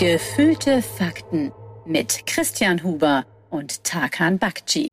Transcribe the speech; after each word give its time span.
Gefühlte 0.00 0.80
Fakten 0.80 1.52
mit 1.84 2.22
Christian 2.24 2.82
Huber 2.82 3.26
und 3.50 3.84
Tarkan 3.84 4.38
Bakci. 4.38 4.88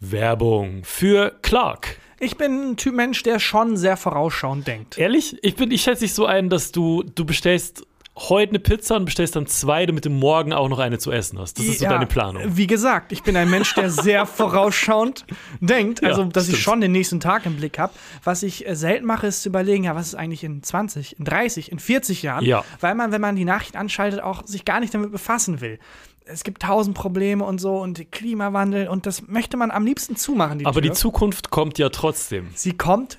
Werbung 0.00 0.84
für 0.84 1.38
Clark. 1.40 1.98
Ich 2.20 2.36
bin 2.36 2.72
ein 2.72 2.76
Typ 2.76 2.94
Mensch, 2.94 3.22
der 3.22 3.38
schon 3.38 3.78
sehr 3.78 3.96
vorausschauend 3.96 4.66
denkt. 4.66 4.98
Ehrlich? 4.98 5.38
Ich, 5.40 5.56
bin, 5.56 5.70
ich 5.70 5.80
schätze 5.80 6.02
dich 6.04 6.12
so 6.12 6.26
ein, 6.26 6.50
dass 6.50 6.72
du, 6.72 7.04
du 7.04 7.24
bestellst 7.24 7.86
heute 8.16 8.50
eine 8.50 8.58
Pizza 8.60 8.96
und 8.96 9.06
bestellst 9.06 9.34
dann 9.34 9.46
zwei, 9.46 9.86
damit 9.86 10.04
du 10.04 10.10
morgen 10.10 10.52
auch 10.52 10.68
noch 10.68 10.78
eine 10.78 10.98
zu 10.98 11.10
essen 11.10 11.38
hast. 11.38 11.58
Das 11.58 11.66
ist 11.66 11.78
so 11.80 11.84
Ja, 11.84 11.90
deine 11.90 12.06
Planung. 12.06 12.42
Wie 12.56 12.66
gesagt, 12.68 13.10
ich 13.10 13.22
bin 13.24 13.36
ein 13.36 13.50
Mensch, 13.50 13.74
der 13.74 13.90
sehr 13.90 14.24
vorausschauend 14.64 15.24
denkt. 15.60 16.00
Ja, 16.02 16.10
Also, 16.10 16.24
dass 16.24 16.44
ich 16.44 16.54
stimmt. 16.54 16.62
schon 16.64 16.80
den 16.80 16.92
nächsten 16.92 17.18
Tag 17.20 17.44
im 17.46 17.56
Blick 17.56 17.78
habe. 17.78 17.92
Was 18.22 18.42
ich 18.42 18.68
äh, 18.68 18.76
selten 18.76 19.04
mache, 19.06 19.26
ist 19.26 19.42
zu 19.42 19.48
überlegen, 19.48 19.84
ja, 19.84 19.94
was 19.96 20.08
ist 20.08 20.14
eigentlich 20.14 20.44
in 20.44 20.62
20, 20.62 21.18
in 21.18 21.24
30, 21.24 21.72
in 21.72 21.78
40 21.78 22.22
Jahren? 22.22 22.44
Ja. 22.44 22.64
Weil 22.80 22.94
man, 22.94 23.10
wenn 23.12 23.20
man 23.20 23.34
die 23.36 23.44
Nachricht 23.44 23.76
anschaltet, 23.76 24.20
auch 24.22 24.46
sich 24.46 24.64
gar 24.64 24.80
nicht 24.80 24.94
damit 24.94 25.10
befassen 25.10 25.60
will. 25.60 25.78
Es 26.26 26.42
gibt 26.44 26.62
tausend 26.62 26.96
Probleme 26.96 27.44
und 27.44 27.58
so 27.60 27.76
und 27.78 28.10
Klimawandel 28.10 28.88
und 28.88 29.04
das 29.06 29.26
möchte 29.26 29.56
man 29.58 29.70
am 29.70 29.84
liebsten 29.84 30.16
zumachen. 30.16 30.60
Die 30.60 30.66
Aber 30.66 30.80
die 30.80 30.88
Tür. 30.88 30.94
Zukunft 30.96 31.50
kommt 31.50 31.78
ja 31.78 31.90
trotzdem. 31.90 32.48
Sie 32.54 32.72
kommt 32.72 33.18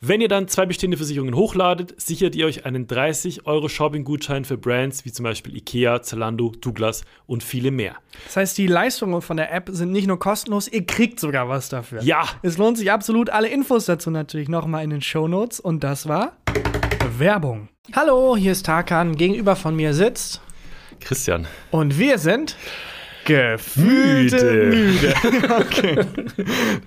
Wenn 0.00 0.20
ihr 0.20 0.28
dann 0.28 0.48
zwei 0.48 0.66
bestehende 0.66 0.96
Versicherungen 0.96 1.34
hochladet, 1.34 2.00
sichert 2.00 2.34
ihr 2.34 2.46
euch 2.46 2.66
einen 2.66 2.86
30 2.86 3.46
Euro 3.46 3.68
Shopping-Gutschein 3.68 4.44
für 4.44 4.58
Brands 4.58 5.04
wie 5.04 5.12
zum 5.12 5.24
Beispiel 5.24 5.56
Ikea, 5.56 6.02
Zalando, 6.02 6.52
Douglas 6.60 7.02
und 7.26 7.42
viele 7.42 7.70
mehr. 7.70 7.96
Das 8.26 8.36
heißt, 8.36 8.58
die 8.58 8.66
Leistungen 8.66 9.22
von 9.22 9.36
der 9.36 9.52
App 9.52 9.68
sind 9.72 9.92
nicht 9.92 10.06
nur 10.06 10.18
kostenlos, 10.18 10.68
ihr 10.68 10.84
kriegt 10.84 11.18
sogar 11.20 11.48
was 11.48 11.68
dafür. 11.68 12.02
Ja. 12.02 12.24
Es 12.42 12.58
lohnt 12.58 12.78
sich 12.78 12.92
absolut. 12.92 13.30
Alle 13.30 13.48
Infos 13.48 13.86
dazu 13.86 14.10
natürlich 14.10 14.48
nochmal 14.48 14.84
in 14.84 14.90
den 14.90 15.02
Shownotes. 15.02 15.60
Und 15.60 15.82
das 15.82 16.08
war 16.08 16.36
Werbung. 17.18 17.68
Hallo, 17.92 18.36
hier 18.36 18.52
ist 18.52 18.66
Tarkan. 18.66 19.16
Gegenüber 19.16 19.56
von 19.56 19.74
mir 19.74 19.94
sitzt. 19.94 20.40
Christian. 21.00 21.46
Und 21.70 21.98
wir 21.98 22.18
sind 22.18 22.56
gefühlte 23.26 24.70
müde. 24.70 25.14
okay. 25.60 25.98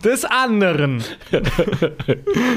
Des 0.04 0.26
anderen. 0.26 1.04
Ja, 1.32 1.42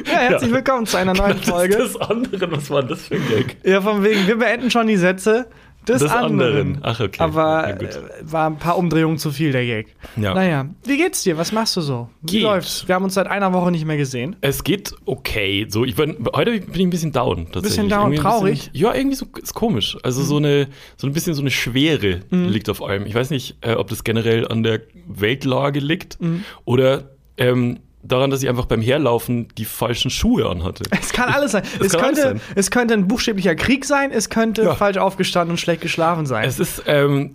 herzlich 0.07 0.53
willkommen 0.53 0.87
zu 0.87 0.97
einer 0.97 1.13
neuen 1.13 1.39
Folge. 1.43 1.77
Das, 1.77 1.95
das 1.95 2.11
andere, 2.11 2.51
was 2.53 2.71
war 2.71 2.83
das 2.85 3.09
für 3.09 3.17
ein 3.17 3.29
Gag? 3.29 3.57
Ja, 3.65 3.81
von 3.81 4.05
wegen, 4.05 4.27
wir 4.27 4.39
beenden 4.39 4.71
schon 4.71 4.87
die 4.87 4.97
Sätze 4.97 5.49
des, 5.89 6.01
Des 6.01 6.11
anderen. 6.13 6.59
anderen. 6.59 6.79
Ach, 6.83 7.01
okay. 7.01 7.21
Aber 7.21 7.73
gut. 7.73 7.89
äh, 7.89 8.01
war 8.23 8.49
ein 8.49 8.57
paar 8.59 8.79
Umdrehungen 8.79 9.19
zu 9.19 9.31
viel, 9.33 9.51
der 9.53 9.65
Gag. 9.65 9.95
Ja. 10.17 10.35
Naja, 10.35 10.67
wie 10.85 10.97
geht's 10.97 11.23
dir? 11.25 11.37
Was 11.39 11.51
machst 11.53 11.77
du 11.77 11.81
so? 11.81 12.09
Wie 12.23 12.33
Geht. 12.35 12.43
läuft's? 12.43 12.87
Wir 12.87 12.95
haben 12.95 13.05
uns 13.05 13.15
seit 13.15 13.27
einer 13.27 13.53
Woche 13.53 13.71
nicht 13.73 13.85
mehr 13.85 13.97
gesehen. 13.97 14.37
Es 14.41 14.63
geht 14.63 14.95
okay. 15.07 15.67
So, 15.69 15.85
ich 15.85 15.97
bin, 15.97 16.17
heute 16.35 16.53
bin 16.61 16.75
ich 16.75 16.81
ein 16.87 16.91
bisschen 16.91 17.13
down. 17.13 17.47
Tatsächlich. 17.47 17.63
Bisschen 17.63 17.89
down, 17.89 18.13
Irgendwie 18.13 18.19
traurig? 18.23 18.59
Bisschen, 18.71 18.77
ja, 18.77 18.95
irgendwie 18.95 19.17
so 19.17 19.27
ist 19.43 19.55
komisch. 19.55 19.97
Also 20.03 20.23
so 20.23 20.37
eine 20.37 20.69
so 20.97 21.07
ein 21.07 21.13
bisschen 21.13 21.35
so 21.35 21.41
eine 21.41 21.51
Schwere 21.51 22.21
liegt 22.31 22.69
auf 22.69 22.83
allem. 22.83 23.07
Ich 23.07 23.15
weiß 23.15 23.31
nicht, 23.31 23.57
äh, 23.63 23.75
ob 23.75 23.89
das 23.89 24.05
generell 24.05 24.47
an 24.47 24.63
der 24.63 24.81
Weltlage 25.09 25.81
liegt 25.81 26.19
oder 26.65 27.11
ähm, 27.39 27.81
daran, 28.03 28.31
dass 28.31 28.43
ich 28.43 28.49
einfach 28.49 28.67
beim 28.67 28.83
Herlaufen 28.83 29.49
die 29.57 29.65
falschen 29.65 30.11
Schuhe 30.11 30.49
anhatte. 30.49 30.85
Es 31.01 31.13
kann 31.13 31.29
alles 31.33 31.53
sein. 31.53 31.63
Es, 31.81 31.93
kann 31.93 32.01
alles 32.05 32.21
könnte, 32.21 32.23
sein. 32.23 32.41
es 32.57 32.71
könnte 32.71 32.95
ein 32.95 33.09
buchstäblicher 33.09 33.55
Krieg 33.55 33.85
sein, 33.85 34.11
es 34.11 34.29
könnte 34.31 34.63
Ja. 34.63 34.75
falsch 34.75 34.97
aufgestanden 34.99 35.53
und 35.53 35.59
schlecht 35.59 35.81
geschlafen 35.83 36.27
sein. 36.27 36.45
Es 36.49 36.59
ist, 36.59 36.83
ähm, 36.87 37.35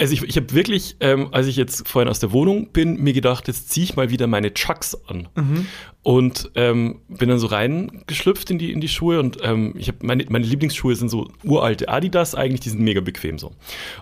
also 0.00 0.12
ich, 0.14 0.22
ich 0.24 0.36
habe 0.36 0.52
wirklich, 0.52 0.96
ähm, 1.00 1.28
als 1.32 1.46
ich 1.46 1.54
jetzt 1.56 1.86
vorhin 1.86 2.08
aus 2.08 2.18
der 2.18 2.32
Wohnung 2.32 2.70
bin, 2.72 3.00
mir 3.02 3.12
gedacht, 3.12 3.46
jetzt 3.46 3.70
ziehe 3.70 3.84
ich 3.84 3.94
mal 3.94 4.10
wieder 4.10 4.26
meine 4.26 4.52
Chucks 4.52 4.96
an. 5.06 5.28
Und 6.02 6.50
ähm, 6.54 7.00
bin 7.08 7.28
dann 7.28 7.38
so 7.40 7.48
reingeschlüpft 7.48 8.50
in 8.50 8.58
die, 8.58 8.72
in 8.72 8.80
die 8.80 8.88
Schuhe 8.88 9.18
und 9.20 9.38
ähm, 9.42 9.74
ich 9.76 9.88
habe 9.88 9.98
meine, 10.02 10.24
meine 10.28 10.46
Lieblingsschuhe 10.46 10.94
sind 10.94 11.08
so 11.08 11.28
uralte 11.44 11.88
Adidas 11.88 12.34
eigentlich, 12.36 12.60
die 12.60 12.70
sind 12.70 12.80
mega 12.80 13.00
bequem 13.00 13.38
so. 13.38 13.52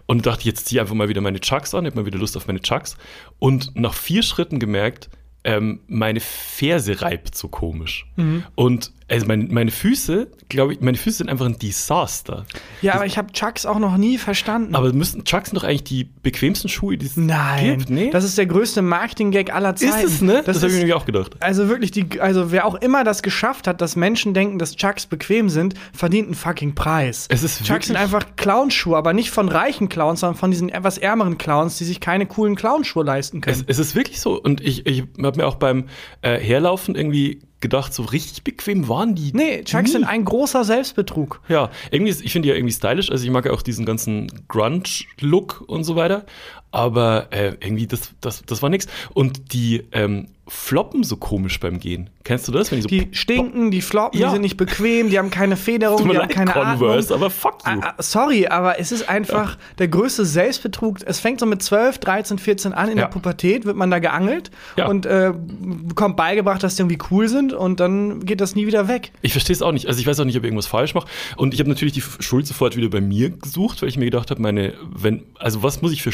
Und 0.06 0.26
dachte, 0.26 0.44
jetzt 0.44 0.66
ziehe 0.66 0.80
einfach 0.82 0.94
mal 0.94 1.08
wieder 1.08 1.22
meine 1.22 1.40
Chucks 1.40 1.74
an, 1.74 1.86
habe 1.86 1.96
mal 1.96 2.06
wieder 2.06 2.18
Lust 2.18 2.36
auf 2.36 2.46
meine 2.46 2.60
Chucks. 2.60 2.96
Und 3.38 3.74
nach 3.74 3.94
vier 3.94 4.22
Schritten 4.22 4.58
gemerkt, 4.58 5.08
ähm, 5.44 5.80
meine 5.86 6.20
Ferse 6.20 7.02
reibt 7.02 7.34
so 7.34 7.48
komisch. 7.48 8.06
Und 8.54 8.92
also 9.06 9.26
meine, 9.26 9.44
meine 9.44 9.70
Füße, 9.70 10.28
glaube 10.48 10.72
ich, 10.72 10.80
meine 10.80 10.96
Füße 10.96 11.18
sind 11.18 11.28
einfach 11.28 11.44
ein 11.44 11.58
Desaster. 11.58 12.46
ja, 12.80 12.94
aber 12.94 13.04
ich 13.04 13.18
habe 13.18 13.32
Chucks 13.32 13.66
auch 13.66 13.78
noch 13.78 13.96
nie 13.98 14.16
verstanden. 14.16 14.74
Aber 14.74 14.92
müssten 14.94 15.24
Chucks 15.24 15.50
sind 15.50 15.56
doch 15.56 15.64
eigentlich 15.64 15.84
die 15.84 16.04
bequemsten 16.04 16.68
Schuhe, 16.70 16.96
die 16.96 17.06
es 17.06 17.16
Nein, 17.16 17.78
gibt? 17.78 17.90
Nee? 17.90 18.10
das 18.10 18.24
ist 18.24 18.38
der 18.38 18.46
größte 18.46 18.80
Marketing-Gag 18.80 19.52
aller 19.54 19.74
ist 19.74 19.80
Zeiten. 19.86 20.06
es, 20.06 20.20
ne? 20.22 20.42
Das, 20.44 20.46
Das, 20.46 20.56
habe 20.56 20.66
ich 20.68 20.72
ist, 20.72 20.78
nämlich 20.78 20.94
auch 20.94 21.04
gedacht. 21.04 21.32
also 21.40 21.68
wirklich, 21.68 21.90
die, 21.90 22.20
also 22.20 22.50
wer 22.50 22.64
auch 22.66 22.76
immer 22.76 23.04
das 23.04 23.22
geschafft 23.22 23.66
hat, 23.66 23.80
dass 23.80 23.94
Menschen 23.94 24.32
denken, 24.32 24.58
dass 24.58 24.74
Chucks 24.76 25.06
bequem 25.06 25.50
sind, 25.50 25.74
verdient 25.92 26.26
einen 26.28 26.34
fucking 26.34 26.74
Preis. 26.74 27.26
Es 27.28 27.42
ist 27.42 27.62
Chucks 27.64 27.88
sind 27.88 27.96
einfach 27.96 28.24
Clownschuhe, 28.36 28.96
aber 28.96 29.12
nicht 29.12 29.30
von 29.30 29.48
reichen 29.50 29.90
Clowns, 29.90 30.20
sondern 30.20 30.38
von 30.38 30.50
diesen 30.50 30.70
etwas 30.70 30.96
ärmeren 30.96 31.36
Clowns, 31.36 31.76
die 31.76 31.84
sich 31.84 32.00
keine 32.00 32.24
coolen 32.26 32.54
Clownschuhe 32.54 33.04
leisten 33.04 33.42
können. 33.42 33.64
Es, 33.66 33.78
es 33.78 33.88
ist 33.88 33.94
wirklich 33.94 34.20
so. 34.20 34.40
Und 34.40 34.62
ich, 34.62 34.86
ich 34.86 35.04
habe 35.22 35.36
mir 35.38 35.46
auch 35.46 35.56
beim 35.56 35.84
äh, 36.22 36.38
Herlaufen 36.38 36.94
irgendwie 36.94 37.40
gedacht, 37.64 37.94
so 37.94 38.02
richtig 38.02 38.44
bequem 38.44 38.88
waren 38.88 39.14
die. 39.14 39.32
nee, 39.32 39.64
Chucks 39.64 39.84
nie. 39.84 39.90
sind 39.92 40.04
ein 40.04 40.24
großer 40.24 40.64
Selbstbetrug. 40.64 41.40
Ja, 41.48 41.70
irgendwie, 41.90 42.12
ich 42.12 42.30
finde 42.30 42.46
die 42.46 42.50
ja 42.50 42.54
irgendwie 42.54 42.74
stylisch. 42.74 43.10
Also 43.10 43.24
ich 43.24 43.30
mag 43.30 43.46
ja 43.46 43.52
auch 43.52 43.62
diesen 43.62 43.86
ganzen 43.86 44.30
Grunge-Look 44.48 45.64
und 45.66 45.84
so 45.84 45.96
weiter. 45.96 46.26
Aber 46.74 47.28
äh, 47.30 47.54
irgendwie 47.60 47.86
das, 47.86 48.10
das, 48.20 48.42
das 48.46 48.62
war 48.62 48.68
nix. 48.70 48.86
Und 49.14 49.52
die 49.52 49.84
ähm, 49.92 50.28
floppen 50.46 51.04
so 51.04 51.16
komisch 51.16 51.58
beim 51.58 51.78
Gehen. 51.80 52.10
Kennst 52.22 52.48
du 52.48 52.52
das? 52.52 52.70
Wenn 52.70 52.78
die, 52.78 52.82
so 52.82 52.88
Die 52.88 53.08
stinken, 53.12 53.70
die 53.70 53.80
floppen, 53.80 54.18
Ja. 54.20 54.26
die 54.28 54.32
sind 54.34 54.42
nicht 54.42 54.56
bequem, 54.58 55.08
die 55.10 55.18
haben 55.18 55.30
keine 55.30 55.56
Federung, 55.56 56.06
die 56.08 56.18
haben 56.18 56.28
keine 56.28 56.50
Converse, 56.50 57.14
Atmung. 57.14 57.18
aber 57.26 57.30
fuck 57.30 57.58
you. 57.66 57.80
Ah, 57.82 57.94
ah, 57.96 58.02
sorry, 58.02 58.46
aber 58.46 58.78
es 58.78 58.92
ist 58.92 59.08
einfach 59.08 59.56
der 59.78 59.88
größte 59.88 60.24
Selbstbetrug. 60.26 60.98
Es 61.06 61.18
fängt 61.20 61.40
so 61.40 61.46
mit 61.46 61.62
12, 61.62 61.98
13, 61.98 62.38
14 62.38 62.72
an. 62.74 62.88
In 62.90 62.98
Ja. 62.98 63.04
der 63.04 63.10
Pubertät 63.10 63.64
wird 63.64 63.76
man 63.76 63.90
da 63.90 63.98
geangelt 64.00 64.50
Ja. 64.76 64.86
und 64.88 65.06
äh, 65.06 65.32
bekommt 65.58 66.16
beigebracht, 66.16 66.62
dass 66.62 66.76
die 66.76 66.82
irgendwie 66.82 66.98
cool 67.10 67.28
sind 67.28 67.52
und 67.54 67.80
dann 67.80 68.24
geht 68.26 68.40
das 68.42 68.54
nie 68.54 68.66
wieder 68.66 68.86
weg. 68.88 69.12
Ich 69.22 69.32
verstehe 69.32 69.54
es 69.54 69.62
auch 69.62 69.72
nicht. 69.72 69.86
Also 69.86 69.98
ich 70.00 70.06
weiß 70.06 70.20
auch 70.20 70.24
nicht, 70.26 70.36
ob 70.36 70.42
ich 70.44 70.48
irgendwas 70.48 70.66
falsch 70.66 70.94
mache. 70.94 71.08
Und 71.36 71.54
ich 71.54 71.60
habe 71.60 71.68
natürlich 71.70 71.94
die 71.94 72.02
Schuld 72.20 72.46
sofort 72.46 72.76
wieder 72.76 72.88
bei 72.90 73.00
mir 73.00 73.30
gesucht, 73.30 73.80
weil 73.80 73.88
ich 73.88 73.96
mir 73.96 74.06
gedacht 74.06 74.30
habe, 74.30 74.40
meine, 74.42 74.74
wenn, 74.94 75.22
also 75.38 75.62
was 75.62 75.80
muss 75.82 75.92
ich 75.92 76.02
für 76.02 76.12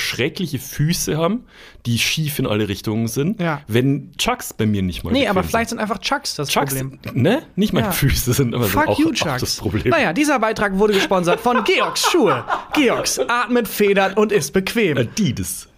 schreckliche 0.58 0.58
Füße 0.58 1.16
haben, 1.16 1.44
die 1.86 1.98
schief 1.98 2.38
in 2.38 2.46
alle 2.46 2.68
Richtungen 2.68 3.08
sind, 3.08 3.40
Ja. 3.40 3.62
wenn 3.68 4.12
Chucks 4.18 4.52
bei 4.52 4.66
mir 4.66 4.82
nicht 4.82 5.04
mal 5.04 5.12
Nee, 5.12 5.28
aber 5.28 5.42
sind. 5.42 5.50
vielleicht 5.50 5.70
sind 5.70 5.78
einfach 5.78 5.98
Chucks 5.98 6.34
das 6.34 6.48
Chucks, 6.48 6.74
Problem. 6.74 6.98
ne? 7.14 7.42
Nicht 7.56 7.72
meine 7.72 7.86
Ja. 7.88 7.92
Füße 7.92 8.32
sind 8.32 8.54
immer 8.54 8.64
Fuck 8.64 8.88
auch, 8.88 8.98
you, 8.98 9.08
auch 9.10 9.14
Chucks. 9.14 9.40
das 9.40 9.56
Problem. 9.56 9.88
Naja, 9.90 10.12
dieser 10.12 10.38
Beitrag 10.38 10.78
wurde 10.78 10.92
gesponsert 10.94 11.40
von 11.40 11.62
Georgs 11.64 12.10
Schuhe. 12.10 12.44
Georgs 12.74 13.18
atmet, 13.18 13.68
federt 13.68 14.16
und 14.16 14.32
ist 14.32 14.52
bequem. 14.52 14.98
Adidas. 14.98 15.68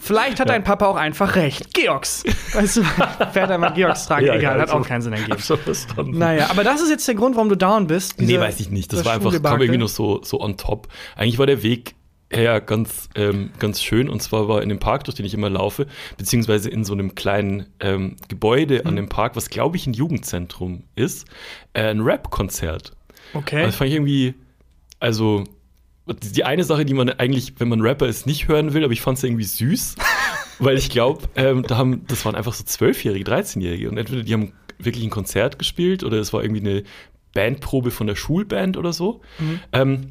Vielleicht 0.00 0.40
hat 0.40 0.48
dein 0.48 0.64
Papa 0.64 0.86
auch 0.86 0.96
einfach 0.96 1.36
recht. 1.36 1.74
Georgs. 1.74 2.24
Weißt 2.54 2.78
du, 2.78 2.82
fährt 3.32 3.50
einmal 3.50 3.72
Georgs 3.74 4.06
tragen. 4.06 4.26
Ja, 4.26 4.34
Egal, 4.34 4.56
ja, 4.56 4.62
hat 4.62 4.70
also- 4.70 4.82
auch 4.82 4.86
keinen 4.88 5.02
Sinn 5.02 5.12
ergeben. 5.12 5.38
Verstanden. 5.38 6.18
Naja, 6.18 6.48
aber 6.50 6.64
das 6.64 6.80
ist 6.80 6.88
jetzt 6.90 7.06
der 7.06 7.14
Grund, 7.14 7.36
warum 7.36 7.48
du 7.50 7.56
down 7.56 7.86
bist. 7.86 8.20
Nee, 8.20 8.38
weiß 8.40 8.58
ich 8.60 8.70
nicht. 8.70 8.90
Das, 8.92 9.00
das 9.00 9.06
war 9.06 9.14
einfach, 9.14 9.30
kam 9.42 9.60
irgendwie 9.60 9.78
noch 9.78 9.88
so, 9.88 10.20
so 10.24 10.40
on 10.40 10.56
top. 10.56 10.88
Eigentlich 11.16 11.38
war 11.38 11.46
der 11.46 11.62
Weg 11.62 11.94
her 12.32 12.60
ganz, 12.60 13.08
ähm, 13.14 13.50
ganz 13.58 13.82
schön. 13.82 14.08
Und 14.08 14.22
zwar 14.22 14.48
war 14.48 14.62
in 14.62 14.68
dem 14.68 14.78
Park, 14.78 15.04
durch 15.04 15.16
den 15.16 15.26
ich 15.26 15.34
immer 15.34 15.50
laufe, 15.50 15.86
beziehungsweise 16.16 16.70
in 16.70 16.84
so 16.84 16.92
einem 16.92 17.14
kleinen 17.14 17.66
ähm, 17.80 18.16
Gebäude 18.28 18.80
Mhm. 18.80 18.86
an 18.86 18.96
dem 18.96 19.08
Park, 19.08 19.36
was 19.36 19.50
glaube 19.50 19.76
ich 19.76 19.86
ein 19.86 19.92
Jugendzentrum 19.94 20.84
ist, 20.94 21.26
äh, 21.74 21.84
ein 21.84 22.00
Rap-Konzert. 22.00 22.92
Okay. 23.34 23.62
Das 23.62 23.76
fand 23.76 23.88
ich 23.88 23.94
irgendwie, 23.96 24.34
also 25.00 25.44
die 26.34 26.44
eine 26.44 26.64
Sache, 26.64 26.84
die 26.84 26.94
man 26.94 27.08
eigentlich, 27.10 27.54
wenn 27.58 27.68
man 27.68 27.80
Rapper 27.80 28.06
ist, 28.06 28.26
nicht 28.26 28.48
hören 28.48 28.74
will, 28.74 28.82
aber 28.84 28.92
ich 28.92 29.00
fand 29.00 29.18
es 29.18 29.24
irgendwie 29.24 29.44
süß, 29.44 29.94
weil 30.58 30.76
ich 30.76 30.90
glaube, 30.90 31.28
ähm, 31.36 31.62
da 31.62 31.76
haben, 31.76 32.04
das 32.08 32.24
waren 32.24 32.34
einfach 32.34 32.54
so 32.54 32.64
Zwölfjährige, 32.64 33.30
13-Jährige 33.30 33.88
und 33.88 33.98
entweder 33.98 34.22
die 34.22 34.32
haben 34.32 34.52
wirklich 34.78 35.04
ein 35.04 35.10
Konzert 35.10 35.58
gespielt 35.58 36.02
oder 36.02 36.16
es 36.18 36.32
war 36.32 36.42
irgendwie 36.42 36.60
eine 36.60 36.82
Bandprobe 37.34 37.90
von 37.90 38.06
der 38.08 38.16
Schulband 38.16 38.76
oder 38.76 38.92
so. 38.92 39.20
Mhm. 39.38 39.60
Ähm, 39.72 40.06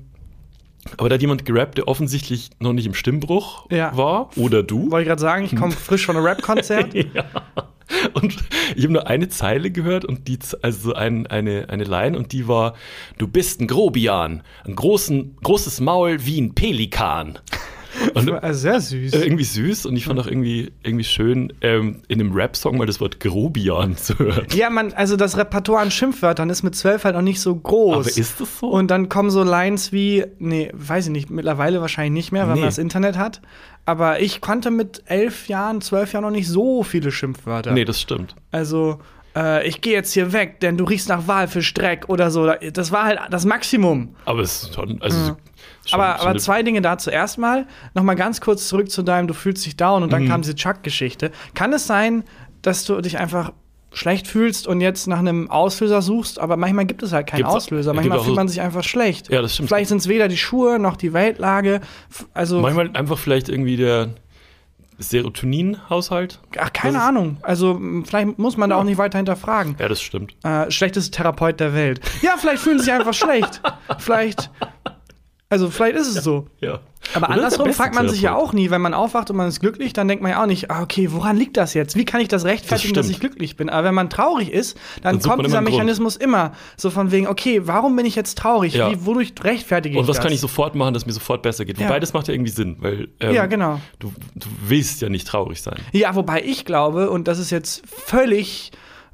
aber 0.97 1.09
da 1.09 1.15
hat 1.15 1.21
jemand 1.21 1.45
gerappt, 1.45 1.77
der 1.77 1.87
offensichtlich 1.87 2.49
noch 2.59 2.73
nicht 2.73 2.85
im 2.85 2.93
Stimmbruch 2.93 3.67
Ja. 3.71 3.95
war, 3.95 4.29
oder 4.35 4.63
du. 4.63 4.89
Wollte 4.91 5.03
ich 5.03 5.07
gerade 5.07 5.21
sagen, 5.21 5.45
ich 5.45 5.55
komme 5.55 5.71
frisch 5.87 6.05
von 6.05 6.15
einem 6.17 6.25
Rap-Konzert. 6.25 6.93
Ja. 7.13 7.25
Und 8.13 8.37
ich 8.75 8.83
habe 8.85 8.93
nur 8.93 9.07
eine 9.07 9.27
Zeile 9.27 9.69
gehört 9.69 10.05
und 10.05 10.29
die, 10.29 10.39
also 10.61 10.79
so 10.91 10.93
ein, 10.93 11.27
eine, 11.27 11.65
eine 11.67 11.83
Line 11.83 12.17
und 12.17 12.31
die 12.31 12.47
war: 12.47 12.75
Du 13.17 13.27
bist 13.27 13.59
ein 13.59 13.67
Grobian, 13.67 14.43
ein 14.65 14.75
großen, 14.77 15.35
großes 15.43 15.81
Maul 15.81 16.25
wie 16.25 16.39
ein 16.39 16.55
Pelikan. 16.55 17.37
Und 18.13 18.29
Also 18.43 18.59
sehr 18.59 18.79
süß. 18.79 19.13
äh, 19.13 19.23
irgendwie 19.23 19.43
süß 19.43 19.85
und 19.85 19.95
ich 19.95 20.05
fand 20.05 20.19
auch 20.19 20.27
irgendwie, 20.27 20.71
irgendwie 20.83 21.03
schön, 21.03 21.51
ähm, 21.61 22.01
in 22.07 22.19
einem 22.19 22.33
Rap-Song 22.33 22.77
mal 22.77 22.85
das 22.87 22.99
Wort 23.01 23.19
Grobian 23.19 23.97
zu 23.97 24.17
hören. 24.19 24.45
Ja, 24.53 24.69
man, 24.69 24.93
also 24.93 25.15
das 25.17 25.37
Repertoire 25.37 25.81
an 25.81 25.91
Schimpfwörtern 25.91 26.49
ist 26.49 26.63
mit 26.63 26.75
zwölf 26.75 27.03
halt 27.03 27.15
noch 27.15 27.21
nicht 27.21 27.39
so 27.41 27.55
groß. 27.55 27.95
Aber 27.95 28.07
ist 28.07 28.39
das 28.39 28.59
so? 28.59 28.67
Und 28.67 28.89
dann 28.91 29.09
kommen 29.09 29.29
so 29.29 29.43
Lines 29.43 29.91
wie, 29.91 30.25
nee, 30.39 30.69
weiß 30.73 31.05
ich 31.07 31.11
nicht, 31.11 31.29
mittlerweile 31.29 31.81
wahrscheinlich 31.81 32.13
nicht 32.13 32.31
mehr, 32.31 32.47
weil 32.47 32.55
Nee. 32.55 32.59
man 32.61 32.69
das 32.69 32.77
Internet 32.77 33.17
hat. 33.17 33.41
Aber 33.85 34.19
ich 34.19 34.41
konnte 34.41 34.71
mit 34.71 35.01
elf 35.07 35.47
Jahren, 35.47 35.81
zwölf 35.81 36.13
Jahren 36.13 36.23
noch 36.23 36.31
nicht 36.31 36.47
so 36.47 36.83
viele 36.83 37.11
Schimpfwörter. 37.11 37.71
nee, 37.71 37.83
das 37.85 37.99
stimmt. 37.99 38.35
Also, 38.51 38.99
äh, 39.35 39.67
ich 39.67 39.81
gehe 39.81 39.93
jetzt 39.93 40.13
hier 40.13 40.33
weg, 40.33 40.59
denn 40.59 40.77
du 40.77 40.83
riechst 40.83 41.09
nach 41.09 41.27
Walfischdreck 41.27 42.07
oder 42.07 42.29
so. 42.31 42.51
Das 42.73 42.91
war 42.91 43.05
halt 43.05 43.19
das 43.31 43.45
Maximum. 43.45 44.15
Aber 44.25 44.41
es 44.41 44.63
ist 44.63 44.75
schon, 44.75 45.01
also 45.01 45.35
schon, 45.91 45.99
aber, 46.01 46.17
schon 46.19 46.27
aber 46.29 46.39
zwei 46.39 46.63
Dinge 46.63 46.81
dazu. 46.81 47.09
Erstmal 47.09 47.67
noch 47.93 48.03
mal 48.03 48.15
ganz 48.15 48.41
kurz 48.41 48.67
zurück 48.67 48.89
zu 48.89 49.03
deinem, 49.03 49.27
du 49.27 49.33
fühlst 49.33 49.65
dich 49.65 49.77
down 49.77 49.97
Mhm. 49.99 50.03
und 50.03 50.13
dann 50.13 50.27
kam 50.27 50.41
diese 50.41 50.55
Chuck-Geschichte. 50.55 51.31
Kann 51.53 51.71
es 51.73 51.85
sein, 51.87 52.23
dass 52.61 52.83
du 52.85 52.99
dich 53.01 53.17
einfach 53.19 53.53
schlecht 53.93 54.25
fühlst 54.25 54.67
und 54.67 54.79
jetzt 54.79 55.07
nach 55.07 55.19
einem 55.19 55.49
Auslöser 55.51 56.01
suchst, 56.01 56.39
aber 56.39 56.55
manchmal 56.55 56.85
gibt 56.85 57.03
es 57.03 57.11
halt 57.11 57.27
keinen 57.27 57.39
Gibt's- 57.39 57.53
Auslöser. 57.53 57.93
Manchmal 57.93 58.19
fühlt 58.19 58.29
so- 58.29 58.35
man 58.35 58.47
sich 58.47 58.61
einfach 58.61 58.83
schlecht. 58.85 59.29
Ja, 59.29 59.41
das 59.41 59.53
stimmt. 59.53 59.67
Vielleicht 59.67 59.89
sind 59.89 59.97
es 59.97 60.07
weder 60.07 60.29
die 60.29 60.37
Schuhe 60.37 60.79
noch 60.79 60.95
die 60.95 61.11
Weltlage. 61.11 61.81
Also, 62.33 62.61
Manchmal 62.61 62.89
einfach 62.93 63.17
vielleicht 63.17 63.49
irgendwie 63.49 63.75
der 63.75 64.09
Serotonin-Haushalt. 64.97 66.39
ach, 66.59 66.71
keine 66.73 66.97
ist- 66.97 67.03
Ahnung. 67.03 67.37
Also, 67.41 67.79
vielleicht 68.05 68.37
muss 68.37 68.55
man 68.57 68.69
da 68.69 68.77
auch 68.77 68.83
nicht 68.83 68.97
weiter 68.97 69.17
hinterfragen. 69.17 69.75
Ja, 69.79 69.87
das 69.89 70.01
stimmt. 70.01 70.35
Äh, 70.43 70.69
schlechteste 70.71 71.11
Therapeut 71.11 71.59
der 71.59 71.73
Welt. 71.73 71.99
Ja, 72.21 72.35
vielleicht 72.37 72.61
fühlen 72.61 72.79
sie 72.79 72.85
sich 72.85 72.93
einfach 72.93 73.13
schlecht. 73.13 73.61
Vielleicht. 73.99 74.49
Also, 75.51 75.69
vielleicht 75.69 75.97
ist 75.97 76.07
es 76.15 76.23
so. 76.23 76.47
Ja. 76.61 76.79
Aber 77.13 77.27
Oder 77.27 77.35
andersrum 77.35 77.73
fragt 77.73 77.93
man 77.95 78.07
sich 78.07 78.21
ja 78.21 78.35
auch 78.35 78.53
nie, 78.53 78.69
wenn 78.69 78.79
man 78.79 78.93
aufwacht 78.93 79.29
und 79.31 79.35
man 79.35 79.47
ist 79.47 79.59
glücklich, 79.59 79.91
dann 79.91 80.07
denkt 80.07 80.21
man 80.21 80.31
ja 80.31 80.41
auch 80.41 80.45
nicht, 80.45 80.69
ah, 80.71 80.81
okay, 80.83 81.11
woran 81.11 81.35
liegt 81.35 81.57
das 81.57 81.73
jetzt? 81.73 81.95
Wie 81.95 82.05
kann 82.05 82.21
ich 82.21 82.27
das 82.27 82.45
rechtfertigen, 82.45 82.93
Das 82.93 83.07
dass 83.07 83.11
ich 83.11 83.19
glücklich 83.19 83.57
bin? 83.57 83.69
Aber 83.69 83.85
wenn 83.87 83.95
man 83.95 84.09
traurig 84.09 84.51
ist, 84.51 84.77
dann, 85.01 85.19
Dann 85.19 85.21
kommt 85.29 85.45
dieser 85.45 85.57
immer 85.57 85.57
einen 85.57 85.65
Grund. 85.65 85.77
Mechanismus 85.79 86.15
immer 86.15 86.53
so 86.77 86.89
von 86.89 87.11
wegen, 87.11 87.27
okay, 87.27 87.61
warum 87.65 87.95
bin 87.95 88.05
ich 88.05 88.15
jetzt 88.15 88.37
traurig? 88.37 88.75
Ja. 88.75 88.91
Wie, 88.91 89.05
wodurch 89.05 89.33
rechtfertige 89.41 89.97
Und 89.97 90.03
ich 90.03 90.07
was 90.09 90.17
das? 90.17 90.23
kann 90.23 90.31
ich 90.33 90.39
sofort 90.39 90.75
machen, 90.75 90.93
dass 90.93 91.05
mir 91.05 91.11
sofort 91.13 91.41
besser 91.41 91.65
geht? 91.65 91.79
Wobei 91.79 91.95
Ja. 91.95 91.99
das 91.99 92.13
macht 92.13 92.27
ja 92.29 92.33
irgendwie 92.33 92.51
Sinn, 92.51 92.77
weil 92.79 93.09
ähm, 93.19 93.33
Ja, 93.35 93.45
genau. 93.47 93.81
du, 93.99 94.13
du 94.35 94.47
willst 94.67 95.01
ja 95.01 95.09
nicht 95.09 95.27
traurig 95.27 95.61
sein. 95.61 95.79
Ja, 95.91 96.15
wobei 96.15 96.43
ich 96.43 96.63
glaube, 96.65 97.09
und 97.09 97.27
das 97.27 97.39
ist 97.39 97.49
jetzt 97.49 97.81
völlig, 97.87 98.71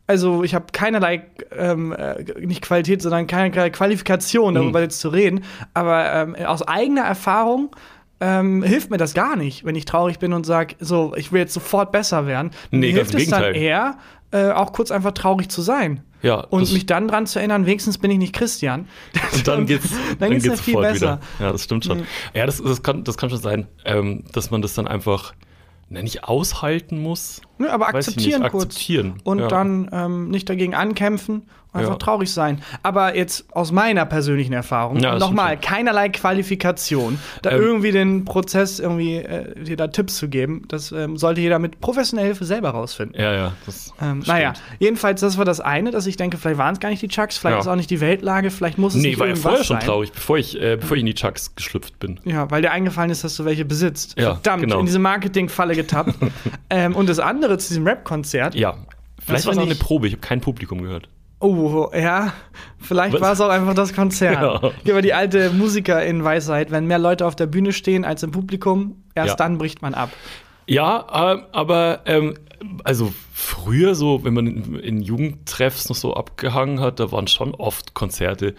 also 0.07 0.43
ich 0.43 0.55
habe 0.55 0.65
keinerlei, 0.71 1.23
ähm, 1.55 1.91
äh, 1.91 2.23
nicht 2.39 2.61
Qualität, 2.61 3.01
sondern 3.01 3.27
keinerlei 3.27 3.69
Qualifikation, 3.69 4.53
Mhm. 4.53 4.57
darüber 4.57 4.81
jetzt 4.81 4.99
zu 4.99 5.09
reden, 5.09 5.43
aber 5.73 6.11
ähm, 6.13 6.35
aus 6.45 6.61
eigener 6.67 7.01
Erfahrung 7.03 7.75
ähm, 8.19 8.63
hilft 8.63 8.89
mir 8.89 8.97
das 8.97 9.13
gar 9.13 9.35
nicht, 9.35 9.63
wenn 9.63 9.75
ich 9.75 9.85
traurig 9.85 10.17
bin 10.17 10.33
und 10.33 10.45
sage, 10.45 10.75
so, 10.79 11.13
ich 11.15 11.31
will 11.31 11.41
jetzt 11.41 11.53
sofort 11.53 11.91
besser 11.91 12.25
werden. 12.25 12.49
Nee, 12.71 12.91
hilft 12.91 13.13
es 13.13 13.29
dann 13.29 13.41
Gegenteil. 13.43 13.55
eher, 13.61 13.97
äh, 14.31 14.49
auch 14.51 14.73
kurz 14.73 14.89
einfach 14.89 15.11
traurig 15.11 15.49
zu 15.49 15.61
sein. 15.61 16.01
Ja, 16.23 16.37
Und 16.39 16.73
mich 16.73 16.87
dann 16.87 17.07
dran 17.07 17.27
zu 17.27 17.37
erinnern, 17.37 17.67
wenigstens 17.67 17.99
bin 17.99 18.09
ich 18.09 18.17
nicht 18.17 18.33
Christian. 18.33 18.87
Und 19.35 19.47
dann 19.47 19.67
geht's, 19.67 19.91
dann 19.91 20.17
dann 20.17 20.31
geht's 20.31 20.45
geht's 20.45 20.57
mir 20.57 20.63
viel 20.63 20.81
besser. 20.81 21.19
wieder. 21.37 21.45
Ja, 21.45 21.51
das 21.51 21.63
stimmt 21.63 21.85
schon. 21.85 22.03
Ja, 22.33 22.47
das, 22.47 22.59
das, 22.59 22.81
kann, 22.81 23.03
das 23.03 23.17
kann 23.17 23.29
schon 23.29 23.37
sein, 23.39 23.67
ähm, 23.85 24.23
dass 24.33 24.49
man 24.49 24.63
das 24.63 24.73
dann 24.73 24.87
einfach 24.87 25.33
na, 25.89 26.01
nicht 26.01 26.23
aushalten 26.25 27.01
muss. 27.01 27.41
Ne, 27.57 27.71
aber 27.71 27.87
akzeptieren 27.87 28.41
nicht, 28.41 28.51
kurz. 28.51 28.65
akzeptieren, 28.65 29.21
Und 29.23 29.39
ja. 29.39 29.47
dann 29.47 29.89
ähm, 29.91 30.29
nicht 30.29 30.49
dagegen 30.49 30.75
ankämpfen, 30.75 31.49
einfach 31.73 31.91
Ja. 31.91 31.97
traurig 31.97 32.31
sein. 32.31 32.61
Aber 32.81 33.15
jetzt 33.15 33.45
aus 33.55 33.71
meiner 33.71 34.05
persönlichen 34.05 34.53
Erfahrung, 34.53 34.99
Ja, 34.99 35.17
nochmal, 35.19 35.57
keinerlei 35.59 36.09
Qualifikation, 36.09 37.19
da 37.41 37.51
Ähm, 37.51 37.61
irgendwie 37.61 37.91
den 37.91 38.25
Prozess 38.25 38.79
irgendwie 38.79 39.15
äh, 39.17 39.63
dir 39.63 39.77
da 39.77 39.87
Tipps 39.87 40.17
zu 40.17 40.27
geben, 40.29 40.63
das 40.69 40.91
ähm, 40.91 41.17
sollte 41.17 41.41
jeder 41.41 41.59
mit 41.59 41.79
professioneller 41.81 42.27
Hilfe 42.27 42.45
selber 42.45 42.69
rausfinden. 42.69 43.19
Ja, 43.21 43.33
ja. 43.33 43.53
Das 43.65 43.93
Ähm, 44.01 44.23
naja, 44.25 44.53
jedenfalls, 44.79 45.21
das 45.21 45.37
war 45.37 45.45
das 45.45 45.59
eine, 45.59 45.91
dass 45.91 46.07
ich 46.07 46.17
denke, 46.17 46.37
vielleicht 46.37 46.57
waren 46.57 46.73
es 46.73 46.79
gar 46.79 46.89
nicht 46.89 47.01
die 47.01 47.07
Chucks, 47.07 47.37
vielleicht 47.37 47.55
Ja. 47.55 47.59
ist 47.61 47.67
auch 47.67 47.75
nicht 47.75 47.89
die 47.89 48.01
Weltlage, 48.01 48.49
vielleicht 48.51 48.77
muss 48.77 48.95
es 48.95 49.01
Nee, 49.01 49.09
nicht 49.09 49.19
war 49.19 49.27
ja 49.27 49.35
vorher 49.35 49.63
schon 49.63 49.77
sein. 49.77 49.85
traurig, 49.85 50.11
bevor 50.11 50.37
ich, 50.37 50.59
äh, 50.61 50.77
bevor 50.77 50.95
ich 50.97 51.01
in 51.01 51.07
die 51.07 51.13
Chucks 51.15 51.53
geschlüpft 51.55 51.99
bin. 51.99 52.19
Ja, 52.25 52.49
weil 52.49 52.61
dir 52.61 52.71
eingefallen 52.71 53.11
ist, 53.11 53.23
dass 53.23 53.35
du 53.35 53.45
welche 53.45 53.65
besitzt. 53.65 54.17
Ja, 54.17 54.35
Verdammt, 54.35 54.63
genau. 54.63 54.79
in 54.79 54.85
diese 54.85 54.99
Marketingfalle 54.99 55.75
getappt. 55.75 56.15
ähm, 56.69 56.95
und 56.95 57.07
das 57.09 57.19
andere 57.19 57.57
zu 57.57 57.69
diesem 57.69 57.85
Rap-Konzert, 57.85 58.55
Ja. 58.55 58.75
Vielleicht 59.19 59.45
war 59.45 59.51
es 59.53 59.57
auch 59.59 59.63
eine 59.63 59.75
Probe, 59.75 60.07
ich 60.07 60.13
habe 60.13 60.21
kein 60.21 60.39
Publikum 60.39 60.81
gehört. 60.81 61.09
Oh, 61.39 61.89
ja. 61.93 62.33
Vielleicht 62.79 63.19
war 63.21 63.33
es 63.33 63.41
auch 63.41 63.49
einfach 63.49 63.75
das 63.75 63.93
Konzert. 63.93 64.73
Hier 64.83 64.95
war 64.95 65.01
die 65.01 65.13
alte 65.13 65.51
Musiker 65.51 66.03
in 66.03 66.23
Weisheit. 66.23 66.71
Wenn 66.71 66.87
mehr 66.87 66.99
Leute 66.99 67.25
auf 67.25 67.35
der 67.35 67.45
Bühne 67.45 67.73
stehen 67.73 68.05
als 68.05 68.23
im 68.23 68.31
Publikum, 68.31 69.03
erst 69.13 69.29
Ja. 69.29 69.35
dann 69.35 69.57
bricht 69.57 69.81
man 69.81 69.93
ab. 69.93 70.09
Ja, 70.67 71.33
äh, 71.35 71.41
aber 71.51 72.01
ähm, 72.05 72.33
also 72.83 73.13
früher 73.33 73.93
so, 73.95 74.23
wenn 74.23 74.33
man 74.33 74.47
in, 74.47 74.79
in 74.79 75.01
Jugendtreffs 75.01 75.89
noch 75.89 75.95
so 75.95 76.15
abgehangen 76.15 76.79
hat, 76.79 76.99
da 76.99 77.11
waren 77.11 77.27
schon 77.27 77.53
oft 77.53 77.93
Konzerte, 77.93 78.55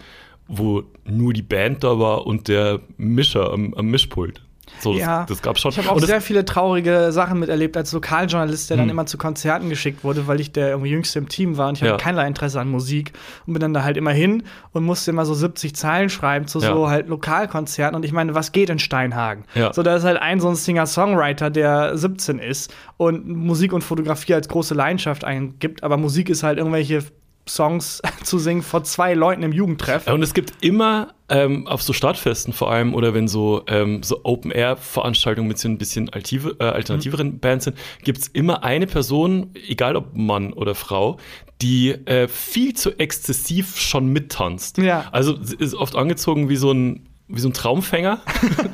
wo 0.47 0.83
nur 1.05 1.33
die 1.33 1.41
Band 1.41 1.83
da 1.83 1.99
war 1.99 2.25
und 2.25 2.47
der 2.47 2.79
Mischer 2.97 3.51
am, 3.51 3.73
am 3.75 3.87
Mischpult. 3.87 4.41
So, 4.81 4.93
das, 4.93 5.01
Ja. 5.01 5.25
das 5.27 5.41
gab's 5.41 5.61
schon. 5.61 5.71
Ich 5.71 5.77
habe 5.77 5.91
auch 5.91 5.99
sehr 5.99 6.21
viele 6.21 6.45
traurige 6.45 7.11
Sachen 7.11 7.39
miterlebt 7.39 7.75
als 7.77 7.91
Lokaljournalist, 7.91 8.69
der 8.69 8.77
dann 8.77 8.85
Hm. 8.85 8.91
immer 8.91 9.05
zu 9.05 9.17
Konzerten 9.17 9.69
geschickt 9.69 10.03
wurde, 10.03 10.27
weil 10.27 10.39
ich 10.39 10.51
der 10.51 10.69
irgendwie 10.69 10.89
Jüngste 10.91 11.19
im 11.19 11.27
Team 11.29 11.57
war 11.57 11.69
und 11.69 11.75
ich 11.75 11.81
Ja. 11.81 11.93
hatte 11.93 12.03
keinerlei 12.03 12.27
Interesse 12.27 12.59
an 12.59 12.69
Musik 12.69 13.13
und 13.45 13.53
bin 13.53 13.59
dann 13.61 13.73
da 13.73 13.83
halt 13.83 13.97
immer 13.97 14.11
hin 14.11 14.43
und 14.71 14.83
musste 14.83 15.11
immer 15.11 15.25
so 15.25 15.33
70 15.33 15.75
Zeilen 15.75 16.09
schreiben 16.09 16.47
zu 16.47 16.59
Ja. 16.59 16.73
so 16.73 16.89
halt 16.89 17.07
Lokalkonzerten 17.09 17.95
und 17.95 18.03
ich 18.05 18.11
meine, 18.11 18.35
was 18.35 18.51
geht 18.51 18.69
in 18.69 18.79
Steinhagen? 18.79 19.43
Ja. 19.55 19.73
So, 19.73 19.83
da 19.83 19.95
ist 19.95 20.03
halt 20.03 20.21
ein 20.21 20.39
so 20.39 20.47
ein 20.49 20.55
Singer-Songwriter, 20.55 21.49
der 21.49 21.97
17 21.97 22.39
ist 22.39 22.73
und 22.97 23.27
Musik 23.27 23.73
und 23.73 23.83
Fotografie 23.83 24.33
als 24.33 24.47
große 24.47 24.73
Leidenschaft 24.73 25.23
eingibt, 25.23 25.83
aber 25.83 25.97
Musik 25.97 26.29
ist 26.29 26.43
halt 26.43 26.57
irgendwelche 26.57 27.03
Songs 27.47 28.01
zu 28.23 28.39
singen 28.39 28.61
vor 28.61 28.83
zwei 28.83 29.13
Leuten 29.13 29.43
im 29.43 29.51
Jugendtreff. 29.51 30.07
Und 30.07 30.23
es 30.23 30.33
gibt 30.33 30.63
immer 30.63 31.13
ähm, 31.29 31.67
auf 31.67 31.81
so 31.81 31.93
Stadtfesten 31.93 32.53
vor 32.53 32.71
allem 32.71 32.93
oder 32.93 33.13
wenn 33.13 33.27
so, 33.27 33.63
ähm, 33.67 34.03
so 34.03 34.21
Open-Air-Veranstaltungen 34.23 35.47
mit 35.47 35.59
so 35.59 35.67
ein 35.67 35.77
bisschen 35.77 36.09
altive, 36.09 36.55
äh, 36.59 36.63
alternativeren 36.63 37.33
mhm. 37.33 37.39
Bands 37.39 37.65
sind, 37.65 37.77
gibt 38.03 38.19
es 38.19 38.27
immer 38.27 38.63
eine 38.63 38.87
Person, 38.87 39.51
egal 39.67 39.95
ob 39.95 40.15
Mann 40.15 40.53
oder 40.53 40.75
Frau, 40.75 41.17
die 41.61 41.89
äh, 41.89 42.27
viel 42.27 42.73
zu 42.73 42.97
exzessiv 42.97 43.77
schon 43.77 44.07
mittanzt. 44.07 44.77
Ja. 44.77 45.09
Also 45.11 45.35
ist 45.35 45.75
oft 45.75 45.95
angezogen 45.95 46.49
wie 46.49 46.55
so 46.55 46.71
ein 46.71 47.08
wie 47.29 47.39
so 47.39 47.49
ein 47.49 47.53
Traumfänger, 47.53 48.19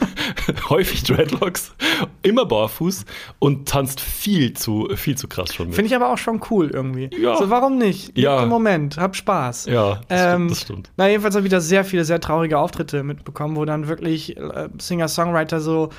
häufig 0.70 1.04
Dreadlocks, 1.04 1.74
immer 2.22 2.46
barfuß 2.46 3.06
und 3.40 3.68
tanzt 3.68 4.00
viel 4.00 4.54
zu, 4.54 4.88
viel 4.96 5.18
zu 5.18 5.28
krass 5.28 5.54
schon. 5.54 5.74
Finde 5.74 5.88
ich 5.88 5.96
aber 5.96 6.10
auch 6.10 6.18
schon 6.18 6.40
cool 6.50 6.70
irgendwie. 6.70 7.10
Ja. 7.20 7.36
So, 7.36 7.50
warum 7.50 7.78
nicht? 7.78 8.18
Ja. 8.18 8.44
Im 8.44 8.50
Moment, 8.50 8.98
hab 8.98 9.16
Spaß. 9.16 9.66
Ja, 9.66 10.00
das, 10.08 10.22
Ähm, 10.22 10.32
stimmt, 10.34 10.52
das 10.52 10.62
stimmt. 10.62 10.92
Na, 10.96 11.10
jedenfalls 11.10 11.36
habe 11.36 11.46
ich 11.46 11.52
da 11.52 11.60
sehr 11.60 11.84
viele, 11.84 12.06
sehr 12.06 12.22
traurige 12.22 12.58
Auftritte 12.58 13.04
mitbekommen, 13.04 13.58
wo 13.58 13.66
dann 13.66 13.90
wirklich 13.90 14.38
äh, 14.38 14.70
Singer-Songwriter 14.80 15.60
so 15.60 15.90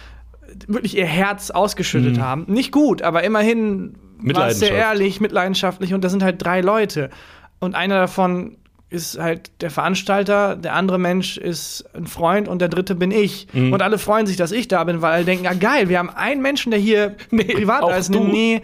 äh, 0.42 0.54
wirklich 0.66 0.96
ihr 0.96 1.06
Herz 1.06 1.50
ausgeschüttet 1.50 2.18
haben. 2.18 2.44
Nicht 2.48 2.72
gut, 2.72 3.02
aber 3.02 3.22
immerhin 3.22 3.96
war 4.18 4.48
es 4.48 4.60
sehr 4.60 4.72
ehrlich, 4.72 5.20
mitleidenschaftlich 5.20 5.92
und 5.92 6.02
da 6.02 6.08
sind 6.08 6.22
halt 6.22 6.42
drei 6.42 6.62
Leute. 6.62 7.10
Und 7.58 7.74
einer 7.74 7.98
davon 8.00 8.56
ist 8.88 9.18
halt 9.18 9.50
der 9.62 9.70
Veranstalter, 9.70 10.54
der 10.54 10.74
andere 10.74 10.98
Mensch 10.98 11.38
ist 11.38 11.84
ein 11.94 12.06
Freund 12.06 12.46
und 12.46 12.60
der 12.60 12.68
dritte 12.68 12.94
bin 12.94 13.10
ich. 13.10 13.48
Mhm. 13.52 13.72
Und 13.72 13.82
alle 13.82 13.98
freuen 13.98 14.26
sich, 14.26 14.36
dass 14.36 14.52
ich 14.52 14.68
da 14.68 14.84
bin, 14.84 15.02
weil 15.02 15.12
alle 15.14 15.24
denken, 15.24 15.44
ja 15.44 15.54
geil, 15.54 15.88
wir 15.88 15.98
haben 15.98 16.10
einen 16.10 16.40
Menschen, 16.40 16.70
der 16.70 16.78
hier 16.78 17.16
privat 17.30 17.82
auch 17.82 17.90
da 17.90 17.96
ist. 17.96 18.14
du. 18.14 18.22
Nee, 18.22 18.62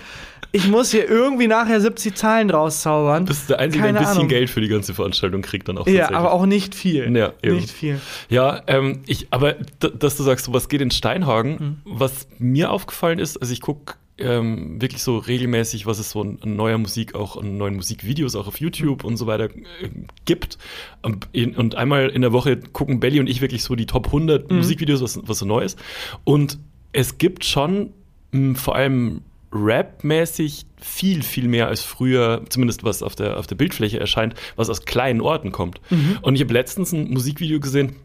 ich 0.52 0.68
muss 0.68 0.90
hier 0.90 1.08
irgendwie 1.08 1.48
nachher 1.48 1.80
70 1.80 2.14
Zahlen 2.14 2.48
draus 2.48 2.82
zaubern. 2.82 3.26
Das 3.26 3.38
ist 3.38 3.50
der 3.50 3.58
Einzige, 3.58 3.82
der 3.82 3.94
ein 3.94 3.98
bisschen 3.98 4.18
Ahnung. 4.18 4.28
Geld 4.28 4.50
für 4.50 4.60
die 4.60 4.68
ganze 4.68 4.92
Veranstaltung 4.92 5.40
kriegt 5.42 5.66
dann 5.68 5.78
auch 5.78 5.86
Ja, 5.86 6.12
aber 6.12 6.32
auch 6.32 6.46
nicht 6.46 6.74
viel. 6.74 7.16
Ja, 7.16 7.32
eben. 7.42 7.56
nicht 7.56 7.70
viel. 7.70 8.00
Ja, 8.28 8.62
ähm, 8.66 9.02
ich, 9.06 9.28
aber 9.30 9.54
dass 9.80 10.16
du 10.16 10.22
sagst, 10.22 10.52
was 10.52 10.68
geht 10.68 10.82
in 10.82 10.90
Steinhagen, 10.90 11.80
was 11.84 12.28
mir 12.38 12.70
aufgefallen 12.70 13.18
ist, 13.18 13.40
also 13.40 13.52
ich 13.52 13.62
gucke 13.62 13.94
ähm, 14.22 14.80
wirklich 14.80 15.02
so 15.02 15.18
regelmäßig, 15.18 15.86
was 15.86 15.98
es 15.98 16.10
so 16.10 16.22
an, 16.22 16.38
neuer 16.44 16.78
Musik, 16.78 17.14
auch 17.14 17.36
an 17.36 17.56
neuen 17.58 17.76
Musikvideos, 17.76 18.36
auch 18.36 18.46
auf 18.46 18.60
YouTube 18.60 19.04
und 19.04 19.16
so 19.16 19.26
weiter 19.26 19.44
äh, 19.44 19.88
gibt. 20.24 20.58
Und, 21.02 21.28
in, 21.32 21.56
und 21.56 21.74
einmal 21.74 22.08
in 22.08 22.22
der 22.22 22.32
Woche 22.32 22.56
gucken 22.56 23.00
Belly 23.00 23.20
und 23.20 23.28
ich 23.28 23.40
wirklich 23.40 23.62
so 23.62 23.74
die 23.74 23.86
Top 23.86 24.06
100 24.06 24.50
Musikvideos, 24.50 25.02
was, 25.02 25.20
was 25.24 25.38
so 25.38 25.46
neu 25.46 25.62
ist. 25.62 25.78
Und 26.24 26.58
es 26.92 27.18
gibt 27.18 27.44
schon 27.44 27.90
mh, 28.32 28.58
vor 28.58 28.76
allem 28.76 29.22
Rap-mäßig 29.52 30.64
viel, 30.80 31.22
viel 31.22 31.46
mehr 31.46 31.68
als 31.68 31.82
früher, 31.82 32.42
zumindest 32.48 32.84
was 32.84 33.02
auf 33.02 33.14
der, 33.14 33.38
auf 33.38 33.46
der 33.46 33.54
Bildfläche 33.54 34.00
erscheint, 34.00 34.34
was 34.56 34.70
aus 34.70 34.84
kleinen 34.86 35.20
Orten 35.20 35.52
kommt. 35.52 35.80
Und 36.22 36.34
ich 36.36 36.40
habe 36.40 36.54
letztens 36.54 36.92
ein 36.92 37.10
Musikvideo 37.10 37.60
gesehen, 37.60 37.96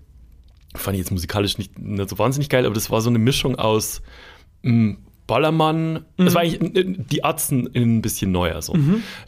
fand 0.76 0.96
ich 0.96 1.00
jetzt 1.00 1.12
musikalisch 1.12 1.58
nicht, 1.58 1.80
nicht 1.80 2.10
so 2.10 2.20
wahnsinnig 2.20 2.50
geil, 2.50 2.66
aber 2.66 2.76
das 2.76 2.92
war 2.92 3.00
so 3.02 3.10
eine 3.10 3.18
Mischung 3.20 3.56
aus 3.56 4.02
mh, 4.64 4.98
Ballermann, 5.28 6.06
das 6.18 6.34
war 6.36 6.42
eigentlich 6.42 6.76
äh, 6.76 6.84
die 7.12 7.24
Atzen 7.24 7.68
in 7.68 7.98
ein 7.98 8.02
bisschen 8.02 8.32
neuer 8.32 8.62
so. 8.62 8.74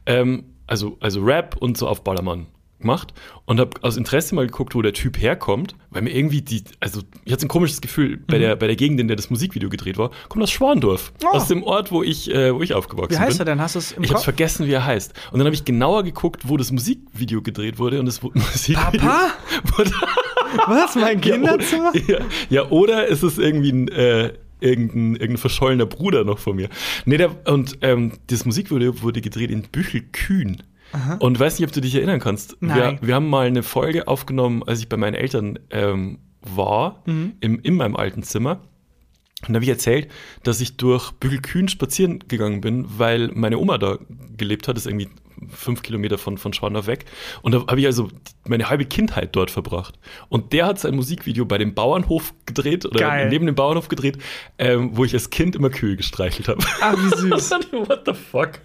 Ähm, 0.05 0.45
also, 0.67 0.97
also 0.99 1.21
Rap 1.21 1.57
und 1.59 1.77
so 1.77 1.87
auf 1.87 2.03
Ballermann 2.03 2.47
gemacht 2.79 3.13
und 3.45 3.59
habe 3.59 3.71
aus 3.81 3.97
Interesse 3.97 4.33
mal 4.35 4.45
geguckt, 4.47 4.73
wo 4.73 4.81
der 4.81 4.93
Typ 4.93 5.19
herkommt, 5.19 5.75
weil 5.89 6.01
mir 6.01 6.11
irgendwie 6.15 6.41
die, 6.41 6.63
also 6.79 7.01
ich 7.25 7.33
hatte 7.33 7.45
ein 7.45 7.49
komisches 7.49 7.81
Gefühl 7.81 8.15
bei, 8.25 8.37
der, 8.37 8.55
bei 8.55 8.67
der 8.67 8.77
Gegend, 8.77 9.01
in 9.01 9.09
der 9.09 9.17
das 9.17 9.29
Musikvideo 9.29 9.67
gedreht 9.69 9.97
war, 9.97 10.11
kommt 10.29 10.41
aus 10.43 10.51
Schwandorf, 10.51 11.11
Oh. 11.25 11.27
aus 11.35 11.49
dem 11.49 11.63
Ort, 11.63 11.91
wo 11.91 12.03
ich, 12.03 12.31
äh, 12.33 12.55
wo 12.55 12.61
ich 12.61 12.73
aufgewachsen 12.73 13.09
Wie 13.11 13.15
bin. 13.17 13.25
heißt 13.25 13.39
er 13.39 13.45
denn? 13.45 13.59
Hast 13.59 13.75
du 13.75 13.79
es 13.79 13.91
im 13.91 14.03
Ich 14.03 14.11
habe 14.13 14.23
vergessen, 14.23 14.65
wie 14.65 14.71
er 14.71 14.85
heißt. 14.85 15.11
Und 15.33 15.39
dann 15.39 15.45
habe 15.47 15.55
ich 15.55 15.65
genauer 15.65 16.03
geguckt, 16.03 16.47
wo 16.47 16.55
das 16.55 16.71
Musikvideo 16.71 17.41
gedreht 17.41 17.79
wurde 17.79 17.99
und 17.99 18.05
das 18.05 18.21
Musikvideo 18.23 18.81
Papa? 19.01 19.31
wurde 19.77 19.91
Was, 20.67 20.95
mein 20.95 21.19
Kinderzimmer? 21.19 21.91
ja, 22.07 22.19
ja, 22.49 22.69
oder 22.69 23.07
ist 23.07 23.23
es 23.23 23.37
irgendwie 23.39 23.71
ein, 23.73 23.87
äh, 23.89 24.33
irgendein, 24.61 25.13
irgendein 25.13 25.37
verschollener 25.37 25.85
Bruder 25.85 26.23
noch 26.23 26.39
von 26.39 26.55
mir? 26.55 26.69
Nee, 27.05 27.17
der, 27.17 27.35
und 27.47 27.77
ähm, 27.81 28.13
das 28.27 28.45
Musikvideo 28.45 29.01
wurde 29.01 29.21
gedreht 29.21 29.51
in 29.51 29.63
Büchelkühn. 29.63 30.63
Und 31.19 31.39
weiß 31.39 31.59
nicht, 31.59 31.67
ob 31.67 31.71
du 31.73 31.81
dich 31.81 31.93
erinnern 31.93 32.19
kannst. 32.19 32.57
Nein. 32.61 32.97
Wir, 32.99 33.07
wir 33.09 33.15
haben 33.15 33.29
mal 33.29 33.45
eine 33.45 33.61
Folge 33.61 34.07
aufgenommen, 34.07 34.63
als 34.63 34.79
ich 34.79 34.89
bei 34.89 34.97
meinen 34.97 35.13
Eltern 35.13 35.59
ähm, 35.69 36.17
war, 36.41 37.03
Mhm. 37.05 37.33
im, 37.41 37.59
in 37.61 37.75
meinem 37.75 37.95
alten 37.95 38.23
Zimmer. 38.23 38.61
Und 39.43 39.49
da 39.49 39.53
habe 39.55 39.63
ich 39.65 39.69
erzählt, 39.69 40.09
dass 40.41 40.59
ich 40.61 40.77
durch 40.77 41.11
Bügelkühn 41.11 41.67
spazieren 41.67 42.23
gegangen 42.27 42.59
bin, 42.61 42.85
weil 42.97 43.27
meine 43.35 43.59
Oma 43.59 43.77
da 43.77 43.99
gelebt 44.35 44.67
hat, 44.67 44.77
das 44.77 44.85
ist 44.87 44.91
irgendwie 44.91 45.09
fünf 45.49 45.81
Kilometer 45.81 46.17
von, 46.17 46.37
von 46.37 46.53
Schwandorf 46.53 46.87
weg. 46.87 47.05
Und 47.41 47.53
da 47.53 47.59
habe 47.67 47.79
ich 47.79 47.85
also 47.85 48.09
meine 48.47 48.69
halbe 48.69 48.85
Kindheit 48.85 49.35
dort 49.35 49.51
verbracht. 49.51 49.99
Und 50.29 50.53
der 50.53 50.65
hat 50.65 50.79
sein 50.79 50.95
Musikvideo 50.95 51.45
bei 51.45 51.57
dem 51.57 51.73
Bauernhof 51.73 52.33
gedreht 52.45 52.85
oder 52.85 52.99
Geil. 52.99 53.29
neben 53.29 53.45
dem 53.45 53.55
Bauernhof 53.55 53.87
gedreht, 53.87 54.17
ähm, 54.57 54.91
wo 54.93 55.05
ich 55.05 55.13
als 55.13 55.29
Kind 55.29 55.55
immer 55.55 55.69
Kühe 55.69 55.95
gestreichelt 55.95 56.47
habe. 56.47 56.63
Ach, 56.81 56.95
wie 56.97 57.17
süß. 57.17 57.51
What 57.71 58.03
the 58.05 58.13
fuck? 58.13 58.59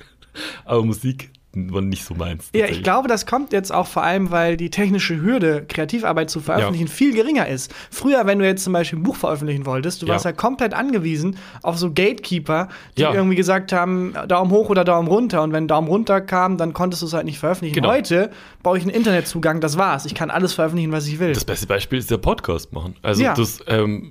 Aber 0.64 0.84
Musik 0.84 1.30
nicht 1.54 2.04
so 2.04 2.14
meins. 2.14 2.48
Ja, 2.54 2.66
ich 2.66 2.82
glaube, 2.82 3.08
das 3.08 3.26
kommt 3.26 3.52
jetzt 3.52 3.72
auch 3.72 3.86
vor 3.86 4.02
allem, 4.02 4.30
weil 4.30 4.56
die 4.56 4.70
technische 4.70 5.20
Hürde, 5.20 5.64
Kreativarbeit 5.68 6.30
zu 6.30 6.40
veröffentlichen, 6.40 6.88
viel 6.88 7.14
geringer 7.14 7.48
ist. 7.48 7.72
Früher, 7.90 8.26
wenn 8.26 8.38
du 8.38 8.44
jetzt 8.44 8.64
zum 8.64 8.72
Beispiel 8.72 8.98
ein 8.98 9.02
Buch 9.02 9.16
veröffentlichen 9.16 9.66
wolltest, 9.66 10.02
du 10.02 10.06
Ja. 10.06 10.12
warst 10.14 10.24
ja 10.24 10.32
komplett 10.32 10.74
angewiesen 10.74 11.36
auf 11.62 11.78
so 11.78 11.88
Gatekeeper, 11.92 12.68
die 12.96 13.02
Ja. 13.02 13.14
irgendwie 13.14 13.36
gesagt 13.36 13.72
haben, 13.72 14.14
Daumen 14.28 14.50
hoch 14.50 14.68
oder 14.68 14.84
Daumen 14.84 15.08
runter. 15.08 15.42
Und 15.42 15.52
wenn 15.52 15.68
Daumen 15.68 15.88
runter 15.88 16.20
kam, 16.20 16.56
dann 16.58 16.72
konntest 16.72 17.02
du 17.02 17.06
es 17.06 17.12
halt 17.12 17.24
nicht 17.26 17.38
veröffentlichen. 17.38 17.74
Genau. 17.76 17.90
Heute 17.90 18.30
brauche 18.62 18.76
ich 18.78 18.82
einen 18.84 18.92
Internetzugang, 18.94 19.60
das 19.60 19.76
war's. 19.78 20.06
Ich 20.06 20.14
kann 20.14 20.30
alles 20.30 20.52
veröffentlichen, 20.54 20.92
was 20.92 21.06
ich 21.06 21.18
will. 21.18 21.32
Das 21.32 21.44
beste 21.44 21.66
Beispiel 21.66 21.98
ist 21.98 22.10
der 22.10 22.18
Podcast 22.18 22.72
machen. 22.72 22.96
Also 23.02 23.22
Ja. 23.22 23.34
das, 23.34 23.58
ähm, 23.66 24.10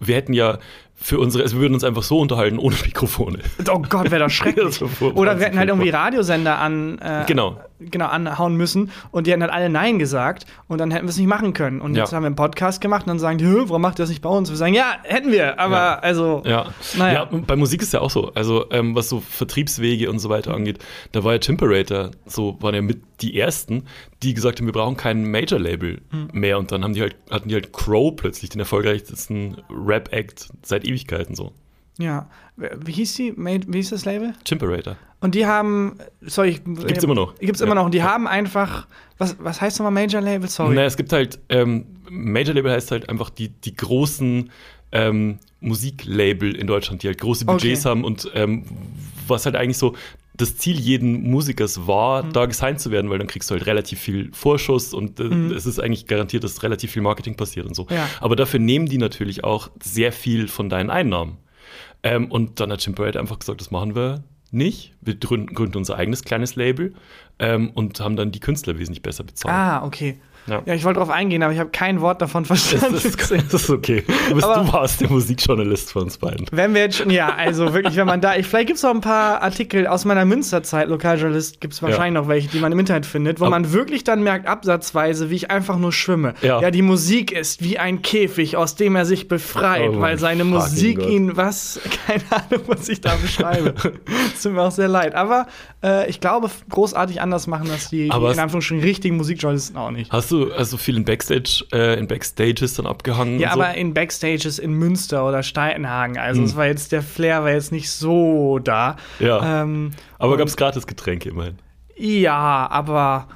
wir 0.00 0.14
hätten 0.14 0.32
ja 0.32 0.58
für 0.98 1.18
unsere, 1.18 1.44
also 1.44 1.56
wir 1.56 1.60
würden 1.62 1.74
uns 1.74 1.84
einfach 1.84 2.02
so 2.02 2.18
unterhalten 2.18 2.58
ohne 2.58 2.74
Mikrofone. 2.84 3.40
Oh 3.70 3.80
Gott, 3.88 4.10
wäre 4.10 4.20
das 4.20 4.32
schrecklich. 4.34 4.80
Oder 5.00 5.38
wir 5.38 5.46
hätten 5.46 5.58
halt 5.58 5.68
irgendwie 5.68 5.90
Radiosender 5.90 6.58
an, 6.58 6.98
äh, 6.98 7.24
Genau. 7.26 7.60
genau 7.78 8.06
anhauen 8.06 8.56
müssen 8.56 8.90
und 9.10 9.26
die 9.26 9.32
hätten 9.32 9.42
halt 9.42 9.52
alle 9.52 9.68
Nein 9.68 9.98
gesagt 9.98 10.46
und 10.68 10.78
dann 10.80 10.90
hätten 10.90 11.04
wir 11.04 11.10
es 11.10 11.18
nicht 11.18 11.26
machen 11.28 11.52
können. 11.52 11.80
Und 11.82 11.94
jetzt 11.96 12.10
Ja. 12.12 12.16
haben 12.16 12.22
wir 12.22 12.28
einen 12.28 12.36
Podcast 12.36 12.80
gemacht 12.80 13.02
und 13.02 13.08
dann 13.08 13.18
sagen 13.18 13.36
die, 13.38 13.44
"Hö, 13.46 13.64
warum 13.66 13.82
macht 13.82 13.98
ihr 13.98 14.02
das 14.04 14.08
nicht 14.08 14.22
bei 14.22 14.30
uns? 14.30 14.48
Wir 14.48 14.56
sagen, 14.56 14.72
ja, 14.74 14.94
hätten 15.02 15.30
wir, 15.30 15.60
aber 15.60 15.76
Ja. 15.76 15.98
also. 15.98 16.42
Ja. 16.46 16.66
Naja. 16.96 17.28
ja, 17.30 17.38
bei 17.46 17.56
Musik 17.56 17.82
ist 17.82 17.92
ja 17.92 18.00
auch 18.00 18.10
so. 18.10 18.32
Also, 18.34 18.64
ähm, 18.70 18.94
was 18.94 19.10
so 19.10 19.20
Vertriebswege 19.20 20.08
und 20.10 20.18
so 20.18 20.30
weiter 20.30 20.54
angeht, 20.54 20.78
da 21.12 21.22
war 21.24 21.34
ja 21.34 21.38
Timperator, 21.38 22.10
so 22.24 22.56
waren 22.60 22.74
ja 22.74 22.80
mit 22.82 23.02
die 23.20 23.38
ersten, 23.38 23.84
die 24.22 24.34
gesagt 24.34 24.58
haben, 24.58 24.66
wir 24.66 24.72
brauchen 24.72 24.96
kein 24.96 25.30
Major-Label 25.30 26.00
Hm. 26.10 26.28
mehr. 26.32 26.58
Und 26.58 26.72
dann 26.72 26.82
haben 26.84 26.94
die 26.94 27.02
halt, 27.02 27.16
hatten 27.30 27.48
die 27.48 27.54
halt 27.54 27.72
Crow 27.72 28.14
plötzlich, 28.16 28.50
den 28.50 28.60
erfolgreichsten 28.60 29.56
Rap-Act 29.70 30.48
seit 30.62 30.84
Ewigkeiten 30.84 31.34
so. 31.34 31.52
Ja. 31.98 32.28
Wie 32.56 32.92
hieß 32.92 33.14
die? 33.16 33.32
Ma- 33.32 33.50
Wie 33.66 33.78
hieß 33.78 33.90
das 33.90 34.04
Label? 34.04 34.34
Timperator. 34.44 34.96
Und 35.20 35.34
die 35.34 35.46
haben, 35.46 35.98
sorry, 36.20 36.50
ich, 36.50 36.64
Gibt's 36.64 37.04
immer 37.04 37.14
noch. 37.14 37.34
Gibt's 37.38 37.60
immer 37.62 37.70
Ja. 37.70 37.74
noch. 37.76 37.84
Und 37.86 37.94
die 37.94 38.02
haben 38.02 38.26
einfach, 38.26 38.86
was, 39.18 39.36
was 39.40 39.60
heißt 39.62 39.78
nochmal 39.78 39.92
Major 39.92 40.20
Label? 40.20 40.48
Sorry. 40.48 40.74
Naja, 40.74 40.86
es 40.86 40.96
gibt 40.98 41.12
halt, 41.12 41.38
ähm, 41.48 41.86
Major-Label 42.10 42.70
heißt 42.72 42.90
halt 42.90 43.08
einfach 43.08 43.30
die, 43.30 43.48
die 43.48 43.74
großen 43.74 44.50
ähm, 44.92 45.38
Musiklabel 45.60 46.54
in 46.54 46.66
Deutschland, 46.66 47.02
die 47.02 47.08
halt 47.08 47.20
große 47.20 47.44
Budgets 47.44 47.80
Okay. 47.84 47.88
haben 47.90 48.04
und 48.04 48.30
ähm, 48.34 48.64
was 49.26 49.44
halt 49.46 49.56
eigentlich 49.56 49.78
so 49.78 49.94
das 50.36 50.56
Ziel 50.56 50.78
jeden 50.78 51.30
Musikers 51.30 51.86
war, 51.86 52.22
Mhm. 52.24 52.32
da 52.32 52.46
gesigned 52.46 52.80
zu 52.80 52.90
werden, 52.90 53.10
weil 53.10 53.18
dann 53.18 53.26
kriegst 53.26 53.50
du 53.50 53.54
halt 53.54 53.66
relativ 53.66 53.98
viel 54.00 54.30
Vorschuss 54.32 54.92
und 54.94 55.18
äh, 55.20 55.24
es 55.54 55.66
ist 55.66 55.78
eigentlich 55.78 56.06
garantiert, 56.06 56.44
dass 56.44 56.62
relativ 56.62 56.90
viel 56.92 57.02
Marketing 57.02 57.36
passiert 57.36 57.66
und 57.66 57.74
so. 57.74 57.84
Mhm. 57.84 57.94
Ja. 57.96 58.08
Aber 58.20 58.36
dafür 58.36 58.60
nehmen 58.60 58.86
die 58.86 58.98
natürlich 58.98 59.44
auch 59.44 59.70
sehr 59.82 60.12
viel 60.12 60.48
von 60.48 60.68
deinen 60.68 60.90
Einnahmen. 60.90 61.38
Ähm, 62.02 62.30
und 62.30 62.60
dann 62.60 62.70
hat 62.70 62.84
Jim 62.84 62.94
Parade 62.94 63.18
einfach 63.18 63.38
gesagt, 63.38 63.60
das 63.60 63.70
machen 63.70 63.94
wir 63.94 64.22
nicht. 64.50 64.94
Wir 65.00 65.14
gründen, 65.16 65.54
gründen 65.54 65.76
unser 65.78 65.96
eigenes 65.96 66.22
kleines 66.22 66.54
Label 66.54 66.94
ähm, 67.38 67.70
und 67.70 67.98
haben 68.00 68.16
dann 68.16 68.30
die 68.30 68.40
Künstler 68.40 68.78
wesentlich 68.78 69.02
besser 69.02 69.24
bezahlt. 69.24 69.54
Ah, 69.54 69.84
okay. 69.84 70.18
Ja. 70.46 70.62
Ja, 70.64 70.74
ich 70.74 70.84
wollte 70.84 71.00
drauf 71.00 71.10
eingehen, 71.10 71.42
aber 71.42 71.52
ich 71.52 71.58
habe 71.58 71.70
kein 71.70 72.00
Wort 72.00 72.22
davon 72.22 72.44
verstanden. 72.44 72.92
Das 72.92 73.04
ist, 73.04 73.20
das 73.52 73.62
ist 73.62 73.70
okay. 73.70 74.04
Du, 74.28 74.34
bist, 74.34 74.46
Aber- 74.46 74.64
du 74.64 74.72
warst 74.72 75.00
der 75.00 75.10
Musikjournalist 75.10 75.92
von 75.92 76.02
uns 76.04 76.18
beiden. 76.18 76.46
Wenn 76.52 76.74
wir 76.74 76.82
jetzt 76.82 76.96
schon, 76.98 77.10
ja, 77.10 77.34
also 77.34 77.72
wirklich, 77.74 77.96
wenn 77.96 78.06
man 78.06 78.20
da, 78.20 78.36
ich, 78.36 78.46
vielleicht 78.46 78.68
gibt 78.68 78.78
es 78.78 78.84
auch 78.84 78.94
ein 78.94 79.00
paar 79.00 79.42
Artikel 79.42 79.86
aus 79.86 80.04
meiner 80.04 80.24
Münsterzeit, 80.24 80.88
Lokaljournalist, 80.88 81.60
gibt 81.60 81.74
es 81.74 81.82
wahrscheinlich 81.82 82.20
noch 82.20 82.28
welche, 82.28 82.48
die 82.48 82.58
man 82.60 82.70
im 82.72 82.78
Internet 82.78 83.06
findet, 83.06 83.40
wo 83.40 83.44
Aber- 83.44 83.50
man 83.52 83.72
wirklich 83.72 84.04
dann 84.04 84.22
merkt, 84.22 84.46
absatzweise, 84.46 85.30
wie 85.30 85.34
ich 85.36 85.50
einfach 85.50 85.78
nur 85.78 85.92
schwimme. 85.92 86.34
Ja. 86.42 86.70
die 86.70 86.82
Musik 86.82 87.32
ist 87.32 87.62
wie 87.62 87.78
ein 87.78 88.02
Käfig, 88.02 88.56
aus 88.56 88.74
dem 88.76 88.96
er 88.96 89.04
sich 89.04 89.28
befreit, 89.28 89.90
Oh 89.94 90.00
weil 90.00 90.18
seine 90.18 90.44
Musik 90.44 90.98
Gott. 90.98 91.08
ihn, 91.10 91.36
was, 91.36 91.80
keine 92.06 92.22
Ahnung, 92.30 92.64
was 92.66 92.88
ich 92.88 93.00
da 93.00 93.14
beschreibe. 93.16 93.74
Es 94.34 94.42
tut 94.42 94.52
mir 94.52 94.62
auch 94.62 94.70
sehr 94.70 94.88
leid. 94.88 95.14
Aber 95.14 95.46
äh, 95.82 96.08
ich 96.08 96.20
glaube, 96.20 96.50
großartig 96.70 97.20
anders 97.20 97.46
machen 97.46 97.68
das 97.68 97.88
die, 97.90 98.10
Aber 98.10 98.28
die 98.28 98.34
in 98.34 98.40
Anführungsstrichen 98.40 98.84
richtigen 98.84 99.16
Musikjournalisten 99.16 99.76
auch 99.76 99.90
nicht. 99.90 100.12
Hast 100.12 100.30
du 100.30 100.35
also 100.56 100.76
viel 100.76 100.96
in 100.96 101.04
Backstage, 101.04 101.64
äh, 101.72 101.98
in 101.98 102.06
Backstages 102.06 102.74
dann 102.74 102.86
abgehangen? 102.86 103.38
Ja, 103.40 103.52
so? 103.54 103.60
aber 103.60 103.74
in 103.74 103.94
Backstages 103.94 104.58
in 104.58 104.72
Münster 104.72 105.26
oder 105.28 105.42
Steitenhagen. 105.42 106.18
Also 106.18 106.40
Hm. 106.40 106.46
es 106.46 106.56
war 106.56 106.66
jetzt, 106.66 106.92
der 106.92 107.02
Flair 107.02 107.42
war 107.42 107.50
jetzt 107.52 107.72
nicht 107.72 107.90
so 107.90 108.58
da. 108.58 108.96
Ja. 109.18 109.62
Ähm, 109.62 109.90
aber 110.18 110.36
gab 110.36 110.48
es 110.48 110.56
gratis 110.56 110.86
Getränke 110.86 111.28
immerhin. 111.30 111.58
Ja, 111.96 112.68
aber 112.70 113.28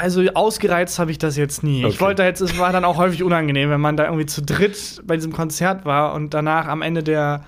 also 0.00 0.22
ausgereizt 0.34 0.98
habe 0.98 1.10
ich 1.12 1.18
das 1.18 1.36
jetzt 1.36 1.62
nie. 1.62 1.80
Ich 1.80 1.86
Okay. 1.96 2.00
wollte 2.00 2.22
jetzt, 2.24 2.40
es 2.40 2.58
war 2.58 2.72
dann 2.72 2.84
auch 2.84 2.96
häufig 2.96 3.22
unangenehm, 3.22 3.70
wenn 3.70 3.80
man 3.80 3.96
da 3.96 4.04
irgendwie 4.04 4.26
zu 4.26 4.42
dritt 4.42 5.00
bei 5.06 5.16
diesem 5.16 5.32
Konzert 5.32 5.84
war 5.84 6.14
und 6.14 6.34
danach 6.34 6.66
am 6.66 6.82
Ende 6.82 7.02
der 7.02 7.44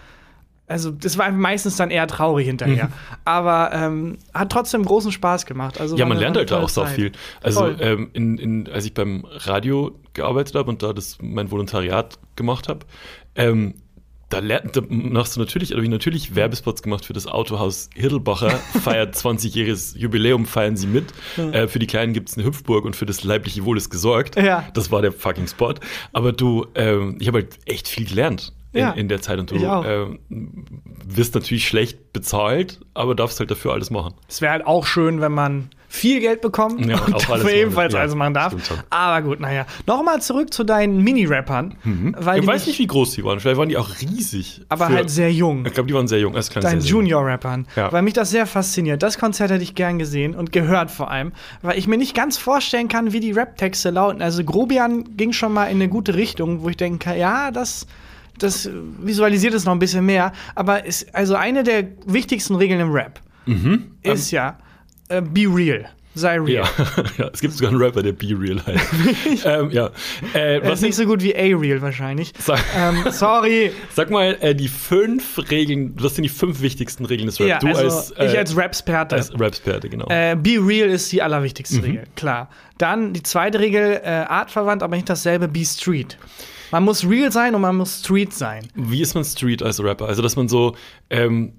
also 0.69 0.91
das 0.91 1.19
war 1.19 1.31
meistens 1.31 1.77
dann 1.77 1.91
eher 1.91 2.07
traurig 2.07 2.47
hinterher. 2.47 2.91
Aber 3.25 3.71
ähm, 3.73 4.19
hat 4.33 4.51
trotzdem 4.51 4.85
großen 4.85 5.13
Spaß 5.13 5.47
gemacht. 5.47 5.81
Also 5.81 5.97
Ja, 5.97 6.07
man 6.07 6.19
lernt 6.19 6.37
halt 6.37 6.53
auch 6.53 6.69
so 6.69 6.87
viel. 6.87 7.13
Also, 7.43 7.69
ähm, 7.69 8.11
in, 8.13 8.39
in, 8.39 8.69
als 8.69 8.87
ich 8.87 8.95
beim 8.95 9.25
Radio 9.29 9.99
gearbeitet 10.15 10.55
habe 10.55 10.71
und 10.71 10.83
da 10.83 10.93
das, 10.93 11.19
mein 11.21 11.51
Volontariat 11.51 12.19
gemacht 12.37 12.69
habe, 12.69 12.81
ähm, 13.35 13.75
da, 14.31 14.39
lernt, 14.39 14.75
da 14.77 14.81
machst 14.89 15.37
du 15.37 15.41
natürlich, 15.41 15.73
habe 15.73 15.83
ich 15.83 15.91
natürlich 15.91 16.35
Werbespots 16.35 16.83
gemacht 16.83 17.05
für 17.05 17.13
das 17.13 17.27
Autohaus 17.27 17.91
Hirdelbacher, 17.95 18.51
feiert 18.83 19.15
20-jähriges 19.15 19.99
Jubiläum, 19.99 20.47
feiern 20.47 20.77
sie 20.77 20.87
mit. 20.87 21.13
Äh, 21.37 21.67
für 21.67 21.79
die 21.81 21.87
Kleinen 21.87 22.15
gibt 22.15 22.31
es 22.31 22.39
eine 22.39 22.47
Hüpfburg 22.47 22.87
und 22.87 22.97
für 22.97 23.05
das 23.05 23.25
leibliche 23.25 23.65
Wohl 23.67 23.77
ist 23.77 23.91
gesorgt. 23.91 24.37
Ja. 24.37 24.67
Das 24.73 24.91
war 24.91 25.03
der 25.03 25.13
fucking 25.13 25.49
Spot. 25.49 25.75
Aber 26.15 26.33
du, 26.33 26.67
ähm, 26.75 27.17
ich 27.21 27.29
habe 27.29 27.41
halt 27.41 27.59
echt 27.67 27.89
viel 27.89 28.07
gelernt. 28.07 28.55
In, 28.73 28.81
Ja, 28.81 28.91
in 28.93 29.09
der 29.09 29.21
Zeit 29.21 29.39
und 29.39 29.51
du 29.51 29.57
ähm, 29.57 30.19
wirst 31.05 31.35
natürlich 31.35 31.69
schlecht 31.69 32.13
bezahlt, 32.15 32.81
aber 32.95 33.15
darfst 33.15 33.39
halt 33.39 33.51
dafür 33.51 33.73
alles 33.73 33.91
machen. 33.91 34.15
Es 34.29 34.41
wäre 34.41 34.53
halt 34.53 34.67
auch 34.67 34.87
schön, 34.87 35.21
wenn 35.21 35.33
man 35.33 35.69
viel 35.89 36.21
Geld 36.21 36.41
bekommt 36.41 36.87
Ja, 36.87 36.99
und 37.05 37.13
dafür 37.29 37.53
ebenfalls 37.53 37.93
Ja, 37.93 38.01
alles 38.01 38.15
machen 38.15 38.33
darf. 38.33 38.55
Aber 38.89 39.21
gut, 39.21 39.41
naja. 39.41 39.67
Nochmal 39.87 40.23
zurück 40.23 40.55
zu 40.55 40.65
deinen 40.65 41.03
Mini-Rappern. 41.05 41.75
Weil 42.17 42.41
Ich 42.41 42.47
weiß 42.47 42.67
nicht, 42.67 42.79
wie 42.79 42.87
groß 42.87 43.11
die 43.13 43.25
waren. 43.25 43.41
Vielleicht 43.41 43.59
waren 43.59 43.69
die 43.69 43.77
auch 43.77 43.91
riesig. 44.01 44.63
aber 44.71 44.87
für- 44.87 44.95
halt 44.95 45.11
sehr 45.11 45.31
jung. 45.31 45.67
Ich 45.67 45.75
glaube, 45.75 45.89
die 45.89 45.95
waren 45.95 46.09
sehr 46.09 46.21
jung. 46.21 46.33
Deinen. 46.33 46.81
Junior-Rappern. 46.81 47.67
Ja. 47.77 47.93
Weil 47.93 48.01
mich 48.01 48.15
das 48.15 48.31
sehr 48.31 48.47
fasziniert. 48.47 49.03
Das 49.03 49.19
Konzert 49.19 49.51
hätte 49.51 49.63
ich 49.63 49.75
gern 49.75 49.99
gesehen 49.99 50.35
und 50.35 50.51
gehört 50.51 50.91
vor 50.91 51.11
allem. 51.11 51.33
Weil 51.61 51.79
ich 51.79 51.87
mir 51.87 51.99
nicht 51.99 52.15
ganz 52.15 52.39
vorstellen 52.39 52.89
kann, 52.89 53.13
wie 53.13 53.21
die 53.21 53.33
Rap-Texte 53.33 53.91
lauten. 53.91 54.23
Also 54.23 54.43
Grobian 54.45 55.15
ging 55.19 55.35
schon 55.35 55.53
mal 55.53 55.67
in 55.67 55.73
eine 55.77 55.91
gute 55.91 56.15
Richtung, 56.15 56.63
wo 56.63 56.71
ich 56.71 56.79
denke, 56.79 57.15
ja, 57.19 57.51
das, 57.51 57.87
das 58.39 58.69
visualisiert 59.01 59.55
es 59.55 59.65
noch 59.65 59.73
ein 59.73 59.79
bisschen 59.79 60.05
mehr. 60.07 60.33
Aber 60.55 60.85
ist 60.85 61.15
also 61.15 61.35
eine 61.35 61.63
der 61.63 61.85
wichtigsten 62.07 62.55
Regeln 62.55 62.81
im 62.81 62.93
Rap 62.93 63.21
ist 64.03 64.31
ja, 64.31 64.59
äh, 65.09 65.21
be 65.21 65.47
real. 65.53 65.89
Sei 66.15 66.39
real. 66.39 66.65
Ja. 66.77 66.85
ja, 67.19 67.31
es 67.33 67.41
gibt 67.41 67.55
sogar 67.55 67.71
einen 67.73 67.81
Rapper, 67.81 68.03
der 68.03 68.13
Be 68.13 68.37
Real 68.39 68.61
heißt. 68.67 69.45
ähm, 69.47 69.71
ja. 69.71 69.91
Äh, 70.35 70.61
Das 70.61 70.69
was 70.69 70.79
ist 70.81 70.83
nicht 70.83 70.95
so 70.97 71.07
gut 71.07 71.23
wie 71.23 71.35
A-Real 71.35 71.81
wahrscheinlich. 71.81 72.35
Sag, 72.39 72.61
ähm, 72.77 73.05
sorry. 73.11 73.73
sag 73.95 74.11
mal, 74.11 74.37
äh, 74.43 74.55
die 74.55 74.69
fünf 74.69 75.39
Regeln, 75.51 75.95
was 75.99 76.17
sind 76.17 76.25
die 76.25 76.29
fünf 76.29 76.61
wichtigsten 76.61 77.07
Regeln 77.07 77.27
des 77.29 77.41
Rap? 77.41 77.49
Ja, 77.49 77.59
du 77.61 77.67
also 77.69 77.85
als, 77.85 78.11
äh, 78.11 78.27
ich 78.27 78.37
als 78.39 78.55
Rapsperte. 78.55 79.17
als 79.17 79.33
Rapsperte, 79.41 79.89
genau. 79.89 80.07
Äh, 80.11 80.37
be 80.37 80.59
real 80.61 80.91
ist 80.91 81.11
die 81.13 81.23
allerwichtigste 81.23 81.79
Mhm. 81.79 81.85
Regel, 81.85 82.05
klar. 82.15 82.51
Dann 82.77 83.15
die 83.15 83.23
zweite 83.23 83.59
Regel, 83.59 84.03
äh, 84.05 84.09
artverwandt, 84.09 84.83
aber 84.83 84.95
nicht 84.97 85.09
dasselbe, 85.09 85.49
be 85.49 85.65
street. 85.65 86.19
Man 86.73 86.83
muss 86.85 87.09
real 87.09 87.31
sein 87.31 87.55
und 87.55 87.61
man 87.61 87.77
muss 87.77 88.01
street 88.01 88.33
sein. 88.33 88.67
Wie 88.75 89.01
ist 89.01 89.15
man 89.15 89.25
Street 89.25 89.63
als 89.63 89.81
Rapper? 89.83 90.07
Also, 90.07 90.23
dass 90.23 90.35
man 90.37 90.49
so 90.49 90.75
ähm, 91.11 91.53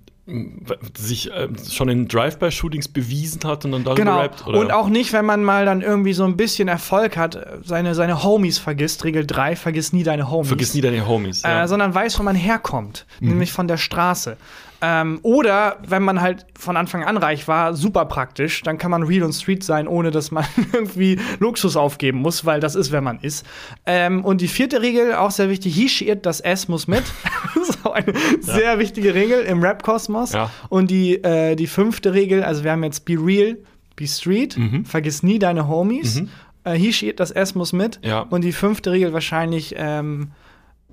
sich 0.98 1.30
ähm, 1.36 1.56
schon 1.70 1.90
in 1.90 2.08
Drive-By-Shootings 2.08 2.88
bewiesen 2.88 3.42
hat 3.44 3.66
und 3.66 3.74
dann 3.74 3.84
darüber 3.84 4.02
Genau. 4.04 4.20
rappt? 4.20 4.48
Oder? 4.48 4.58
Und 4.60 4.72
auch 4.72 4.88
nicht, 4.88 5.12
wenn 5.14 5.26
man 5.26 5.44
mal 5.44 5.66
dann 5.66 5.82
irgendwie 5.82 6.14
so 6.14 6.24
ein 6.24 6.38
bisschen 6.38 6.68
Erfolg 6.70 7.18
hat, 7.18 7.36
äh, 7.36 7.46
seine, 7.64 7.94
seine 7.94 8.24
Homies 8.24 8.58
vergisst. 8.58 9.04
Regel 9.04 9.26
3, 9.28 9.56
vergiss 9.58 9.92
nie 9.94 10.04
deine 10.04 10.30
Homies. 10.32 10.48
Vergiss 10.48 10.74
nie 10.74 10.82
deine 10.82 11.06
Homies. 11.08 11.44
äh, 11.44 11.50
ja. 11.50 11.68
sondern 11.68 11.94
weiß, 11.94 12.18
wo 12.20 12.24
man 12.24 12.36
herkommt, 12.36 13.06
Mhm. 13.20 13.30
nämlich 13.30 13.52
von 13.52 13.68
der 13.68 13.78
Straße. 13.78 14.38
Ähm, 14.86 15.20
oder 15.24 15.78
wenn 15.88 16.04
man 16.04 16.20
halt 16.20 16.46
von 16.60 16.76
Anfang 16.76 17.06
an 17.06 17.16
reich 17.16 17.48
war, 17.48 17.74
super 17.74 18.04
praktisch, 18.04 18.64
dann 18.64 18.78
kann 18.78 18.92
man 18.92 19.04
real 19.04 19.24
und 19.24 19.32
street 19.32 19.64
sein, 19.64 19.88
ohne 19.88 20.12
dass 20.12 20.30
man 20.30 20.44
irgendwie 20.74 21.18
Luxus 21.40 21.78
aufgeben 21.78 22.18
muss, 22.20 22.44
weil 22.44 22.60
das 22.60 22.76
ist, 22.76 22.92
wer 22.92 23.00
man 23.00 23.20
ist. 23.20 23.46
Ähm, 23.86 24.26
und 24.26 24.42
die 24.42 24.50
vierte 24.50 24.82
Regel, 24.82 25.14
auch 25.16 25.32
sehr 25.32 25.50
wichtig, 25.50 26.02
it, 26.06 26.26
das 26.26 26.42
S 26.42 26.68
muss 26.68 26.88
mit. 26.88 27.04
das 27.56 27.70
ist 27.70 27.86
auch 27.86 27.94
eine 27.94 28.14
sehr 28.42 28.78
wichtige 28.78 29.14
Regel 29.14 29.44
im 29.44 29.64
Rap-Kosmos. 29.64 30.34
Ja. 30.34 30.50
Und 30.68 30.92
die, 30.92 31.16
äh, 31.24 31.56
die 31.56 31.68
fünfte 31.68 32.14
Regel, 32.14 32.44
also 32.44 32.66
wir 32.66 32.72
haben 32.74 32.84
jetzt 32.84 33.06
be 33.06 33.14
real, 33.14 33.58
be 33.96 34.06
street, 34.06 34.58
Mhm. 34.58 34.84
vergiss 34.84 35.24
nie 35.24 35.40
deine 35.40 35.70
Homies. 35.70 36.24
Äh, 36.66 36.74
he, 36.74 36.92
she, 36.92 37.08
it, 37.08 37.22
das 37.22 37.32
S 37.32 37.56
muss 37.56 37.72
mit. 37.72 38.02
Ja. 38.04 38.20
Und 38.20 38.44
die 38.44 38.52
fünfte 38.52 38.92
Regel 38.92 39.14
wahrscheinlich, 39.14 39.76
ähm, 39.78 40.32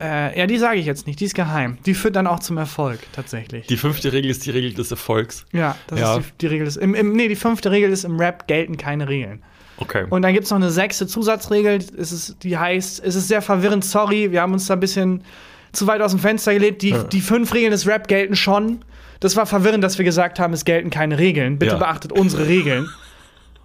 äh, 0.00 0.38
ja, 0.38 0.46
die 0.46 0.58
sage 0.58 0.78
ich 0.78 0.86
jetzt 0.86 1.06
nicht, 1.06 1.20
die 1.20 1.26
ist 1.26 1.34
geheim. 1.34 1.78
Die 1.86 1.94
führt 1.94 2.16
dann 2.16 2.26
auch 2.26 2.40
zum 2.40 2.56
Erfolg, 2.58 3.00
tatsächlich. 3.12 3.66
die 3.66 3.76
fünfte 3.76 4.12
Regel 4.12 4.30
ist 4.30 4.46
die 4.46 4.50
Regel 4.50 4.72
des 4.74 4.90
Erfolgs. 4.90 5.44
ja, 5.52 5.76
das 5.88 6.00
Ja. 6.00 6.16
ist 6.16 6.26
die, 6.26 6.38
die 6.38 6.46
Regel. 6.46 6.66
Ist, 6.66 6.76
im, 6.76 6.94
im, 6.94 7.12
nee, 7.12 7.28
die 7.28 7.36
fünfte 7.36 7.70
Regel 7.70 7.90
ist, 7.90 8.04
im 8.04 8.18
Rap 8.18 8.46
gelten 8.46 8.76
keine 8.76 9.08
Regeln. 9.08 9.42
Okay. 9.76 10.04
Und 10.10 10.22
dann 10.22 10.32
gibt 10.34 10.44
es 10.44 10.50
noch 10.50 10.58
eine 10.58 10.70
sechste 10.70 11.06
Zusatzregel, 11.06 11.78
es 11.96 12.12
ist, 12.12 12.36
die 12.42 12.56
heißt, 12.58 13.02
es 13.04 13.14
ist 13.14 13.28
sehr 13.28 13.40
verwirrend, 13.42 13.84
sorry, 13.84 14.30
wir 14.32 14.42
haben 14.42 14.52
uns 14.52 14.66
da 14.66 14.74
ein 14.74 14.80
bisschen 14.80 15.22
zu 15.72 15.86
weit 15.86 16.00
aus 16.02 16.10
dem 16.10 16.20
Fenster 16.20 16.52
gelegt. 16.52 16.82
Die, 16.82 16.94
die 17.12 17.20
fünf 17.20 17.54
Regeln 17.54 17.70
des 17.70 17.86
Rap 17.86 18.08
gelten 18.08 18.36
schon. 18.36 18.84
Das 19.20 19.36
war 19.36 19.46
verwirrend, 19.46 19.84
dass 19.84 19.98
wir 19.98 20.04
gesagt 20.04 20.38
haben, 20.40 20.52
es 20.52 20.64
gelten 20.64 20.90
keine 20.90 21.18
Regeln. 21.18 21.58
Bitte 21.58 21.72
Ja. 21.72 21.78
beachtet 21.78 22.10
unsere 22.12 22.46
Regeln. 22.48 22.88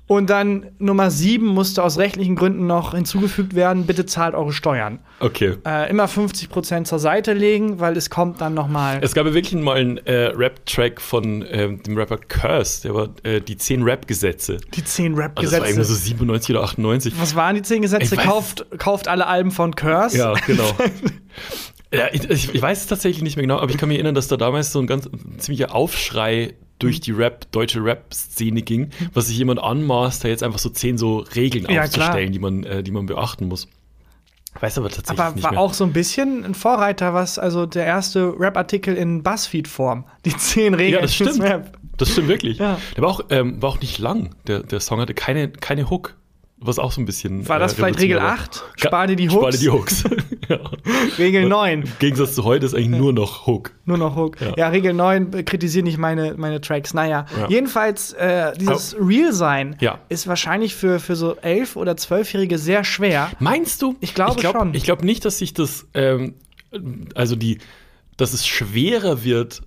Und 0.07 0.29
dann 0.29 0.67
Nummer 0.77 1.09
sieben 1.09 1.47
musste 1.47 1.81
aus 1.81 1.97
rechtlichen 1.97 2.35
Gründen 2.35 2.67
noch 2.67 2.93
hinzugefügt 2.93 3.55
werden, 3.55 3.87
bitte 3.87 4.05
zahlt 4.05 4.35
eure 4.35 4.53
Steuern. 4.53 4.99
okay. 5.19 5.55
Äh, 5.65 5.89
immer 5.89 6.05
50% 6.05 6.83
zur 6.83 6.99
Seite 6.99 7.33
legen, 7.33 7.79
weil 7.79 7.97
es 7.97 8.11
kommt 8.11 8.39
dann 8.39 8.53
noch 8.53 8.67
mal. 8.67 8.99
Es 9.01 9.15
gab 9.15 9.25
ja 9.25 9.33
wirklich 9.33 9.59
mal 9.61 9.77
einen 9.77 9.97
äh, 9.97 10.27
Rap-Track 10.27 11.01
von 11.01 11.43
ähm, 11.49 11.81
dem 11.81 11.97
Rapper 11.97 12.17
Curse, 12.17 12.83
der 12.83 12.93
war 12.93 13.09
äh, 13.23 13.41
die 13.41 13.57
10 13.57 13.81
Rap-Gesetze. 13.81 14.57
die 14.75 14.83
10 14.83 15.13
Also 15.13 15.21
das 15.21 15.35
war 15.35 15.43
irgendwie 15.43 15.79
Rap-Gesetze. 15.79 15.83
so 15.85 15.95
97 15.95 16.55
oder 16.55 16.63
98. 16.65 17.13
Was 17.19 17.35
waren 17.35 17.55
die 17.55 17.61
10 17.63 17.81
Gesetze? 17.81 18.15
Kauft, 18.15 18.65
kauft 18.77 19.07
alle 19.07 19.25
Alben 19.25 19.51
von 19.51 19.75
Curse. 19.75 20.17
Ja, 20.17 20.33
genau. 20.45 20.69
ja, 21.97 22.07
ich, 22.11 22.53
ich 22.53 22.61
weiß 22.61 22.81
es 22.81 22.87
tatsächlich 22.87 23.23
nicht 23.23 23.35
mehr 23.35 23.43
genau, 23.43 23.57
aber 23.59 23.71
ich 23.71 23.77
kann 23.77 23.89
mich 23.89 23.97
erinnern, 23.97 24.15
dass 24.15 24.27
da 24.27 24.37
damals 24.37 24.71
so 24.71 24.79
ein 24.79 24.87
ganz 24.87 25.05
ein 25.07 25.39
ziemlicher 25.39 25.73
Aufschrei 25.73 26.53
durch 26.79 26.99
die 26.99 27.11
Rap, 27.11 27.51
deutsche 27.51 27.83
Rap-Szene 27.83 28.61
ging, 28.61 28.89
was 29.13 29.27
sich 29.27 29.37
jemand 29.37 29.61
anmaßt, 29.61 30.23
da 30.23 30.27
jetzt 30.27 30.43
einfach 30.43 30.59
so 30.59 30.69
10 30.69 30.97
so 30.97 31.19
Regeln 31.19 31.65
Ja, 31.69 31.83
aufzustellen, 31.83 32.31
die 32.31 32.39
man, 32.39 32.63
äh, 32.63 32.83
die 32.83 32.91
man 32.91 33.05
beachten 33.05 33.47
muss. 33.47 33.67
Ich 34.55 34.61
weiß 34.61 34.77
aber 34.77 34.89
tatsächlich 34.89 35.19
Aber 35.19 35.35
nicht 35.35 35.43
war 35.43 35.51
mehr. 35.51 35.59
auch 35.59 35.73
so 35.73 35.83
ein 35.83 35.91
bisschen 35.91 36.45
ein 36.45 36.53
Vorreiter, 36.53 37.13
was 37.13 37.37
also 37.37 37.65
der 37.65 37.85
erste 37.85 38.33
Rap-Artikel 38.39 38.95
in 38.95 39.21
Buzzfeed-Form. 39.21 40.05
Die 40.23 40.35
10 40.35 40.73
Regeln 40.73 40.93
ja, 40.93 41.01
das 41.01 41.13
stimmt. 41.13 41.41
Rap. 41.41 41.77
Das 41.97 42.11
stimmt 42.11 42.27
wirklich. 42.29 42.57
Ja. 42.57 42.77
Der 42.95 43.03
war 43.03 43.09
auch, 43.09 43.21
ähm, 43.29 43.61
war 43.61 43.69
auch 43.69 43.81
nicht 43.81 43.99
lang. 43.99 44.35
Der, 44.47 44.61
der 44.61 44.79
Song 44.79 44.99
hatte 44.99 45.13
keine, 45.13 45.49
keine 45.49 45.89
Hook. 45.89 46.15
Was 46.65 46.79
auch 46.79 46.91
so 46.91 47.01
ein 47.01 47.05
bisschen. 47.05 47.47
War 47.47 47.59
das 47.59 47.73
äh, 47.73 47.75
vielleicht 47.75 47.99
Regel 47.99 48.17
revolutionär 48.17 48.39
war. 48.39 48.73
8? 48.75 48.79
Spar 48.87 49.07
dir 49.07 49.15
die 49.15 49.29
Spar 49.29 49.43
Hooks. 49.43 49.59
dir 49.59 49.61
die 49.61 49.69
Hooks. 49.69 50.03
ja. 50.49 50.59
Regel 51.17 51.47
9. 51.47 51.81
Im 51.83 51.89
Gegensatz 51.99 52.35
zu 52.35 52.43
heute 52.43 52.65
ist 52.65 52.73
eigentlich 52.73 52.89
nur 52.89 53.13
noch 53.13 53.45
Hook. 53.47 53.71
Nur 53.85 53.97
noch 53.97 54.15
Hook. 54.15 54.39
Ja, 54.41 54.53
Ja. 54.57 54.67
Regel 54.69 54.93
9 54.93 55.33
äh, 55.33 55.43
kritisiere 55.43 55.83
nicht 55.83 55.97
meine, 55.97 56.35
meine 56.37 56.61
Tracks. 56.61 56.93
Naja, 56.93 57.25
Ja. 57.39 57.47
jedenfalls, 57.49 58.13
äh, 58.13 58.53
dieses 58.57 58.95
Real-Sein 58.99 59.75
Ja. 59.79 59.99
ist 60.09 60.27
wahrscheinlich 60.27 60.75
für, 60.75 60.99
für 60.99 61.15
so 61.15 61.33
11- 61.35 61.75
oder 61.75 61.93
12-Jährige 61.93 62.57
sehr 62.57 62.83
schwer. 62.83 63.31
Meinst 63.39 63.81
du? 63.81 63.95
Ich 63.99 64.13
glaube 64.15 64.31
ich 64.35 64.37
glaub, 64.37 64.55
schon. 64.55 64.73
Ich 64.73 64.83
glaube 64.83 65.05
nicht, 65.05 65.25
dass 65.25 65.37
sich 65.37 65.53
das, 65.53 65.87
ähm, 65.93 66.35
also 67.13 67.35
die, 67.35 67.59
dass 68.17 68.33
es 68.33 68.45
schwerer 68.47 69.23
wird 69.23 69.61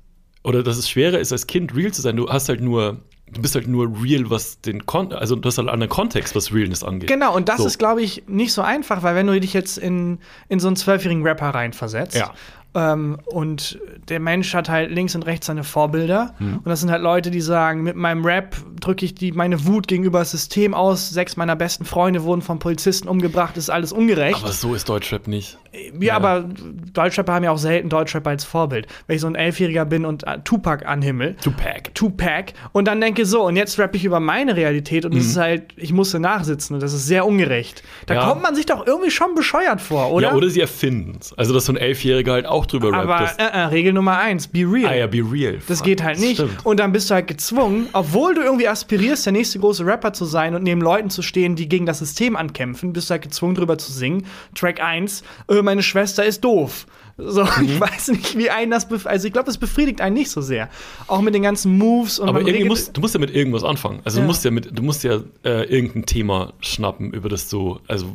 oder 0.44 0.62
dass 0.62 0.76
es 0.78 0.88
schwerer 0.88 1.18
ist, 1.18 1.32
als 1.32 1.46
Kind 1.46 1.74
real 1.76 1.92
zu 1.92 2.00
sein. 2.02 2.16
Du 2.16 2.28
hast 2.28 2.48
halt 2.48 2.60
nur, 2.60 3.00
du 3.32 3.40
bist 3.42 3.54
halt 3.54 3.66
nur 3.68 3.90
real, 4.02 4.30
was 4.30 4.60
den 4.60 4.86
Kon 4.86 5.12
also 5.12 5.36
du 5.36 5.46
hast 5.46 5.58
halt 5.58 5.68
einen 5.68 5.74
anderen 5.74 5.90
Kontext, 5.90 6.34
was 6.34 6.52
Realness 6.52 6.82
angeht. 6.84 7.08
Genau, 7.08 7.34
und 7.34 7.48
das 7.48 7.58
So. 7.58 7.66
ist, 7.66 7.78
glaube 7.78 8.02
ich, 8.02 8.24
nicht 8.26 8.52
so 8.52 8.62
einfach, 8.62 9.02
weil 9.02 9.14
wenn 9.14 9.26
du 9.26 9.38
dich 9.40 9.52
jetzt 9.52 9.78
in, 9.78 10.18
in 10.48 10.60
so 10.60 10.66
einen 10.68 10.76
zwölfjährigen 10.76 11.22
Rapper 11.22 11.50
reinversetzt 11.50 12.16
Ja. 12.16 12.32
Ähm, 12.74 13.18
und 13.26 13.78
der 14.08 14.20
Mensch 14.20 14.52
hat 14.54 14.68
halt 14.68 14.90
links 14.90 15.14
und 15.14 15.24
rechts 15.26 15.46
seine 15.46 15.64
Vorbilder 15.64 16.34
Hm. 16.38 16.58
und 16.58 16.66
das 16.66 16.80
sind 16.80 16.90
halt 16.90 17.02
Leute, 17.02 17.30
die 17.30 17.40
sagen, 17.40 17.82
mit 17.82 17.96
meinem 17.96 18.24
Rap 18.24 18.56
drücke 18.80 19.04
ich 19.04 19.14
die, 19.14 19.32
meine 19.32 19.66
Wut 19.66 19.88
gegenüber 19.88 20.18
das 20.20 20.30
System 20.30 20.74
aus, 20.74 21.10
sechs 21.10 21.36
meiner 21.36 21.56
besten 21.56 21.84
Freunde 21.84 22.22
wurden 22.24 22.42
von 22.42 22.58
Polizisten 22.58 23.08
umgebracht, 23.08 23.56
ist 23.56 23.70
alles 23.70 23.92
ungerecht. 23.92 24.42
Aber 24.42 24.52
so 24.52 24.74
ist 24.74 24.88
Deutschrap 24.88 25.26
nicht. 25.28 25.58
Ja, 26.00 26.16
aber 26.16 26.44
Deutschrapper 26.92 27.34
haben 27.34 27.44
ja 27.44 27.50
auch 27.50 27.58
selten 27.58 27.88
Deutschrapper 27.88 28.30
als 28.30 28.44
Vorbild. 28.44 28.86
Wenn 29.06 29.16
ich 29.16 29.20
so 29.22 29.26
ein 29.28 29.34
Elfjähriger 29.34 29.84
bin 29.84 30.04
und 30.04 30.26
äh, 30.26 30.38
Tupac 30.42 30.84
anhimmel, 30.86 31.36
Tupac. 31.42 31.94
Tupac, 31.94 32.52
und 32.72 32.86
dann 32.88 33.00
denke 33.00 33.26
so, 33.26 33.42
und 33.46 33.56
jetzt 33.56 33.78
rappe 33.78 33.96
ich 33.96 34.04
über 34.04 34.18
meine 34.20 34.56
Realität 34.56 35.04
und 35.04 35.14
es 35.14 35.26
ist 35.26 35.36
halt, 35.36 35.64
ich 35.76 35.92
musste 35.92 36.18
nachsitzen 36.20 36.74
und 36.74 36.82
das 36.82 36.92
ist 36.94 37.06
sehr 37.06 37.26
ungerecht. 37.26 37.82
Da 38.06 38.14
Mhm. 38.14 38.20
Ja. 38.20 38.28
kommt 38.28 38.42
man 38.42 38.54
sich 38.54 38.66
doch 38.66 38.86
irgendwie 38.86 39.10
schon 39.10 39.34
bescheuert 39.34 39.80
vor, 39.80 40.10
oder? 40.12 40.28
Ja, 40.28 40.34
oder 40.34 40.48
sie 40.48 40.60
erfinden 40.60 41.18
es. 41.20 41.32
Also, 41.34 41.52
dass 41.54 41.66
so 41.66 41.72
ein 41.72 41.76
Elfjähriger 41.76 42.32
halt 42.32 42.46
auch 42.46 42.57
drüber 42.66 42.92
rappt. 42.92 43.04
Aber 43.04 43.18
dass- 43.20 43.36
äh, 43.36 43.42
äh, 43.44 43.58
Regel 43.66 43.92
Nummer 43.92 44.18
eins, 44.18 44.46
be 44.48 44.60
real. 44.60 44.90
ah 44.90 44.94
ja, 44.94 45.06
be 45.06 45.18
real. 45.18 45.58
Das 45.68 45.78
Fuck, 45.78 45.86
geht 45.86 46.02
halt 46.02 46.18
nicht. 46.20 46.34
Stimmt. 46.34 46.64
Und 46.64 46.80
dann 46.80 46.92
bist 46.92 47.10
du 47.10 47.14
halt 47.14 47.26
gezwungen, 47.26 47.88
obwohl 47.92 48.34
du 48.34 48.42
irgendwie 48.42 48.68
aspirierst, 48.68 49.26
der 49.26 49.32
nächste 49.32 49.58
große 49.58 49.84
Rapper 49.84 50.12
zu 50.12 50.24
sein 50.24 50.54
und 50.54 50.62
neben 50.62 50.80
Leuten 50.80 51.10
zu 51.10 51.22
stehen, 51.22 51.56
die 51.56 51.68
gegen 51.68 51.86
das 51.86 51.98
System 51.98 52.36
ankämpfen, 52.36 52.92
bist 52.92 53.08
du 53.10 53.12
halt 53.12 53.22
gezwungen, 53.22 53.54
drüber 53.54 53.78
zu 53.78 53.92
singen. 53.92 54.26
Track 54.54 54.80
1, 54.82 55.22
äh, 55.50 55.62
meine 55.62 55.82
Schwester 55.82 56.24
ist 56.24 56.44
doof. 56.44 56.86
So, 57.20 57.42
ich 57.62 57.80
weiß 57.80 58.08
nicht, 58.08 58.38
wie 58.38 58.48
einen 58.48 58.70
das 58.70 58.88
bef 58.88 59.06
Also 59.06 59.26
ich 59.26 59.32
glaube, 59.32 59.46
das 59.46 59.58
befriedigt 59.58 60.00
einen 60.00 60.14
nicht 60.14 60.30
so 60.30 60.40
sehr. 60.40 60.68
Auch 61.08 61.20
mit 61.20 61.34
den 61.34 61.42
ganzen 61.42 61.76
Moves 61.76 62.18
und 62.20 62.28
Aber 62.28 62.40
irgendwie 62.40 62.64
musst, 62.68 62.96
du 62.96 63.00
musst 63.00 63.14
ja 63.14 63.20
mit 63.20 63.34
irgendwas 63.34 63.64
anfangen. 63.64 64.00
Also 64.04 64.18
Ja. 64.18 64.22
du 64.22 64.26
musst 64.28 64.44
ja 64.44 64.50
mit, 64.52 64.78
du 64.78 64.82
musst 64.84 65.02
ja 65.02 65.20
äh, 65.44 65.64
irgendein 65.64 66.06
Thema 66.06 66.52
schnappen, 66.60 67.12
über 67.12 67.28
das 67.28 67.48
du, 67.48 67.80
also 67.88 68.06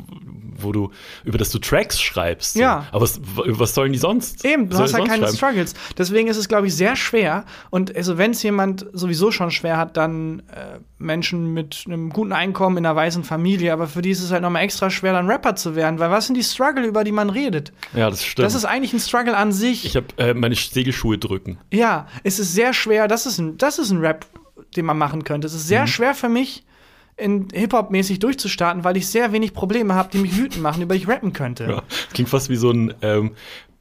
wo 0.56 0.72
du, 0.72 0.90
über 1.24 1.36
das 1.36 1.50
du 1.50 1.58
Tracks 1.58 2.00
schreibst. 2.00 2.54
so. 2.54 2.60
Ja. 2.60 2.86
Aber 2.92 3.02
was, 3.02 3.20
was 3.22 3.74
sollen 3.74 3.92
die 3.92 3.98
sonst? 3.98 4.44
Eben, 4.44 4.70
du 4.70 4.78
hast 4.78 4.94
halt 4.94 5.06
keine 5.06 5.24
schreiben? 5.24 5.36
Struggles. 5.36 5.74
Deswegen 5.98 6.28
ist 6.28 6.36
es, 6.38 6.48
glaube 6.48 6.68
ich, 6.68 6.74
sehr 6.74 6.96
schwer. 6.96 7.44
Und 7.70 7.94
also, 7.94 8.16
wenn 8.16 8.30
es 8.30 8.42
jemand 8.42 8.86
sowieso 8.92 9.30
schon 9.30 9.50
schwer 9.50 9.76
hat, 9.76 9.96
dann 9.98 10.40
äh, 10.50 10.78
Menschen 10.98 11.52
mit 11.52 11.84
einem 11.86 12.10
guten 12.10 12.32
Einkommen 12.32 12.78
in 12.78 12.86
einer 12.86 12.96
weißen 12.96 13.24
Familie. 13.24 13.72
Aber 13.72 13.86
für 13.88 14.00
die 14.00 14.10
ist 14.10 14.22
es 14.22 14.30
halt 14.30 14.42
nochmal 14.42 14.62
extra 14.62 14.88
schwer, 14.90 15.12
dann 15.12 15.26
Rapper 15.28 15.56
zu 15.56 15.76
werden. 15.76 15.98
Weil 15.98 16.10
was 16.10 16.26
sind 16.26 16.36
die 16.36 16.42
Struggle, 16.44 16.86
über 16.86 17.04
die 17.04 17.12
man 17.12 17.28
redet? 17.30 17.72
Ja, 17.92 18.08
das 18.08 18.24
stimmt. 18.24 18.46
Das 18.46 18.54
ist 18.54 18.64
eigentlich 18.64 18.93
ein 18.94 19.00
Struggle 19.00 19.36
an 19.36 19.52
sich. 19.52 19.84
ich 19.84 19.96
habe 19.96 20.06
äh, 20.16 20.32
meine 20.34 20.54
Segelschuhe 20.54 21.18
drücken. 21.18 21.58
Ja, 21.72 22.06
es 22.22 22.38
ist 22.38 22.54
sehr 22.54 22.72
schwer. 22.72 23.08
Das 23.08 23.26
ist 23.26 23.38
ein, 23.38 23.58
das 23.58 23.78
ist 23.78 23.90
ein 23.90 23.98
Rap, 23.98 24.26
den 24.76 24.86
man 24.86 24.96
machen 24.98 25.24
könnte. 25.24 25.46
Es 25.46 25.54
ist 25.54 25.64
Mhm. 25.64 25.68
sehr 25.68 25.86
schwer 25.86 26.14
für 26.14 26.28
mich, 26.28 26.64
in 27.16 27.48
Hip-Hop-mäßig 27.52 28.18
durchzustarten, 28.18 28.82
weil 28.82 28.96
ich 28.96 29.06
sehr 29.06 29.30
wenig 29.32 29.52
Probleme 29.54 29.94
habe, 29.94 30.08
die 30.12 30.18
mich 30.18 30.36
wütend 30.36 30.62
machen, 30.62 30.82
über 30.82 30.94
die 30.94 31.02
ich 31.02 31.08
rappen 31.08 31.32
könnte. 31.32 31.64
Ja. 31.64 31.82
Klingt 32.12 32.28
fast 32.28 32.48
wie 32.48 32.56
so 32.56 32.70
ein, 32.70 32.92
ähm, 33.02 33.32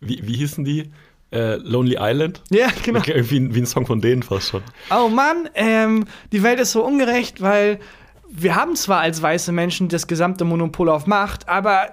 wie, 0.01 0.19
wie 0.27 0.35
hießen 0.35 0.63
die? 0.63 0.91
Äh, 1.31 1.55
Lonely 1.55 1.97
Island? 1.99 2.43
Ja, 2.51 2.67
genau. 2.83 3.01
Irgendwie 3.07 3.55
wie 3.55 3.59
ein 3.61 3.65
Song 3.65 3.87
von 3.87 4.01
denen 4.01 4.21
fast 4.21 4.49
schon. 4.49 4.61
Oh 4.95 5.09
Mann, 5.09 5.49
ähm, 5.55 6.05
die 6.31 6.43
Welt 6.43 6.59
ist 6.59 6.73
so 6.73 6.85
ungerecht, 6.85 7.41
weil 7.41 7.79
wir 8.29 8.55
haben 8.55 8.75
zwar 8.75 8.99
als 8.99 9.19
weiße 9.21 9.51
Menschen 9.51 9.89
das 9.89 10.05
gesamte 10.05 10.45
Monopol 10.45 10.89
auf 10.89 11.07
Macht, 11.07 11.49
aber 11.49 11.89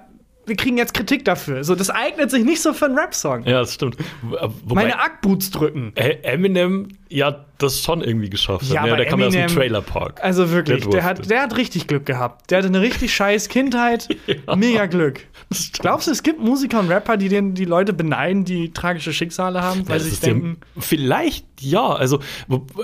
wir 0.51 0.57
kriegen 0.57 0.77
jetzt 0.77 0.93
Kritik 0.93 1.25
dafür. 1.25 1.65
So, 1.65 1.75
das 1.75 1.89
eignet 1.89 2.31
sich 2.31 2.45
nicht 2.45 2.61
so 2.61 2.75
für 2.75 2.85
einen 2.85 2.99
Rap-Song. 2.99 3.45
Ja, 3.45 3.61
das 3.61 3.73
stimmt. 3.73 3.97
Wo- 4.21 4.37
Wobei 4.67 4.83
Meine 4.83 5.01
Ackboots 5.01 5.51
drücken. 5.51 5.93
äh, 5.95 6.17
Eminem 6.23 6.89
ja 7.09 7.47
das 7.59 7.83
schon 7.83 8.03
irgendwie 8.03 8.29
geschafft. 8.29 8.65
Ja, 8.67 8.83
aber 8.83 8.97
Der 8.97 9.07
kam 9.07 9.21
ja 9.21 9.27
aus 9.29 9.33
dem 9.33 9.43
Eminem- 9.45 9.55
Trailer 9.57 9.81
Park. 9.81 10.23
Also 10.23 10.51
wirklich, 10.51 10.83
Der 10.83 10.91
der, 10.91 11.05
hat, 11.05 11.31
der 11.31 11.43
hat 11.43 11.57
richtig 11.57 11.87
Glück 11.87 12.05
gehabt. 12.05 12.51
Der 12.51 12.59
hatte 12.59 12.69
eine 12.69 12.81
richtig 12.83 13.15
scheiß 13.15 13.49
Kindheit. 13.49 14.09
Mega 14.57 14.87
Glück. 14.87 15.27
Glaubst 15.75 16.07
du, 16.09 16.11
es 16.13 16.23
gibt 16.23 16.41
Musiker 16.41 16.81
und 16.81 16.89
Rapper, 16.91 17.17
die 17.17 17.29
den, 17.29 17.55
die 17.55 17.65
Leute 17.65 17.93
beneiden, 17.93 18.45
die 18.45 18.73
tragische 18.73 19.13
Schicksale 19.13 19.63
haben, 19.63 19.89
weil 19.89 19.99
Ja, 19.99 20.05
sie 20.05 20.11
sich 20.11 20.21
ja- 20.23 20.29
denken, 20.29 20.59
vielleicht 20.79 21.47
ja. 21.61 21.87
Also, 21.95 22.19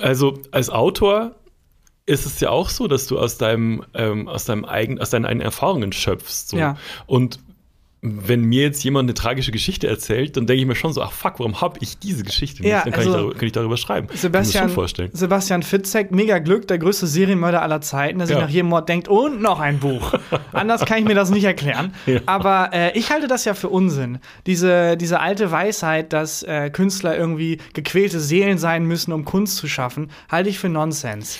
also 0.00 0.38
als 0.52 0.70
Autor 0.70 1.34
ist 2.08 2.24
es 2.24 2.38
ja 2.38 2.50
auch 2.50 2.68
so, 2.68 2.86
dass 2.86 3.08
du 3.08 3.18
aus 3.18 3.36
deinem, 3.36 3.82
ähm, 3.94 4.28
aus 4.28 4.44
deinem 4.44 4.64
eigenen, 4.64 5.00
aus 5.00 5.10
deinen 5.10 5.24
eigenen 5.24 5.44
Erfahrungen 5.44 5.92
schöpfst. 5.92 6.50
So. 6.50 6.56
Ja. 6.56 6.76
Und 7.06 7.40
wenn 8.26 8.42
mir 8.42 8.62
jetzt 8.62 8.82
jemand 8.84 9.06
eine 9.06 9.14
tragische 9.14 9.52
Geschichte 9.52 9.86
erzählt, 9.86 10.36
dann 10.36 10.46
denke 10.46 10.60
ich 10.60 10.66
mir 10.66 10.74
schon 10.74 10.92
so, 10.92 11.02
ach 11.02 11.12
fuck, 11.12 11.38
warum 11.38 11.60
habe 11.60 11.78
ich 11.80 11.98
diese 11.98 12.24
Geschichte 12.24 12.62
nicht? 12.62 12.70
Ja, 12.70 12.82
dann 12.82 12.92
kann, 12.92 13.00
also 13.00 13.10
ich 13.10 13.16
darüber, 13.16 13.34
kann 13.34 13.46
ich 13.46 13.52
darüber 13.52 13.76
schreiben. 13.76 14.06
Kann 14.08 14.16
Sebastian, 14.16 14.64
mir 14.64 14.66
das 14.66 14.70
schon 14.72 14.74
vorstellen. 14.74 15.10
Sebastian 15.12 15.62
Fitzek, 15.62 16.10
mega 16.12 16.38
Glück, 16.38 16.68
der 16.68 16.78
größte 16.78 17.06
Serienmörder 17.06 17.62
aller 17.62 17.80
Zeiten, 17.80 18.18
der 18.18 18.26
sich 18.26 18.36
Ja. 18.36 18.42
nach 18.42 18.48
jedem 18.50 18.68
Mord 18.68 18.88
denkt, 18.88 19.08
und 19.08 19.40
noch 19.40 19.60
ein 19.60 19.78
Buch. 19.78 20.12
Anders 20.52 20.84
kann 20.84 20.98
ich 20.98 21.04
mir 21.04 21.14
das 21.14 21.30
nicht 21.30 21.44
erklären. 21.44 21.94
Ja. 22.06 22.20
Aber 22.26 22.70
äh, 22.72 22.96
ich 22.98 23.10
halte 23.10 23.28
das 23.28 23.44
ja 23.44 23.54
für 23.54 23.68
Unsinn. 23.68 24.18
Diese, 24.46 24.96
diese 24.96 25.20
alte 25.20 25.50
Weisheit, 25.50 26.12
dass 26.12 26.42
äh, 26.42 26.70
Künstler 26.70 27.16
irgendwie 27.16 27.58
gequälte 27.74 28.20
Seelen 28.20 28.58
sein 28.58 28.84
müssen, 28.84 29.12
um 29.12 29.24
Kunst 29.24 29.56
zu 29.56 29.68
schaffen, 29.68 30.10
halte 30.30 30.50
ich 30.50 30.58
für 30.58 30.68
Nonsens. 30.68 31.38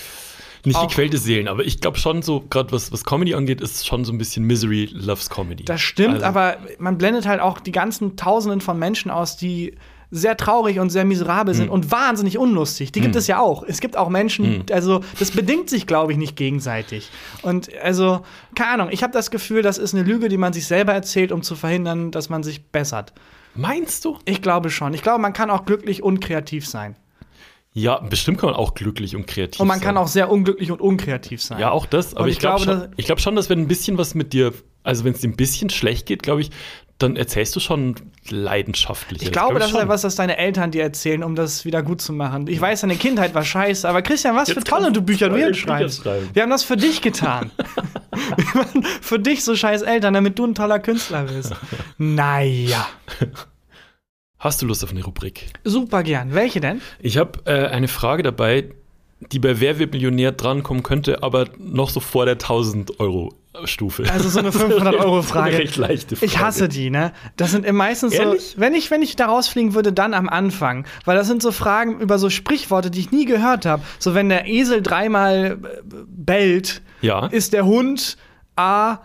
Nicht 0.67 0.77
auch- 0.77 0.87
gequälte 0.87 1.17
Seelen, 1.17 1.47
aber 1.47 1.65
ich 1.65 1.79
glaube 1.81 1.97
schon 1.97 2.21
so, 2.21 2.41
gerade 2.49 2.71
was, 2.71 2.91
was 2.91 3.03
Comedy 3.03 3.33
angeht, 3.35 3.61
ist 3.61 3.87
schon 3.87 4.05
so 4.05 4.11
ein 4.13 4.17
bisschen 4.17 4.43
Misery 4.45 4.89
loves 4.93 5.29
Comedy. 5.29 5.65
Das 5.65 5.81
stimmt, 5.81 6.15
Also- 6.15 6.25
aber 6.25 6.57
man 6.79 6.97
blendet 6.97 7.25
halt 7.27 7.41
auch 7.41 7.59
die 7.59 7.71
ganzen 7.71 8.15
Tausenden 8.15 8.61
von 8.61 8.77
Menschen 8.77 9.09
aus, 9.11 9.37
die 9.37 9.75
sehr 10.09 10.37
traurig 10.37 10.79
und 10.79 10.89
sehr 10.89 11.03
miserabel 11.03 11.53
Hm. 11.53 11.57
sind 11.57 11.69
und 11.69 11.91
wahnsinnig 11.91 12.37
unlustig. 12.37 12.93
Die 12.93 13.01
gibt 13.01 13.17
es 13.17 13.27
ja 13.27 13.39
auch. 13.41 13.63
Es 13.67 13.81
gibt 13.81 13.97
auch 13.97 14.07
Menschen, 14.07 14.45
Hm. 14.45 14.63
also 14.71 15.01
das 15.19 15.31
bedingt 15.31 15.69
sich, 15.69 15.85
glaube 15.85 16.13
ich, 16.13 16.17
nicht 16.17 16.37
gegenseitig. 16.37 17.09
Und 17.41 17.69
also, 17.83 18.21
keine 18.55 18.71
Ahnung, 18.71 18.87
ich 18.91 19.03
habe 19.03 19.11
das 19.11 19.31
Gefühl, 19.31 19.61
das 19.63 19.77
ist 19.77 19.93
eine 19.93 20.03
Lüge, 20.03 20.29
die 20.29 20.37
man 20.37 20.53
sich 20.53 20.65
selber 20.65 20.93
erzählt, 20.93 21.33
um 21.33 21.41
zu 21.41 21.55
verhindern, 21.55 22.11
dass 22.11 22.29
man 22.29 22.41
sich 22.41 22.67
bessert. 22.67 23.11
Meinst 23.53 24.05
du? 24.05 24.17
Ich 24.23 24.41
glaube 24.41 24.69
schon. 24.69 24.93
Ich 24.93 25.01
glaube, 25.01 25.19
man 25.19 25.33
kann 25.33 25.49
auch 25.49 25.65
glücklich 25.65 26.03
und 26.03 26.21
kreativ 26.21 26.65
sein. 26.65 26.95
Ja, 27.77 27.99
bestimmt 27.99 28.39
kann 28.39 28.49
man 28.49 28.55
auch 28.57 28.73
glücklich 28.73 29.15
und 29.15 29.27
kreativ 29.27 29.59
Und 29.59 29.67
man 29.67 29.77
sein. 29.77 29.85
kann 29.85 29.97
auch 29.97 30.07
sehr 30.07 30.31
unglücklich 30.31 30.71
und 30.71 30.81
unkreativ 30.81 31.43
sein. 31.43 31.59
Ja, 31.59 31.69
auch 31.69 31.85
das. 31.85 32.15
Aber 32.15 32.23
Und 32.23 32.29
ich, 32.29 32.33
ich 32.37 32.39
glaube 32.39 32.63
schon, 32.63 32.87
ich 32.97 33.05
glaub 33.05 33.19
schon, 33.21 33.35
dass 33.35 33.51
wenn 33.51 33.59
ein 33.59 33.67
bisschen 33.67 33.99
was 33.99 34.15
mit 34.15 34.33
dir, 34.33 34.51
also 34.83 35.03
wenn 35.03 35.13
es 35.13 35.21
dir 35.21 35.27
ein 35.27 35.35
bisschen 35.35 35.69
schlecht 35.69 36.07
geht, 36.07 36.23
glaube 36.23 36.41
ich, 36.41 36.49
dann 36.97 37.15
erzählst 37.15 37.55
du 37.55 37.59
schon 37.59 37.93
leidenschaftlich. 38.29 39.21
Ich 39.21 39.31
glaube, 39.31 39.59
das 39.59 39.69
ist 39.71 39.77
etwas, 39.77 40.01
das 40.01 40.15
deine 40.15 40.37
Eltern 40.37 40.71
dir 40.71 40.81
erzählen, 40.81 41.23
um 41.23 41.35
das 41.35 41.63
wieder 41.65 41.83
gut 41.83 42.01
zu 42.01 42.13
machen. 42.13 42.47
Ich 42.47 42.59
weiß, 42.59 42.81
deine 42.81 42.95
Kindheit 42.95 43.35
war 43.35 43.45
scheiße, 43.45 43.87
aber 43.87 44.01
Christian, 44.01 44.35
was 44.35 44.47
Jetzt 44.47 44.57
für 44.57 44.63
tolle 44.63 44.91
du 44.91 45.03
Bücher 45.03 45.29
du 45.29 45.53
schreibst. 45.53 46.01
schreiben. 46.01 46.29
Wir 46.33 46.41
haben 46.41 46.49
das 46.49 46.63
für 46.63 46.77
dich 46.77 47.03
getan. 47.03 47.51
Wir 48.35 48.55
waren 48.55 48.83
für 49.01 49.19
dich 49.19 49.43
so 49.43 49.55
scheiß 49.55 49.83
Eltern, 49.83 50.15
damit 50.15 50.39
du 50.39 50.45
ein 50.47 50.55
toller 50.55 50.79
Künstler 50.79 51.29
wirst. 51.29 51.53
Naja, 51.99 52.87
Hast 54.39 54.61
du 54.61 54.65
Lust 54.65 54.83
auf 54.83 54.91
eine 54.91 55.03
Rubrik? 55.03 55.47
super 55.63 56.03
gern. 56.03 56.33
Welche 56.33 56.59
denn? 56.59 56.81
Ich 56.99 57.17
habe 57.17 57.39
äh, 57.45 57.67
eine 57.67 57.87
Frage 57.87 58.21
dabei, 58.23 58.69
die 59.31 59.39
bei 59.39 59.59
Wer 59.59 59.79
wird 59.79 59.93
Millionär 59.93 60.31
drankommen 60.31 60.83
könnte, 60.83 61.23
aber 61.23 61.45
noch 61.57 61.89
so 61.89 61.99
vor 61.99 62.25
der 62.25 62.35
1000 62.35 62.99
Euro 62.99 63.33
Stufe. 63.63 64.03
Also 64.11 64.29
so 64.29 64.37
eine 64.37 64.51
500-Euro-Frage. 64.51 65.47
Eine 65.55 65.57
recht 65.57 65.77
leichte 65.77 66.15
Frage. 66.15 66.25
Ich 66.27 66.37
hasse 66.37 66.69
die, 66.69 66.91
ne? 66.91 67.11
Das 67.37 67.49
sind 67.51 67.67
meistens 67.71 68.13
Ehrlich? 68.13 68.49
so, 68.51 68.61
wenn 68.61 68.75
ich, 68.75 68.91
wenn 68.91 69.01
ich 69.01 69.15
da 69.15 69.25
rausfliegen 69.25 69.73
würde, 69.73 69.91
dann 69.91 70.13
am 70.13 70.29
Anfang. 70.29 70.85
Weil 71.05 71.17
das 71.17 71.25
sind 71.25 71.41
so 71.41 71.51
Fragen 71.51 71.99
über 71.99 72.19
so 72.19 72.29
Sprichworte, 72.29 72.91
die 72.91 72.99
ich 72.99 73.09
nie 73.11 73.25
gehört 73.25 73.65
habe. 73.65 73.81
So, 73.97 74.13
wenn 74.13 74.29
der 74.29 74.45
Esel 74.47 74.83
dreimal 74.83 75.57
äh, 75.63 75.81
bellt, 76.07 76.83
Ja. 77.01 77.25
ist 77.25 77.53
der 77.53 77.65
Hund 77.65 78.17
A 78.55 78.99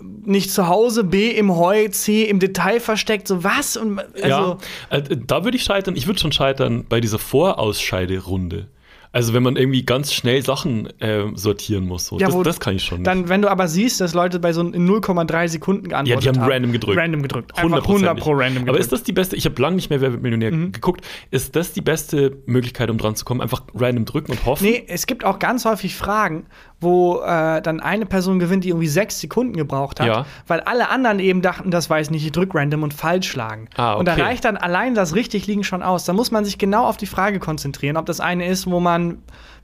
nicht 0.00 0.50
zu 0.50 0.68
Hause, 0.68 1.04
B 1.04 1.30
im 1.30 1.56
Heu, 1.56 1.88
C 1.88 2.24
im 2.24 2.38
Detail 2.38 2.80
versteckt. 2.80 3.28
So 3.28 3.44
was? 3.44 3.76
Und, 3.76 3.98
also, 3.98 4.26
ja, 4.28 4.58
äh, 4.90 5.02
da 5.26 5.44
würde 5.44 5.56
ich 5.56 5.64
scheitern. 5.64 5.96
Ich 5.96 6.06
würde 6.06 6.20
schon 6.20 6.32
scheitern 6.32 6.84
bei 6.88 7.00
dieser 7.00 7.18
Vorausscheiderunde. 7.18 8.68
Also 9.16 9.32
wenn 9.32 9.42
man 9.42 9.56
irgendwie 9.56 9.82
ganz 9.82 10.12
schnell 10.12 10.44
Sachen 10.44 10.88
äh, 11.00 11.24
sortieren 11.34 11.86
muss. 11.86 12.06
So. 12.06 12.18
Ja, 12.18 12.28
das, 12.28 12.42
das 12.42 12.60
kann 12.60 12.76
ich 12.76 12.84
schon. 12.84 12.98
nicht. 12.98 13.06
Dann, 13.06 13.30
wenn 13.30 13.40
du 13.40 13.50
aber 13.50 13.66
siehst, 13.66 14.00
dass 14.02 14.12
Leute 14.12 14.38
bei 14.38 14.52
so 14.52 14.60
in 14.60 14.86
0,3 14.86 15.48
Sekunden 15.48 15.84
Ja, 15.88 16.02
geantwortet 16.02 16.24
die 16.36 16.40
haben 16.40 16.50
random 16.50 16.72
gedrückt. 16.72 16.98
Random 16.98 17.22
gedrückt. 17.22 17.56
Einfach 17.58 17.86
100 17.88 18.18
pro 18.20 18.32
random 18.32 18.48
gedrückt. 18.64 18.68
Aber 18.68 18.78
ist 18.78 18.92
das 18.92 19.02
die 19.04 19.12
beste, 19.12 19.34
ich 19.36 19.46
habe 19.46 19.60
lange 19.62 19.76
nicht 19.76 19.88
mehr 19.88 20.02
Wer 20.02 20.12
wird 20.12 20.22
Millionär 20.22 20.52
Mhm. 20.52 20.72
geguckt, 20.72 21.00
ist 21.30 21.56
das 21.56 21.72
die 21.72 21.80
beste 21.80 22.36
Möglichkeit, 22.44 22.90
um 22.90 22.98
dran 22.98 23.16
zu 23.16 23.24
kommen? 23.24 23.40
Einfach 23.40 23.62
random 23.74 24.04
drücken 24.04 24.32
und 24.32 24.44
hoffen? 24.44 24.64
Nee, 24.64 24.84
es 24.86 25.06
gibt 25.06 25.24
auch 25.24 25.38
ganz 25.38 25.64
häufig 25.64 25.94
Fragen, 25.96 26.44
wo 26.78 27.20
äh, 27.22 27.62
dann 27.62 27.80
eine 27.80 28.04
Person 28.04 28.38
gewinnt, 28.38 28.64
die 28.64 28.68
irgendwie 28.68 28.86
sechs 28.86 29.18
Sekunden 29.20 29.56
gebraucht 29.56 29.98
hat, 29.98 30.06
Ja. 30.08 30.26
weil 30.46 30.60
alle 30.60 30.90
anderen 30.90 31.20
eben 31.20 31.40
dachten, 31.40 31.70
das 31.70 31.88
weiß 31.88 32.10
nicht, 32.10 32.24
ich 32.26 32.32
drück 32.32 32.54
random 32.54 32.82
und 32.82 32.92
falsch 32.92 33.30
schlagen. 33.30 33.68
Ah, 33.76 33.94
Und 33.94 34.06
da 34.06 34.12
okay. 34.12 34.20
reicht 34.22 34.44
dann 34.44 34.58
allein 34.58 34.94
das 34.94 35.14
richtig 35.14 35.46
liegen 35.46 35.64
schon 35.64 35.82
aus. 35.82 36.04
Da 36.04 36.12
muss 36.12 36.30
man 36.30 36.44
sich 36.44 36.58
genau 36.58 36.84
auf 36.84 36.98
die 36.98 37.06
Frage 37.06 37.38
konzentrieren, 37.38 37.96
ob 37.96 38.04
das 38.04 38.20
eine 38.20 38.46
ist, 38.46 38.66
wo 38.70 38.78
man, 38.80 39.05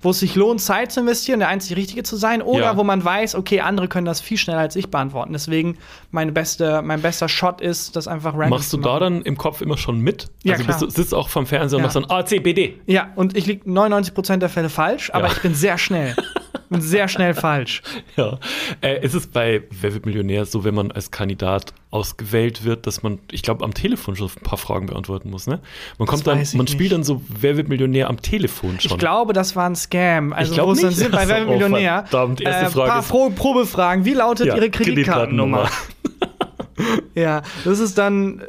wo 0.04 0.10
es 0.10 0.18
sich 0.18 0.34
lohnt, 0.34 0.60
Zeit 0.60 0.90
zu 0.90 0.98
investieren, 1.00 1.38
der 1.38 1.48
einzig 1.48 1.76
Richtige 1.76 2.02
zu 2.02 2.16
sein, 2.16 2.42
oder 2.42 2.64
Ja. 2.64 2.76
wo 2.76 2.82
man 2.82 3.04
weiß, 3.04 3.36
okay, 3.36 3.60
andere 3.60 3.86
können 3.86 4.04
das 4.04 4.20
viel 4.20 4.36
schneller 4.36 4.58
als 4.58 4.74
ich 4.74 4.90
beantworten. 4.90 5.32
Deswegen 5.32 5.78
meine 6.10 6.32
beste, 6.32 6.82
mein 6.82 7.00
bester 7.02 7.28
Shot 7.28 7.60
ist, 7.60 7.94
das 7.94 8.08
einfach 8.08 8.32
random 8.34 8.50
Machst 8.50 8.72
du 8.72 8.78
da 8.78 8.98
dann 8.98 9.22
im 9.22 9.36
Kopf 9.36 9.60
immer 9.60 9.76
schon 9.76 10.00
mit? 10.00 10.28
Ja, 10.42 10.54
also 10.54 10.64
klar. 10.64 10.78
bist 10.80 10.96
du 10.96 11.02
sitzt 11.02 11.14
auch 11.14 11.28
vom 11.28 11.46
Fernseher 11.46 11.76
und 11.76 11.82
Ja. 11.82 11.86
machst 11.86 11.96
dann 11.96 12.10
A, 12.10 12.24
C, 12.26 12.40
B, 12.40 12.52
D. 12.52 12.80
Ja, 12.86 13.10
und 13.14 13.36
ich 13.36 13.46
liege 13.46 13.68
99% 13.70 14.38
der 14.42 14.48
Fälle 14.48 14.68
falsch, 14.70 15.10
aber 15.12 15.26
Ja. 15.28 15.32
ich 15.34 15.40
bin 15.42 15.54
sehr 15.54 15.78
schnell. 15.78 16.16
bin 16.72 16.80
sehr 16.80 17.08
schnell 17.08 17.34
falsch. 17.34 17.82
Ja. 18.16 18.38
Äh, 18.82 19.02
ist 19.04 19.14
es 19.14 19.26
bei 19.26 19.62
Wer 19.70 19.94
wird 19.94 20.04
Millionär 20.06 20.44
so, 20.44 20.64
wenn 20.64 20.74
man 20.74 20.90
als 20.90 21.10
Kandidat 21.10 21.72
ausgewählt 21.90 22.64
wird, 22.64 22.86
dass 22.86 23.02
man, 23.02 23.18
ich 23.30 23.42
glaube, 23.42 23.64
am 23.64 23.72
Telefon 23.72 24.16
schon 24.16 24.28
ein 24.28 24.42
paar 24.42 24.58
Fragen 24.58 24.86
beantworten 24.86 25.30
muss, 25.30 25.46
ne? 25.46 25.60
Man 25.98 26.08
kommt 26.08 26.26
dann, 26.26 26.38
man 26.54 26.66
spielt 26.66 26.80
nicht. 26.80 26.92
dann 26.92 27.04
so 27.04 27.22
Wer 27.28 27.56
wird 27.56 27.68
Millionär 27.68 28.08
am 28.08 28.20
Telefon 28.20 28.80
schon. 28.80 28.92
Ich 28.92 28.98
glaube, 28.98 29.32
das 29.32 29.56
war 29.56 29.68
ein 29.68 29.76
Scam. 29.76 30.32
Also, 30.32 30.52
Ich 30.54 30.60
wo 30.60 30.72
nicht. 30.72 30.96
sind 30.96 31.12
bei 31.12 31.26
Wer 31.28 31.38
wird 31.40 31.48
oh, 31.48 31.52
Millionär. 31.52 32.04
verdammt, 32.06 32.40
erste 32.40 32.66
äh, 32.66 32.70
Frage 32.70 32.90
paar 32.90 33.02
Pro 33.02 33.30
Probefragen. 33.30 34.04
Wie 34.04 34.14
lautet 34.14 34.46
Ja, 34.48 34.56
Ihre 34.56 34.70
Kreditkartennummer? 34.70 35.70
ja, 37.14 37.42
das 37.64 37.78
ist 37.78 37.98
dann 37.98 38.42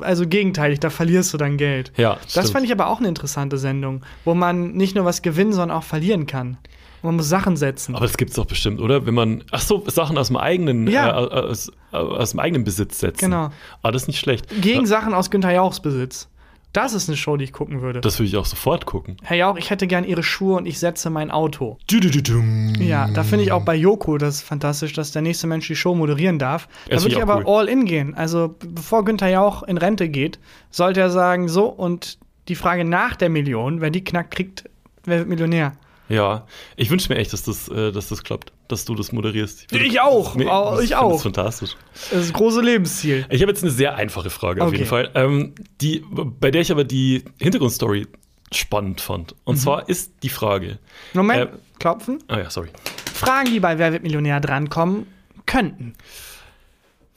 also 0.00 0.26
gegenteilig. 0.26 0.80
Da 0.80 0.90
verlierst 0.90 1.32
du 1.34 1.38
dann 1.38 1.56
Geld. 1.56 1.92
Ja, 1.96 2.14
Das 2.22 2.30
stimmt. 2.32 2.48
fand 2.50 2.66
ich 2.66 2.72
aber 2.72 2.88
auch 2.88 2.98
eine 2.98 3.08
interessante 3.08 3.58
Sendung, 3.58 4.02
wo 4.24 4.34
man 4.34 4.72
nicht 4.72 4.94
nur 4.94 5.04
was 5.04 5.22
gewinnen, 5.22 5.52
sondern 5.52 5.76
auch 5.76 5.82
verlieren 5.84 6.26
kann. 6.26 6.58
Man 7.02 7.16
muss 7.16 7.28
Sachen 7.28 7.56
setzen. 7.56 7.94
Aber 7.94 8.06
das 8.06 8.16
gibt's 8.16 8.34
doch 8.34 8.46
bestimmt, 8.46 8.80
oder? 8.80 9.06
Wenn 9.06 9.14
man, 9.14 9.44
ach 9.52 9.60
so, 9.60 9.84
Sachen 9.88 10.18
aus 10.18 10.28
dem 10.28 10.36
eigenen, 10.36 10.86
Ja. 10.88 11.10
äh, 11.10 11.26
aus, 11.50 11.70
aus 11.92 12.30
dem 12.32 12.40
eigenen 12.40 12.64
Besitz 12.64 12.98
setzen. 12.98 13.26
Genau. 13.30 13.50
Ah, 13.82 13.90
das 13.90 14.02
ist 14.02 14.08
nicht 14.08 14.18
schlecht. 14.20 14.46
Gegen 14.60 14.86
Sachen 14.86 15.14
aus 15.14 15.30
Günther 15.30 15.52
Jauchs 15.52 15.80
Besitz. 15.80 16.28
Das 16.74 16.92
ist 16.92 17.08
eine 17.08 17.16
Show, 17.16 17.38
die 17.38 17.44
ich 17.44 17.52
gucken 17.54 17.80
würde. 17.80 18.02
Das 18.02 18.18
würde 18.18 18.28
ich 18.28 18.36
auch 18.36 18.44
sofort 18.44 18.84
gucken. 18.84 19.16
Herr 19.22 19.38
Jauch, 19.38 19.56
ich 19.56 19.70
hätte 19.70 19.86
gern 19.86 20.04
Ihre 20.04 20.22
Schuhe 20.22 20.56
und 20.56 20.66
ich 20.66 20.78
setze 20.78 21.08
mein 21.08 21.30
Auto. 21.30 21.78
Du-du-du-dum. 21.88 22.74
Ja, 22.78 23.08
da 23.08 23.22
finde 23.24 23.44
ich 23.44 23.52
auch 23.52 23.64
bei 23.64 23.74
Joko 23.74 24.18
das 24.18 24.42
fantastisch, 24.42 24.92
dass 24.92 25.10
der 25.12 25.22
nächste 25.22 25.46
Mensch 25.46 25.66
die 25.66 25.76
Show 25.76 25.94
moderieren 25.94 26.38
darf. 26.38 26.68
Da 26.88 26.96
Das 26.96 27.04
würde 27.04 27.16
ich 27.16 27.22
aber 27.22 27.42
all 27.46 27.68
in 27.68 27.86
gehen. 27.86 28.14
Also, 28.14 28.54
bevor 28.62 29.04
Günther 29.04 29.28
Jauch 29.30 29.62
in 29.62 29.78
Rente 29.78 30.10
geht, 30.10 30.38
sollte 30.70 31.00
er 31.00 31.10
sagen, 31.10 31.48
so, 31.48 31.66
und 31.66 32.18
die 32.48 32.54
Frage 32.54 32.84
nach 32.84 33.16
der 33.16 33.30
Million, 33.30 33.80
wer 33.80 33.90
die 33.90 34.04
knackt, 34.04 34.34
kriegt, 34.34 34.64
wer 35.04 35.20
wird 35.20 35.28
Millionär? 35.28 35.72
Ja, 36.08 36.46
ich 36.76 36.90
wünsche 36.90 37.12
mir 37.12 37.18
echt, 37.18 37.32
dass 37.32 37.42
das, 37.42 37.68
äh, 37.68 37.92
dass 37.92 38.08
das 38.08 38.24
klappt, 38.24 38.52
dass 38.68 38.84
du 38.86 38.94
das 38.94 39.12
moderierst. 39.12 39.70
würde- 39.70 39.84
Ich 39.84 40.00
auch, 40.00 40.34
au- 40.36 40.74
das- 40.76 40.84
ich 40.84 40.88
find 40.90 41.00
auch. 41.00 41.12
Das 41.12 41.22
fantastisch. 41.22 41.76
Das 42.10 42.20
ist 42.24 42.30
ein 42.30 42.32
großes 42.32 42.62
Lebensziel. 42.64 43.26
Ich 43.30 43.42
habe 43.42 43.52
jetzt 43.52 43.62
eine 43.62 43.70
sehr 43.72 43.94
einfache 43.96 44.30
Frage 44.30 44.62
auf 44.62 44.68
Okay. 44.68 44.78
jeden 44.78 44.88
Fall, 44.88 45.10
ähm, 45.14 45.54
die, 45.80 46.02
bei 46.10 46.50
der 46.50 46.62
ich 46.62 46.72
aber 46.72 46.84
die 46.84 47.24
Hintergrundstory 47.38 48.06
spannend 48.52 49.00
fand. 49.02 49.34
Und 49.44 49.56
Mhm. 49.56 49.60
zwar 49.60 49.88
ist 49.88 50.12
die 50.22 50.30
Frage. 50.30 50.78
Moment, 51.12 51.50
Äh, 51.52 51.56
klopfen. 51.78 52.22
Ah 52.28 52.38
ja, 52.38 52.48
sorry. 52.50 52.68
Fragen, 53.12 53.50
die 53.52 53.60
bei 53.60 53.78
Wer 53.78 53.92
wird 53.92 54.02
Millionär 54.02 54.40
drankommen 54.40 55.06
könnten. 55.44 55.92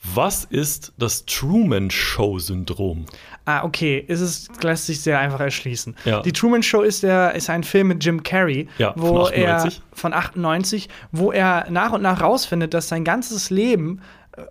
Was 0.04 0.44
ist 0.44 0.92
das 0.98 1.24
Truman-Show-Syndrom? 1.26 3.06
Ah, 3.44 3.64
okay. 3.64 4.04
Es 4.08 4.20
ist, 4.20 4.62
lässt 4.62 4.86
sich 4.86 5.00
sehr 5.00 5.18
einfach 5.18 5.40
erschließen. 5.40 5.96
Ja. 6.04 6.20
Die 6.22 6.32
Truman 6.32 6.62
Show 6.62 6.82
ist, 6.82 7.02
der, 7.02 7.34
ist 7.34 7.50
ein 7.50 7.64
Film 7.64 7.88
mit 7.88 8.04
Jim 8.04 8.22
Carrey, 8.22 8.68
Ja, 8.78 8.92
wo 8.96 9.24
von 9.26 9.32
98. 9.32 9.78
er 9.90 9.96
von 9.98 10.12
98, 10.12 10.88
wo 11.10 11.32
er 11.32 11.66
nach 11.70 11.92
und 11.92 12.02
nach 12.02 12.20
rausfindet, 12.20 12.72
dass 12.72 12.88
sein 12.88 13.02
ganzes 13.04 13.50
Leben 13.50 14.00
äh, 14.36 14.42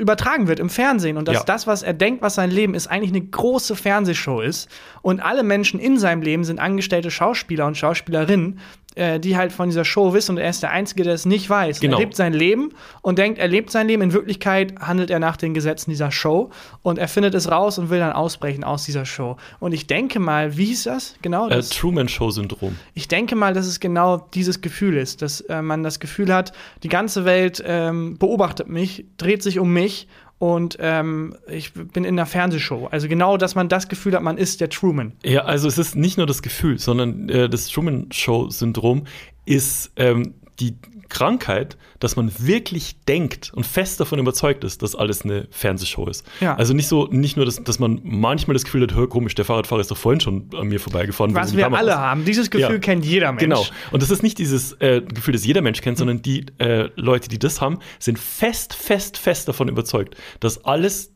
übertragen 0.00 0.46
wird 0.46 0.60
im 0.60 0.70
Fernsehen 0.70 1.16
und 1.16 1.26
dass 1.26 1.38
Ja. 1.38 1.42
das, 1.44 1.66
was 1.66 1.82
er 1.82 1.92
denkt, 1.92 2.22
was 2.22 2.36
sein 2.36 2.50
Leben 2.52 2.74
ist, 2.74 2.86
eigentlich 2.86 3.10
eine 3.10 3.22
große 3.22 3.74
Fernsehshow 3.74 4.40
ist 4.40 4.68
und 5.02 5.20
alle 5.20 5.42
Menschen 5.42 5.80
in 5.80 5.98
seinem 5.98 6.22
Leben 6.22 6.44
sind 6.44 6.60
angestellte 6.60 7.10
Schauspieler 7.10 7.66
und 7.66 7.76
Schauspielerinnen, 7.76 8.60
äh, 8.96 9.20
die 9.20 9.36
halt 9.36 9.52
von 9.52 9.68
dieser 9.68 9.84
Show 9.84 10.12
wissen 10.14 10.32
und 10.32 10.38
er 10.38 10.50
ist 10.50 10.62
der 10.62 10.70
Einzige, 10.70 11.04
der 11.04 11.14
es 11.14 11.26
nicht 11.26 11.48
weiß. 11.48 11.80
Genau. 11.80 11.96
Er 11.96 12.00
lebt 12.00 12.16
sein 12.16 12.32
Leben 12.32 12.70
und 13.02 13.18
denkt, 13.18 13.38
er 13.38 13.46
lebt 13.46 13.70
sein 13.70 13.86
Leben. 13.86 14.02
In 14.02 14.12
Wirklichkeit 14.12 14.74
handelt 14.80 15.10
er 15.10 15.18
nach 15.18 15.36
den 15.36 15.54
Gesetzen 15.54 15.90
dieser 15.90 16.10
Show 16.10 16.50
und 16.82 16.98
er 16.98 17.06
findet 17.06 17.34
es 17.34 17.50
raus 17.50 17.78
und 17.78 17.90
will 17.90 17.98
dann 17.98 18.12
ausbrechen 18.12 18.64
aus 18.64 18.84
dieser 18.84 19.04
Show. 19.04 19.36
Und 19.60 19.72
ich 19.72 19.86
denke 19.86 20.18
mal, 20.18 20.56
wie 20.56 20.64
hieß 20.66 20.84
das 20.84 21.14
genau? 21.22 21.46
Äh, 21.46 21.50
Das, 21.50 21.68
Truman-Show-Syndrom. 21.70 22.76
ich 22.94 23.06
denke 23.08 23.36
mal, 23.36 23.52
dass 23.54 23.66
es 23.66 23.80
genau 23.80 24.26
dieses 24.34 24.60
Gefühl 24.60 24.96
ist, 24.96 25.22
dass 25.22 25.42
äh, 25.42 25.62
man 25.62 25.82
das 25.82 26.00
Gefühl 26.00 26.32
hat, 26.32 26.52
die 26.82 26.88
ganze 26.88 27.24
Welt 27.24 27.62
ähm, 27.66 28.16
beobachtet 28.18 28.68
mich, 28.68 29.04
dreht 29.18 29.42
sich 29.42 29.58
um 29.58 29.72
mich 29.72 30.08
und 30.38 30.76
ähm, 30.80 31.34
ich 31.48 31.72
bin 31.72 32.04
in 32.04 32.18
einer 32.18 32.26
Fernsehshow. 32.26 32.88
Also 32.90 33.08
genau, 33.08 33.36
dass 33.36 33.54
man 33.54 33.68
das 33.68 33.88
Gefühl 33.88 34.14
hat, 34.14 34.22
man 34.22 34.36
ist 34.36 34.60
der 34.60 34.68
Truman. 34.68 35.12
Ja, 35.24 35.44
also 35.44 35.66
es 35.66 35.78
ist 35.78 35.96
nicht 35.96 36.18
nur 36.18 36.26
das 36.26 36.42
Gefühl, 36.42 36.78
sondern 36.78 37.28
äh, 37.28 37.48
das 37.48 37.68
Truman-Show-Syndrom 37.68 39.04
ist 39.46 39.92
ähm, 39.96 40.34
die 40.60 40.74
Krankheit, 41.08 41.76
dass 42.00 42.16
man 42.16 42.30
wirklich 42.38 42.96
denkt 43.08 43.52
und 43.54 43.66
fest 43.66 44.00
davon 44.00 44.18
überzeugt 44.18 44.64
ist, 44.64 44.82
dass 44.82 44.94
alles 44.94 45.22
eine 45.22 45.46
Fernsehshow 45.50 46.06
ist. 46.08 46.26
Ja. 46.40 46.54
Also 46.56 46.74
nicht 46.74 46.88
so, 46.88 47.06
nicht 47.10 47.36
nur, 47.36 47.46
dass, 47.46 47.62
dass 47.62 47.78
man 47.78 48.00
manchmal 48.02 48.54
das 48.54 48.64
Gefühl 48.64 48.82
hat, 48.82 48.94
hör, 48.94 49.08
komisch, 49.08 49.34
der 49.34 49.44
Fahrradfahrer 49.44 49.80
ist 49.80 49.90
doch 49.90 49.96
vorhin 49.96 50.20
schon 50.20 50.50
an 50.54 50.68
mir 50.68 50.80
vorbeigefahren. 50.80 51.34
Was 51.34 51.56
wir 51.56 51.72
alle 51.72 51.92
ist. 51.92 51.96
haben. 51.96 52.24
Dieses 52.24 52.50
Gefühl 52.50 52.72
Ja. 52.72 52.78
kennt 52.78 53.04
jeder 53.04 53.32
Mensch. 53.32 53.40
Genau. 53.42 53.64
Und 53.92 54.02
das 54.02 54.10
ist 54.10 54.22
nicht 54.22 54.38
dieses 54.38 54.72
äh, 54.80 55.00
Gefühl, 55.02 55.32
das 55.32 55.44
jeder 55.44 55.62
Mensch 55.62 55.80
kennt, 55.80 55.98
sondern 55.98 56.22
die 56.22 56.46
äh, 56.58 56.90
Leute, 56.96 57.28
die 57.28 57.38
das 57.38 57.60
haben, 57.60 57.78
sind 57.98 58.18
fest, 58.18 58.74
fest, 58.74 59.16
fest 59.16 59.48
davon 59.48 59.68
überzeugt, 59.68 60.16
dass 60.40 60.64
alles 60.64 61.12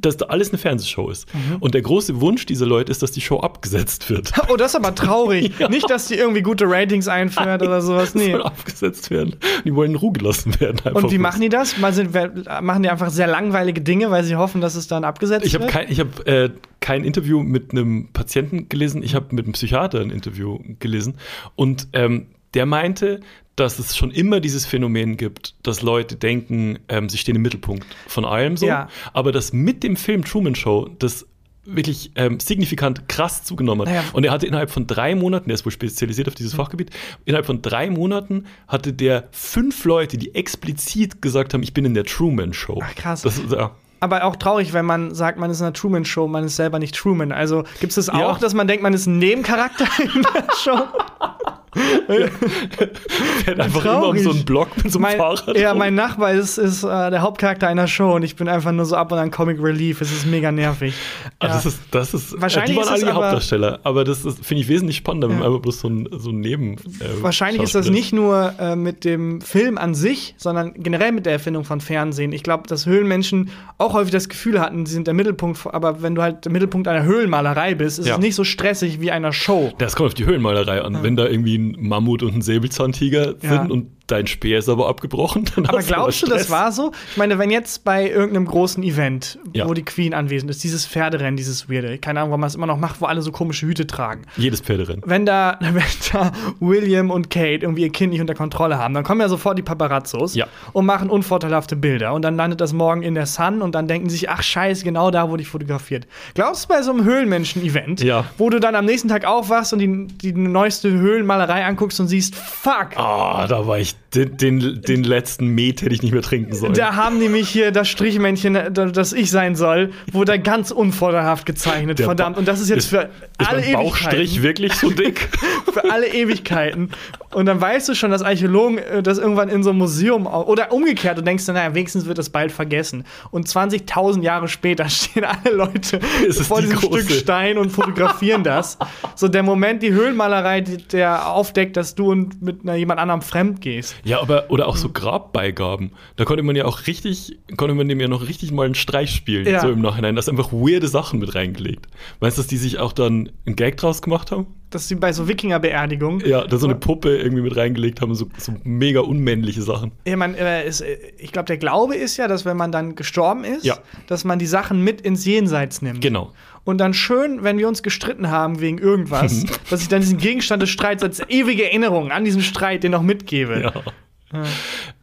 dass 0.00 0.16
da 0.16 0.26
alles 0.26 0.50
eine 0.50 0.58
Fernsehshow 0.58 1.10
ist. 1.10 1.32
Mhm. 1.34 1.56
Und 1.60 1.74
der 1.74 1.82
große 1.82 2.20
Wunsch 2.20 2.46
dieser 2.46 2.66
Leute 2.66 2.90
ist, 2.90 3.02
dass 3.02 3.12
die 3.12 3.20
Show 3.20 3.40
abgesetzt 3.40 4.08
wird. 4.10 4.32
Oh, 4.48 4.56
das 4.56 4.72
ist 4.72 4.76
aber 4.76 4.94
traurig. 4.94 5.52
Ja. 5.58 5.68
Nicht, 5.68 5.88
dass 5.88 6.08
die 6.08 6.14
irgendwie 6.14 6.42
gute 6.42 6.64
Ratings 6.68 7.06
einführt 7.08 7.62
oder 7.62 7.80
sowas. 7.80 8.14
Nee. 8.14 8.32
soll 8.32 8.42
abgesetzt 8.42 9.10
werden. 9.10 9.36
Die 9.64 9.74
wollen 9.74 9.92
in 9.92 9.96
Ruhe 9.96 10.12
gelassen 10.12 10.58
werden. 10.60 10.80
Und 10.92 11.04
wie 11.04 11.16
bloß. 11.16 11.18
machen 11.18 11.40
die 11.40 11.48
das? 11.48 11.78
Mal 11.78 11.92
sind, 11.92 12.12
machen 12.12 12.82
die 12.82 12.88
einfach 12.90 13.10
sehr 13.10 13.26
langweilige 13.26 13.80
Dinge, 13.80 14.10
weil 14.10 14.24
sie 14.24 14.36
hoffen, 14.36 14.60
dass 14.60 14.74
es 14.74 14.88
dann 14.88 15.04
abgesetzt 15.04 15.46
Ich 15.46 15.54
habe 15.54 15.64
wird? 15.64 15.72
kein, 15.72 15.90
ich 15.90 16.00
hab, 16.00 16.26
äh, 16.26 16.50
kein 16.80 17.04
Interview 17.04 17.42
mit 17.42 17.72
einem 17.72 18.08
Patienten 18.12 18.68
gelesen, 18.68 19.02
ich 19.02 19.14
habe 19.14 19.34
mit 19.34 19.44
einem 19.44 19.52
Psychiater 19.52 20.00
ein 20.00 20.10
Interview 20.10 20.58
gelesen. 20.80 21.14
Und 21.54 21.88
ähm, 21.92 22.26
der 22.54 22.66
meinte, 22.66 23.20
dass 23.56 23.78
es 23.78 23.96
schon 23.96 24.10
immer 24.10 24.40
dieses 24.40 24.64
Phänomen 24.66 25.16
gibt, 25.16 25.54
dass 25.62 25.82
Leute 25.82 26.16
denken, 26.16 26.78
ähm, 26.88 27.08
sie 27.08 27.18
stehen 27.18 27.36
im 27.36 27.42
Mittelpunkt 27.42 27.86
von 28.08 28.24
allem 28.24 28.56
so. 28.56 28.66
Ja. 28.66 28.88
Aber 29.12 29.30
dass 29.32 29.52
mit 29.52 29.82
dem 29.82 29.96
Film 29.96 30.24
Truman 30.24 30.54
Show 30.54 30.88
das 30.98 31.26
wirklich 31.64 32.10
ähm, 32.16 32.40
signifikant 32.40 33.08
krass 33.08 33.44
zugenommen 33.44 33.82
hat. 33.86 33.94
Naja. 33.94 34.04
Und 34.14 34.24
er 34.24 34.32
hatte 34.32 34.46
innerhalb 34.46 34.70
von 34.70 34.88
drei 34.88 35.14
Monaten, 35.14 35.48
der 35.48 35.54
ist 35.54 35.64
wohl 35.64 35.70
spezialisiert 35.70 36.26
auf 36.26 36.34
Mhm. 36.34 36.38
dieses 36.38 36.54
Fachgebiet, 36.54 36.90
innerhalb 37.24 37.46
von 37.46 37.62
drei 37.62 37.88
Monaten 37.88 38.46
hatte 38.66 38.92
der 38.92 39.28
fünf 39.30 39.84
Leute, 39.84 40.16
die 40.18 40.34
explizit 40.34 41.22
gesagt 41.22 41.54
haben, 41.54 41.62
ich 41.62 41.72
bin 41.72 41.84
in 41.84 41.94
der 41.94 42.02
Truman 42.04 42.52
Show. 42.52 42.80
Ach, 42.82 42.94
krass. 42.96 43.22
Das, 43.22 43.40
ja. 43.48 43.70
Aber 44.00 44.24
auch 44.24 44.34
traurig, 44.34 44.72
wenn 44.72 44.84
man 44.86 45.14
sagt, 45.14 45.38
man 45.38 45.48
ist 45.52 45.60
in 45.60 45.66
einer 45.66 45.72
Truman-Show, 45.74 46.26
man 46.26 46.42
ist 46.42 46.56
selber 46.56 46.80
nicht 46.80 46.96
Truman. 46.96 47.30
Also 47.30 47.62
gibt 47.78 47.90
es 47.90 47.94
das 47.94 48.06
Ja. 48.08 48.14
auch, 48.26 48.38
dass 48.38 48.52
man 48.54 48.66
denkt, 48.66 48.82
man 48.82 48.92
ist 48.94 49.06
ein 49.06 49.18
Nebencharakter 49.18 49.86
in 50.02 50.22
der 50.34 50.46
Show? 50.56 50.80
fährt 53.44 53.60
einfach 53.60 53.84
immer 53.84 53.94
um 53.96 54.02
Traurig. 54.02 54.22
so 54.22 54.30
einen 54.30 54.44
Block 54.44 54.68
mit 54.82 54.92
so 54.92 54.98
einem 54.98 55.02
Mein, 55.02 55.16
Fahrrad. 55.16 55.56
ja, 55.56 55.70
rum. 55.70 55.78
mein 55.78 55.94
Nachbar 55.94 56.32
ist, 56.32 56.58
ist 56.58 56.82
äh, 56.84 56.86
der 57.10 57.22
Hauptcharakter 57.22 57.68
einer 57.68 57.86
Show 57.86 58.14
und 58.14 58.22
ich 58.22 58.36
bin 58.36 58.48
einfach 58.48 58.72
nur 58.72 58.84
so 58.84 58.96
ab 58.96 59.12
und 59.12 59.18
an 59.18 59.30
Comic 59.30 59.58
Relief. 59.62 60.00
Es 60.00 60.12
ist 60.12 60.26
mega 60.26 60.52
nervig. 60.52 60.94
Ah, 61.38 61.46
Ja. 61.52 61.54
das 61.54 61.66
ist, 61.66 61.80
das 61.90 62.14
ist, 62.14 62.40
Wahrscheinlich 62.40 62.72
die 62.76 62.82
waren 62.82 62.88
alle 62.88 62.98
die 63.00 63.06
aber- 63.06 63.14
Hauptdarsteller, 63.14 63.80
aber 63.84 64.04
das 64.04 64.20
finde 64.20 64.62
ich 64.62 64.68
wesentlich 64.68 64.96
spannender, 64.98 65.28
wenn 65.28 65.36
Ja. 65.36 65.40
man 65.40 65.48
einfach 65.48 65.62
bloß 65.62 65.80
so 65.80 65.88
ein, 65.88 66.08
so 66.18 66.30
ein 66.30 66.40
Neben. 66.40 66.74
äh, 66.74 66.78
Wahrscheinlich 67.20 67.62
ist 67.62 67.74
das 67.74 67.88
nicht 67.90 68.12
nur 68.12 68.54
äh, 68.58 68.76
mit 68.76 69.04
dem 69.04 69.40
Film 69.40 69.78
an 69.78 69.94
sich, 69.94 70.34
sondern 70.38 70.74
generell 70.74 71.12
mit 71.12 71.26
der 71.26 71.32
Erfindung 71.34 71.64
von 71.64 71.80
Fernsehen. 71.80 72.32
Ich 72.32 72.42
glaube, 72.42 72.66
dass 72.68 72.86
Höhlenmenschen 72.86 73.50
auch 73.78 73.94
häufig 73.94 74.12
das 74.12 74.28
Gefühl 74.28 74.60
hatten, 74.60 74.86
sie 74.86 74.94
sind 74.94 75.06
der 75.06 75.14
Mittelpunkt, 75.14 75.60
aber 75.72 76.02
wenn 76.02 76.14
du 76.14 76.22
halt 76.22 76.44
der 76.44 76.52
Mittelpunkt 76.52 76.88
einer 76.88 77.04
Höhlenmalerei 77.04 77.74
bist, 77.74 77.98
ist 77.98 78.06
Ja. 78.06 78.14
es 78.14 78.20
nicht 78.20 78.34
so 78.34 78.44
stressig 78.44 79.00
wie 79.00 79.10
einer 79.10 79.32
Show. 79.32 79.72
Das 79.78 79.96
kommt 79.96 80.08
auf 80.08 80.14
die 80.14 80.26
Höhlenmalerei 80.26 80.82
an. 80.82 81.02
Wenn 81.02 81.16
da 81.16 81.26
irgendwie 81.26 81.58
ein 81.70 81.88
Mammut 81.88 82.22
und 82.22 82.34
ein 82.34 82.42
Säbelzahntiger 82.42 83.34
Ja. 83.42 83.62
sind 83.62 83.70
und 83.70 83.86
dein 84.06 84.26
Speer 84.26 84.58
ist 84.58 84.68
aber 84.68 84.88
abgebrochen, 84.88 85.44
Aber 85.68 85.82
glaubst 85.82 86.22
du, 86.22 86.26
das 86.26 86.50
war 86.50 86.72
so? 86.72 86.92
Ich 87.10 87.16
meine, 87.16 87.38
wenn 87.38 87.50
jetzt 87.50 87.84
bei 87.84 88.08
irgendeinem 88.08 88.46
großen 88.46 88.82
Event, 88.82 89.38
Ja. 89.52 89.68
wo 89.68 89.74
die 89.74 89.84
Queen 89.84 90.14
anwesend 90.14 90.50
ist, 90.50 90.62
dieses 90.64 90.86
Pferderennen, 90.86 91.36
dieses 91.36 91.70
Weirde, 91.70 91.98
keine 91.98 92.20
Ahnung, 92.20 92.30
warum 92.30 92.40
man 92.40 92.48
es 92.48 92.54
immer 92.54 92.66
noch 92.66 92.78
macht, 92.78 93.00
wo 93.00 93.06
alle 93.06 93.22
so 93.22 93.32
komische 93.32 93.66
Hüte 93.66 93.86
tragen. 93.86 94.22
Jedes 94.36 94.60
Pferderennen. 94.60 95.02
Wenn 95.06 95.24
da, 95.26 95.58
wenn 95.60 95.82
da 96.12 96.32
William 96.60 97.10
und 97.10 97.30
Kate 97.30 97.62
irgendwie 97.62 97.82
ihr 97.82 97.90
Kind 97.92 98.12
nicht 98.12 98.20
unter 98.20 98.34
Kontrolle 98.34 98.78
haben, 98.78 98.94
dann 98.94 99.04
kommen 99.04 99.20
ja 99.20 99.28
sofort 99.28 99.56
die 99.58 99.62
Paparazzos 99.62 100.34
Ja. 100.34 100.46
und 100.72 100.86
machen 100.86 101.08
unvorteilhafte 101.10 101.76
Bilder. 101.76 102.12
Und 102.14 102.22
dann 102.22 102.36
landet 102.36 102.60
das 102.60 102.72
morgen 102.72 103.02
in 103.02 103.14
der 103.14 103.26
Sun 103.26 103.62
und 103.62 103.74
dann 103.74 103.88
denken 103.88 104.08
sie 104.08 104.16
sich, 104.16 104.30
ach 104.30 104.42
scheiße, 104.42 104.84
genau 104.84 105.10
da 105.10 105.28
wurde 105.30 105.42
ich 105.42 105.48
fotografiert. 105.48 106.06
Glaubst 106.34 106.64
du 106.64 106.68
bei 106.74 106.82
so 106.82 106.90
einem 106.92 107.04
Höhlenmenschen-Event, 107.04 108.02
Ja. 108.02 108.24
wo 108.38 108.50
du 108.50 108.60
dann 108.60 108.74
am 108.74 108.84
nächsten 108.84 109.08
Tag 109.08 109.24
aufwachst 109.24 109.72
und 109.72 109.78
die, 109.78 110.06
die 110.06 110.32
neueste 110.32 110.90
Höhlenmalerei 110.90 111.64
anguckst 111.64 112.00
und 112.00 112.08
siehst, 112.08 112.34
fuck, 112.34 112.96
Ah, 112.96 113.46
da 113.46 113.66
war 113.66 113.78
ich. 113.78 113.91
nicht 113.92 114.01
Den, 114.14 114.36
den, 114.36 114.82
den 114.82 115.04
letzten 115.04 115.46
Met 115.48 115.80
hätte 115.80 115.94
ich 115.94 116.02
nicht 116.02 116.12
mehr 116.12 116.20
trinken 116.22 116.54
sollen. 116.54 116.74
Da 116.74 116.96
haben 116.96 117.18
die 117.18 117.28
mich 117.30 117.48
hier 117.48 117.70
das 117.72 117.88
Strichmännchen, 117.88 118.58
das 118.74 119.12
ich 119.14 119.30
sein 119.30 119.56
soll, 119.56 119.90
wurde 120.12 120.38
ganz 120.38 120.70
unvorteilhaft 120.70 121.46
gezeichnet. 121.46 121.98
Der 121.98 122.06
Verdammt. 122.06 122.36
Und 122.36 122.46
das 122.46 122.60
ist 122.60 122.68
jetzt 122.68 122.78
ist- 122.84 122.88
für 122.90 123.08
ist 123.38 123.48
alle 123.48 123.62
mein 123.62 123.72
Bauchstrich 123.72 124.12
Ewigkeiten. 124.36 124.42
wirklich 124.42 124.74
so 124.74 124.90
dick? 124.90 125.28
Für 125.72 125.90
alle 125.90 126.06
Ewigkeiten. 126.12 126.90
Und 127.32 127.46
dann 127.46 127.58
weißt 127.58 127.88
du 127.88 127.94
schon, 127.94 128.10
dass 128.10 128.20
Archäologen 128.20 128.76
äh, 128.76 129.02
das 129.02 129.16
irgendwann 129.16 129.48
in 129.48 129.62
so 129.62 129.70
einem 129.70 129.78
Museum 129.78 130.26
oder 130.26 130.70
umgekehrt 130.70 131.18
und 131.18 131.24
denkst, 131.26 131.46
naja, 131.46 131.74
wenigstens 131.74 132.04
wird 132.04 132.18
das 132.18 132.28
bald 132.28 132.52
vergessen. 132.52 133.04
Und 133.30 133.48
20.000 133.48 134.20
Jahre 134.22 134.48
später 134.48 134.86
stehen 134.90 135.24
alle 135.24 135.54
Leute 135.56 135.98
ist 136.28 136.42
vor 136.42 136.60
die 136.60 136.66
diesem 136.68 136.80
große- 136.80 137.04
Stück 137.04 137.10
Stein 137.12 137.56
und 137.56 137.70
fotografieren 137.70 138.44
das. 138.44 138.76
So 139.14 139.28
der 139.28 139.42
Moment, 139.42 139.82
die 139.82 139.92
Höhlenmalerei, 139.92 140.60
die, 140.60 140.76
der 140.76 141.26
aufdeckt, 141.30 141.78
dass 141.78 141.94
du 141.94 142.10
und 142.10 142.42
mit 142.42 142.60
einer, 142.64 142.74
jemand 142.74 143.00
anderem 143.00 143.22
fremd 143.22 143.62
gehst. 143.62 143.94
Ja, 144.04 144.20
aber, 144.20 144.50
oder 144.50 144.66
auch 144.68 144.76
so 144.76 144.88
Grabbeigaben. 144.88 145.92
Da 146.16 146.24
konnte 146.24 146.42
man 146.42 146.56
ja 146.56 146.64
auch 146.64 146.86
richtig, 146.86 147.38
konnte 147.56 147.74
man 147.74 147.88
dem 147.88 148.00
ja 148.00 148.08
noch 148.08 148.26
richtig 148.28 148.50
mal 148.52 148.64
einen 148.66 148.74
Streich 148.74 149.10
spielen, 149.14 149.46
Ja. 149.46 149.60
so 149.60 149.70
im 149.70 149.80
Nachhinein. 149.80 150.14
Da 150.16 150.20
ist 150.20 150.28
einfach 150.28 150.52
weirde 150.52 150.88
Sachen 150.88 151.18
mit 151.20 151.34
reingelegt. 151.34 151.86
Weißt 152.20 152.36
du, 152.36 152.42
dass 152.42 152.48
die 152.48 152.56
sich 152.56 152.78
auch 152.78 152.92
dann 152.92 153.30
einen 153.46 153.56
Gag 153.56 153.76
draus 153.76 154.02
gemacht 154.02 154.30
haben? 154.32 154.46
Dass 154.72 154.88
sie 154.88 154.94
bei 154.96 155.12
so 155.12 155.28
Wikinger-Beerdigungen 155.28 156.26
Ja, 156.26 156.46
da 156.46 156.56
so 156.56 156.66
eine 156.66 156.74
Puppe 156.74 157.16
irgendwie 157.16 157.42
mit 157.42 157.56
reingelegt 157.56 158.00
haben, 158.00 158.14
so, 158.14 158.26
so 158.38 158.54
mega 158.64 159.00
unmännliche 159.00 159.62
Sachen. 159.62 159.92
Ja, 160.06 160.16
man, 160.16 160.34
äh, 160.34 160.66
ist, 160.66 160.80
äh, 160.80 160.96
ich 161.18 161.30
glaube, 161.30 161.46
der 161.46 161.58
Glaube 161.58 161.94
ist 161.94 162.16
ja, 162.16 162.26
dass 162.26 162.44
wenn 162.44 162.56
man 162.56 162.72
dann 162.72 162.94
gestorben 162.96 163.44
ist, 163.44 163.64
Ja. 163.64 163.78
dass 164.06 164.24
man 164.24 164.38
die 164.38 164.46
Sachen 164.46 164.82
mit 164.82 165.00
ins 165.02 165.24
Jenseits 165.24 165.82
nimmt. 165.82 166.00
Genau. 166.00 166.32
Und 166.64 166.78
dann 166.78 166.94
schön, 166.94 167.42
wenn 167.44 167.58
wir 167.58 167.68
uns 167.68 167.82
gestritten 167.82 168.30
haben 168.30 168.60
wegen 168.60 168.78
irgendwas, 168.78 169.44
dass 169.70 169.82
ich 169.82 169.88
dann 169.88 170.00
diesen 170.00 170.18
Gegenstand 170.18 170.62
des 170.62 170.70
Streits 170.70 171.02
als 171.02 171.20
ewige 171.28 171.64
Erinnerung 171.64 172.10
an 172.10 172.24
diesen 172.24 172.42
Streit 172.42 172.82
den 172.82 172.92
noch 172.92 173.02
mitgebe. 173.02 173.60
Ja. 173.62 174.42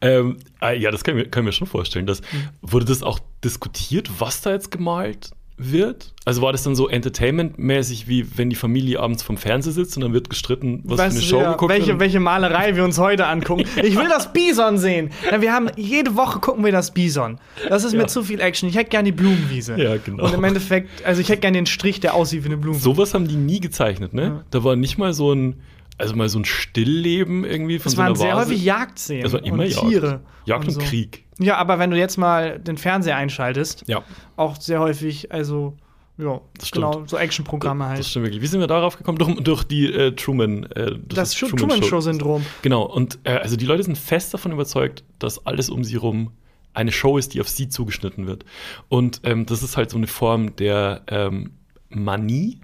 Ähm, 0.01 0.38
äh, 0.62 0.77
ja, 0.79 0.89
das 0.91 1.03
können 1.03 1.17
wir, 1.17 1.29
können 1.29 1.45
wir 1.45 1.51
schon 1.53 1.67
vorstellen. 1.67 2.08
Dass, 2.08 2.21
Mhm. 2.21 2.49
Wurde 2.62 2.86
das 2.86 3.03
auch 3.03 3.19
diskutiert, 3.43 4.10
was 4.19 4.41
da 4.41 4.51
jetzt 4.51 4.71
gemalt 4.71 5.29
wird? 5.60 6.13
Also 6.26 6.41
war 6.41 6.52
das 6.52 6.63
dann 6.63 6.76
so 6.76 6.88
entertainmentmäßig, 6.88 8.08
wie 8.08 8.38
wenn 8.38 8.50
die 8.50 8.56
Familie 8.56 9.00
abends 9.00 9.24
vom 9.24 9.38
Fernseher 9.38 9.74
sitzt 9.74 9.95
und 9.98 10.04
dann 10.04 10.13
wird 10.13 10.30
gestritten, 10.30 10.82
was 10.86 10.98
Weißt 11.00 11.17
für 11.17 11.22
eine 11.22 11.30
Show 11.30 11.41
ja, 11.41 11.52
geguckt 11.52 11.72
welche, 11.72 11.88
wird? 11.89 12.00
welche 12.00 12.19
Malerei 12.19 12.76
wir 12.76 12.84
uns 12.84 12.98
heute 12.98 13.28
angucken. 13.28 13.63
Ich 13.84 13.95
will 13.98 14.08
das 14.10 14.32
Bison 14.34 14.78
sehen. 14.78 15.12
Ja, 15.30 15.41
wir 15.41 15.54
haben 15.54 15.69
jede 15.76 16.15
Woche 16.15 16.39
gucken 16.39 16.63
wir 16.65 16.72
das 16.72 16.93
Bison. 16.93 17.39
Das 17.67 17.84
ist 17.84 17.93
Ja. 17.93 18.00
mir 18.00 18.08
zu 18.08 18.24
viel 18.24 18.39
Action. 18.39 18.69
Ich 18.69 18.76
hätte 18.76 18.89
gern 18.89 19.06
die 19.06 19.12
Blumenwiese. 19.12 19.80
Ja, 19.82 19.98
genau. 19.98 20.26
Und 20.26 20.34
im 20.34 20.43
Endeffekt, 20.43 21.04
also 21.06 21.22
ich 21.22 21.30
hätte 21.30 21.41
gern 21.41 21.54
den 21.54 21.65
Strich, 21.65 22.00
der 22.00 22.13
aussieht 22.13 22.43
wie 22.43 22.48
eine 22.48 22.58
Blumenwiese. 22.58 22.84
Sowas 22.84 23.13
haben 23.13 23.28
die 23.28 23.36
nie 23.36 23.60
gezeichnet, 23.60 24.13
ne? 24.13 24.43
Da 24.52 24.63
war 24.63 24.76
nicht 24.76 24.98
mal 24.98 25.13
so 25.13 25.34
ein, 25.34 25.56
also 25.98 26.15
mal 26.15 26.30
so 26.30 26.39
ein 26.39 26.45
Stillleben 26.45 27.43
irgendwie 27.43 27.80
von 27.80 27.89
Es 27.89 27.95
so 27.95 28.02
einer 28.02 28.10
waren 28.12 28.15
sehr 28.15 28.36
Vase. 28.36 28.50
häufig 28.52 28.63
Jagdszenen 28.63 29.24
Das 29.24 29.34
war 29.34 29.43
immer 29.43 29.63
und 29.63 29.69
Jagd. 29.69 29.88
Tiere. 29.89 30.22
Jagd 30.45 30.65
und, 30.67 30.72
so. 30.74 30.80
Krieg. 30.80 31.26
Ja, 31.39 31.58
aber 31.58 31.80
wenn 31.80 31.89
du 31.91 31.97
jetzt 31.97 32.17
mal 32.17 32.60
den 32.60 32.78
Fernseher 32.78 33.15
einschaltest, 33.15 33.84
Ja, 33.88 34.04
auch 34.36 34.60
sehr 34.60 34.80
häufig, 34.80 35.32
also 35.32 35.75
ja, 36.17 36.41
Das 36.58 36.67
stimmt. 36.67 36.86
genau, 36.93 37.04
so 37.08 37.17
Actionprogramme 37.17 37.86
halt. 37.86 37.99
das 37.99 38.10
stimmt 38.10 38.25
wirklich. 38.25 38.41
Wie 38.41 38.47
sind 38.47 38.60
wir 38.60 38.67
darauf 38.67 38.97
gekommen? 38.97 39.17
Durch, 39.17 39.36
durch 39.41 39.63
die 39.63 39.86
äh, 39.91 40.12
Truman. 40.12 40.63
Äh, 40.71 40.88
durch 40.91 41.06
das 41.15 41.32
Truman-Show-Syndrom. 41.34 42.45
Genau, 42.62 42.84
und 42.84 43.19
äh, 43.23 43.32
also 43.38 43.56
die 43.56 43.65
Leute 43.65 43.84
sind 43.84 43.97
fest 43.97 44.34
davon 44.34 44.52
überzeugt, 44.52 45.04
dass 45.17 45.45
alles 45.45 45.69
um 45.69 45.84
sie 45.86 45.95
rum 45.95 46.32
eine 46.73 46.91
Show 46.91 47.17
ist, 47.17 47.34
die 47.34 47.41
auf 47.41 47.47
sie 47.49 47.69
zugeschnitten 47.69 48.28
wird. 48.28 48.43
Und 48.89 49.21
ähm, 49.23 49.45
das 49.45 49.63
ist 49.63 49.78
halt 49.78 49.89
so 49.89 49.97
eine 49.97 50.08
Form 50.08 50.56
der 50.58 51.04
ähm, 51.08 51.52
Manie. 51.89 52.60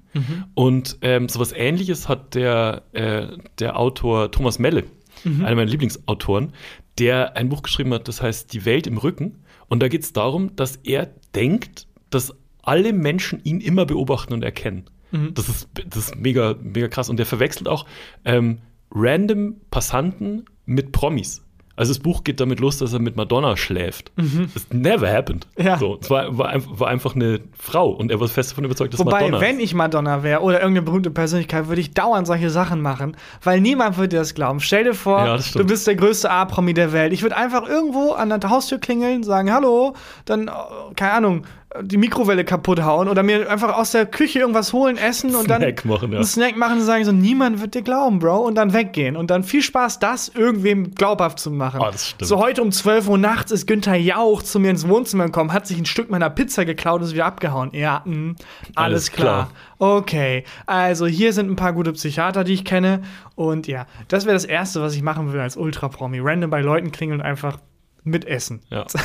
Und 0.54 0.98
ähm, 1.02 1.28
sowas 1.28 1.52
ähnliches 1.52 2.08
hat 2.08 2.36
der, 2.36 2.84
äh, 2.94 3.28
der 3.60 3.78
Autor 3.78 4.32
Thomas 4.32 4.60
Melle, 4.60 4.84
einer 5.26 5.56
meiner 5.56 5.66
Lieblingsautoren, 5.66 6.54
der 7.00 7.36
ein 7.36 7.50
Buch 7.50 7.62
geschrieben 7.62 7.94
hat, 7.94 8.08
das 8.08 8.22
heißt 8.22 8.54
Die 8.54 8.66
Welt 8.66 8.88
im 8.88 8.98
Rücken. 8.98 9.44
Und 9.68 9.82
da 9.82 9.88
geht 9.88 10.04
es 10.04 10.14
darum, 10.14 10.56
dass 10.56 10.78
er 10.78 11.10
denkt, 11.34 11.88
dass 12.10 12.36
alle 12.62 12.94
Menschen 12.94 13.42
ihn 13.44 13.62
immer 13.62 13.86
beobachten 13.86 14.34
und 14.34 14.44
erkennen. 14.44 14.86
Das, 15.34 15.50
ist, 15.50 15.70
das 15.88 16.10
ist 16.10 16.16
mega, 16.16 16.56
mega 16.62 16.88
krass. 16.88 17.10
Und 17.10 17.18
der 17.18 17.26
verwechselt 17.26 17.68
auch 17.68 17.86
ähm, 18.26 18.60
random 18.92 19.56
Passanten 19.72 20.46
mit 20.66 20.92
Promis. 20.92 21.45
Also 21.78 21.92
das 21.92 22.00
Buch 22.00 22.24
geht 22.24 22.40
damit 22.40 22.60
los, 22.60 22.78
dass 22.78 22.94
er 22.94 23.00
mit 23.00 23.16
Madonna 23.18 23.58
schläft. 23.58 24.12
Das 24.54 24.68
never 24.72 25.12
happened. 25.12 25.46
Ja. 25.58 25.78
So, 25.78 25.98
es 26.02 26.10
war, 26.10 26.38
war, 26.38 26.54
war 26.80 26.88
einfach 26.88 27.16
eine 27.16 27.42
Frau 27.58 27.90
und 27.90 28.12
er 28.12 28.20
war 28.20 28.28
fest 28.28 28.52
davon 28.52 28.64
überzeugt, 28.64 28.94
dass 28.94 29.00
Wobei, 29.00 29.22
Madonna 29.22 29.42
wenn 29.42 29.58
ist. 29.58 29.64
ich 29.64 29.74
Madonna 29.74 30.24
wäre 30.24 30.42
oder 30.42 30.60
irgendeine 30.62 30.86
berühmte 30.86 31.12
Persönlichkeit, 31.12 31.68
würde 31.68 31.82
ich 31.82 31.94
dauernd 31.94 32.28
solche 32.28 32.50
Sachen 32.50 32.82
machen, 32.82 33.18
weil 33.44 33.60
niemand 33.60 33.98
würde 33.98 34.10
dir 34.10 34.20
das 34.20 34.34
glauben. 34.34 34.60
Stell 34.62 34.86
dir 34.86 34.94
vor, 34.94 35.26
Ja, 35.26 35.38
du 35.38 35.66
bist 35.66 35.86
der 35.88 35.96
größte 35.96 36.30
A-Promi 36.30 36.74
der 36.74 36.94
Welt. 36.94 37.12
Ich 37.12 37.22
würde 37.24 37.36
einfach 37.36 37.68
irgendwo 37.68 38.12
an 38.14 38.30
der 38.30 38.50
Haustür 38.50 38.78
klingeln, 38.80 39.24
sagen 39.24 39.52
Hallo, 39.52 39.96
dann, 40.26 40.48
äh, 40.48 40.52
keine 40.96 41.12
Ahnung, 41.12 41.46
die 41.82 41.98
Mikrowelle 41.98 42.44
kaputt 42.46 42.82
hauen 42.84 43.08
oder 43.08 43.24
mir 43.24 43.50
einfach 43.50 43.78
aus 43.78 43.92
der 43.92 44.06
Küche 44.06 44.40
irgendwas 44.40 44.74
holen, 44.74 44.98
essen 44.98 45.36
und 45.36 45.50
dann 45.50 45.62
Snack 45.62 45.86
machen, 45.86 46.12
ja. 46.12 46.18
einen 46.18 46.26
Snack 46.26 46.58
machen 46.58 46.80
und 46.80 46.84
sagen 46.84 47.06
so, 47.06 47.12
niemand 47.12 47.62
wird 47.62 47.76
dir 47.76 47.82
glauben, 47.82 48.20
Bro, 48.20 48.40
und 48.40 48.56
dann 48.56 48.74
weggehen. 48.74 49.16
Und 49.16 49.32
dann 49.32 49.44
viel 49.44 49.62
Spaß, 49.62 50.00
das 50.00 50.30
irgendwem 50.30 50.96
glaubhaft 50.96 51.40
zu 51.40 51.52
machen. 51.52 51.82
Stimmt. 51.98 52.28
So 52.28 52.40
heute 52.40 52.62
um 52.62 52.72
12 52.72 53.08
Uhr 53.10 53.18
nachts 53.18 53.52
ist 53.52 53.68
Günther 53.68 53.96
Jauch 53.96 54.44
zu 54.44 54.60
mir 54.60 54.72
ins 54.72 54.88
Wohnzimmer 54.88 55.26
gekommen, 55.26 55.54
hat 55.54 55.68
sich 55.68 55.78
ein 55.78 55.86
Stück 55.86 56.10
meiner 56.10 56.30
Pizza 56.30 56.66
geklaut 56.66 57.02
und 57.02 57.08
ist 57.08 57.14
wieder 57.14 57.26
abgehauen. 57.26 57.70
Ja, 57.74 58.02
mh, 58.06 58.36
alles, 58.76 58.76
Alles 58.76 59.12
klar. 59.12 59.52
Okay, 59.78 60.46
also 60.66 61.06
hier 61.06 61.34
sind 61.34 61.50
ein 61.50 61.56
paar 61.56 61.74
gute 61.74 61.92
Psychiater, 61.94 62.44
die 62.44 62.54
ich 62.54 62.66
kenne. 62.66 63.02
Und 63.36 63.68
ja, 63.68 63.88
das 64.08 64.26
wäre 64.26 64.34
das 64.34 64.46
Erste, 64.46 64.82
was 64.82 64.96
ich 64.96 65.02
machen 65.02 65.28
würde 65.28 65.42
als 65.42 65.58
Ultra-Promi. 65.58 66.20
Random 66.22 66.50
bei 66.50 66.62
Leuten 66.62 66.92
klingeln 66.92 67.20
und 67.20 67.26
einfach 67.26 67.58
mitessen. 68.06 68.62
Ja. 68.70 68.86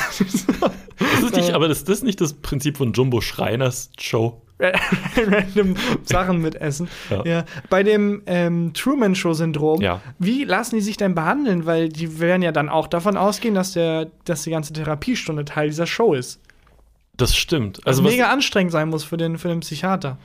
Das 0.99 1.23
ist 1.31 1.35
nicht, 1.35 1.51
aber 1.53 1.67
das, 1.67 1.83
das 1.83 1.97
ist 1.97 2.03
nicht 2.03 2.21
das 2.21 2.33
Prinzip 2.35 2.77
von 2.77 2.93
Jumbo 2.93 3.21
Schreiners 3.21 3.89
Show. 3.99 4.41
random 4.59 5.75
Sachen 6.03 6.37
mitessen. 6.41 6.87
Ja. 7.09 7.25
Ja. 7.25 7.45
Bei 7.71 7.81
dem 7.81 8.21
ähm, 8.27 8.73
Truman-Show-Syndrom, 8.73 9.81
Ja. 9.81 10.01
wie 10.19 10.43
lassen 10.43 10.75
die 10.75 10.81
sich 10.81 10.97
denn 10.97 11.15
behandeln? 11.15 11.65
Weil 11.65 11.89
die 11.89 12.19
werden 12.19 12.43
ja 12.43 12.51
dann 12.51 12.69
auch 12.69 12.85
davon 12.87 13.17
ausgehen, 13.17 13.55
dass, 13.55 13.73
der, 13.73 14.11
dass 14.25 14.43
die 14.43 14.51
ganze 14.51 14.73
Therapiestunde 14.73 15.43
Teil 15.45 15.69
dieser 15.69 15.87
Show 15.87 16.13
ist. 16.13 16.39
Das 17.17 17.35
stimmt. 17.35 17.79
Was 17.79 17.85
Also 17.87 18.03
was, 18.03 18.11
mega 18.11 18.29
anstrengend 18.31 18.71
sein 18.71 18.89
muss 18.89 19.03
für 19.03 19.17
den, 19.17 19.37
für 19.39 19.47
den 19.47 19.61
Psychiater. 19.61 20.19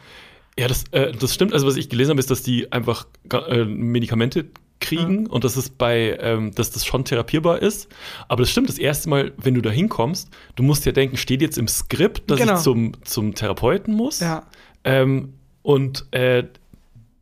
ja, 0.59 0.69
das, 0.69 0.85
äh, 0.91 1.13
das 1.13 1.33
stimmt. 1.35 1.55
Also 1.55 1.67
was 1.67 1.77
ich 1.77 1.89
gelesen 1.89 2.11
habe, 2.11 2.21
ist, 2.21 2.31
dass 2.31 2.43
die 2.43 2.71
einfach 2.71 3.07
äh, 3.33 3.65
Medikamente 3.65 4.47
kriegen 4.81 5.27
und 5.27 5.45
dass 5.45 5.57
es 5.57 5.71
bei, 5.71 6.17
ähm, 6.21 6.55
dass 6.55 6.71
das 6.71 6.85
schon 6.85 7.05
therapierbar 7.05 7.61
ist. 7.63 7.89
Aber 8.29 8.43
das 8.43 8.51
stimmt, 8.51 8.69
das 8.69 8.79
erste 8.79 9.09
Mal, 9.09 9.33
wenn 9.37 9.55
du 9.55 9.63
da 9.63 9.71
hinkommst, 9.71 10.29
du 10.55 10.63
musst 10.63 10.85
ja 10.87 10.93
denken, 10.93 11.17
steht 11.17 11.41
jetzt 11.43 11.59
im 11.59 11.69
Skript, 11.69 12.31
dass 12.31 12.39
Genau. 12.39 12.55
ich 12.55 12.61
zum, 12.61 12.93
zum 13.05 13.35
Therapeuten 13.35 13.95
muss. 13.95 14.21
Ja. 14.21 14.45
Ähm, 14.85 15.33
und 15.63 16.07
äh, 16.13 16.45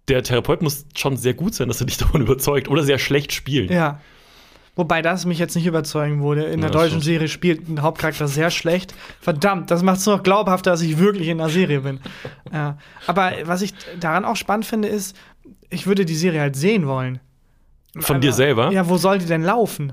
der 0.09 0.23
Therapeut 0.23 0.61
muss 0.63 0.85
schon 0.97 1.17
sehr 1.17 1.35
gut 1.35 1.55
sein, 1.55 1.69
dass 1.69 1.81
er 1.81 1.87
dich 1.87 1.97
davon 1.99 2.21
überzeugt 2.23 2.69
oder 2.69 2.83
sehr 2.83 2.99
schlecht 2.99 3.33
spielen. 3.33 3.73
Ja. 3.73 4.01
Wobei 4.77 5.03
das 5.03 5.25
mich 5.25 5.39
jetzt 5.39 5.55
nicht 5.55 5.67
überzeugen 5.67 6.21
würde. 6.25 6.43
In 6.47 6.61
der 6.61 6.71
Ja, 6.71 6.73
deutschen 6.73 6.89
stimmt. 7.01 7.05
Serie 7.05 7.29
spielt 7.29 7.69
ein 7.69 7.81
Hauptcharakter 7.83 8.27
sehr 8.27 8.51
schlecht. 8.51 8.93
Verdammt, 9.21 9.71
das 9.71 9.85
macht 9.85 9.99
es 9.99 10.07
noch 10.07 10.25
glaubhafter, 10.25 10.73
dass 10.73 10.83
ich 10.83 10.99
wirklich 10.99 11.29
in 11.29 11.39
der 11.39 11.49
Serie 11.49 11.83
bin. 11.83 12.01
ja. 12.53 12.77
Aber 13.07 13.33
was 13.45 13.63
ich 13.63 13.73
daran 14.01 14.25
auch 14.25 14.35
spannend 14.35 14.67
finde, 14.67 14.89
ist, 14.89 15.17
ich 15.71 15.87
würde 15.87 16.05
die 16.05 16.17
Serie 16.17 16.41
halt 16.41 16.57
sehen 16.57 16.89
wollen. 16.89 17.21
Von 17.99 18.21
dir 18.21 18.33
selber? 18.33 18.71
Ja, 18.73 18.89
wo 18.89 18.97
soll 18.97 19.19
die 19.19 19.27
denn 19.27 19.43
laufen? 19.43 19.93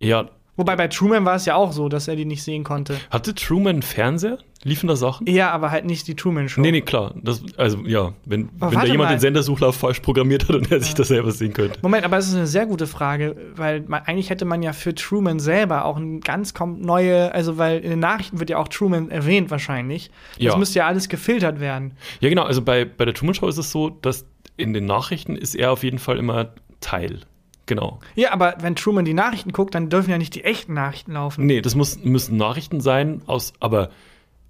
Ja. 0.00 0.28
Wobei 0.56 0.76
bei 0.76 0.86
Truman 0.86 1.24
war 1.24 1.34
es 1.34 1.46
ja 1.46 1.56
auch 1.56 1.72
so, 1.72 1.88
dass 1.88 2.06
er 2.06 2.14
die 2.14 2.24
nicht 2.24 2.44
sehen 2.44 2.62
konnte. 2.62 2.96
Hatte 3.10 3.34
Truman 3.34 3.70
einen 3.76 3.82
Fernseher? 3.82 4.38
Liefen 4.62 4.86
da 4.86 4.94
Sachen? 4.94 5.26
Ja, 5.26 5.50
aber 5.50 5.72
halt 5.72 5.84
nicht 5.84 6.06
die 6.06 6.14
Truman 6.14 6.48
Show. 6.48 6.60
Nee, 6.60 6.70
nee, 6.70 6.80
klar. 6.80 7.12
Das, 7.20 7.42
also, 7.56 7.78
ja, 7.84 8.12
wenn, 8.24 8.48
Aber 8.60 8.70
wenn 8.70 8.78
da 8.78 8.84
jemand 8.86 9.10
mal. 9.10 9.16
den 9.16 9.20
Sendersuchlauf 9.20 9.74
falsch 9.76 9.98
programmiert 9.98 10.48
hat 10.48 10.54
und 10.54 10.70
er 10.70 10.80
sich 10.80 10.94
das 10.94 11.08
selber 11.08 11.32
sehen 11.32 11.52
könnte. 11.52 11.80
Moment, 11.82 12.04
aber 12.04 12.18
es 12.18 12.28
ist 12.28 12.36
eine 12.36 12.46
sehr 12.46 12.66
gute 12.66 12.86
Frage, 12.86 13.34
weil 13.56 13.80
man, 13.88 14.02
eigentlich 14.04 14.30
hätte 14.30 14.44
man 14.44 14.62
ja 14.62 14.72
für 14.72 14.94
Truman 14.94 15.40
selber 15.40 15.84
auch 15.84 15.96
ein 15.96 16.20
ganz 16.20 16.54
neue, 16.78 17.34
also 17.34 17.58
weil 17.58 17.80
in 17.80 17.90
den 17.90 17.98
Nachrichten 17.98 18.38
wird 18.38 18.48
ja 18.48 18.58
auch 18.58 18.68
Truman 18.68 19.10
erwähnt 19.10 19.50
wahrscheinlich. 19.50 20.10
Das 20.36 20.44
Ja. 20.44 20.56
müsste 20.56 20.78
ja 20.78 20.86
alles 20.86 21.08
gefiltert 21.08 21.58
werden. 21.58 21.94
Ja, 22.20 22.28
genau. 22.28 22.44
Also 22.44 22.62
bei, 22.62 22.84
bei 22.84 23.04
der 23.04 23.12
Truman 23.12 23.34
Show 23.34 23.48
ist 23.48 23.58
es 23.58 23.72
so, 23.72 23.90
dass 23.90 24.24
in 24.56 24.72
den 24.72 24.86
Nachrichten 24.86 25.34
ist 25.36 25.56
er 25.56 25.72
auf 25.72 25.82
jeden 25.82 25.98
Fall 25.98 26.16
immer 26.16 26.54
Teil. 26.84 27.20
Genau. 27.66 27.98
Ja, 28.14 28.32
aber 28.32 28.56
wenn 28.60 28.76
Truman 28.76 29.06
die 29.06 29.14
Nachrichten 29.14 29.52
guckt, 29.52 29.74
dann 29.74 29.88
dürfen 29.88 30.10
ja 30.10 30.18
nicht 30.18 30.34
die 30.34 30.44
echten 30.44 30.74
Nachrichten 30.74 31.12
laufen. 31.12 31.46
Nee, 31.46 31.62
das 31.62 31.74
muss, 31.74 31.98
müssen 32.04 32.36
Nachrichten 32.36 32.80
sein 32.82 33.22
aus, 33.26 33.54
aber 33.58 33.88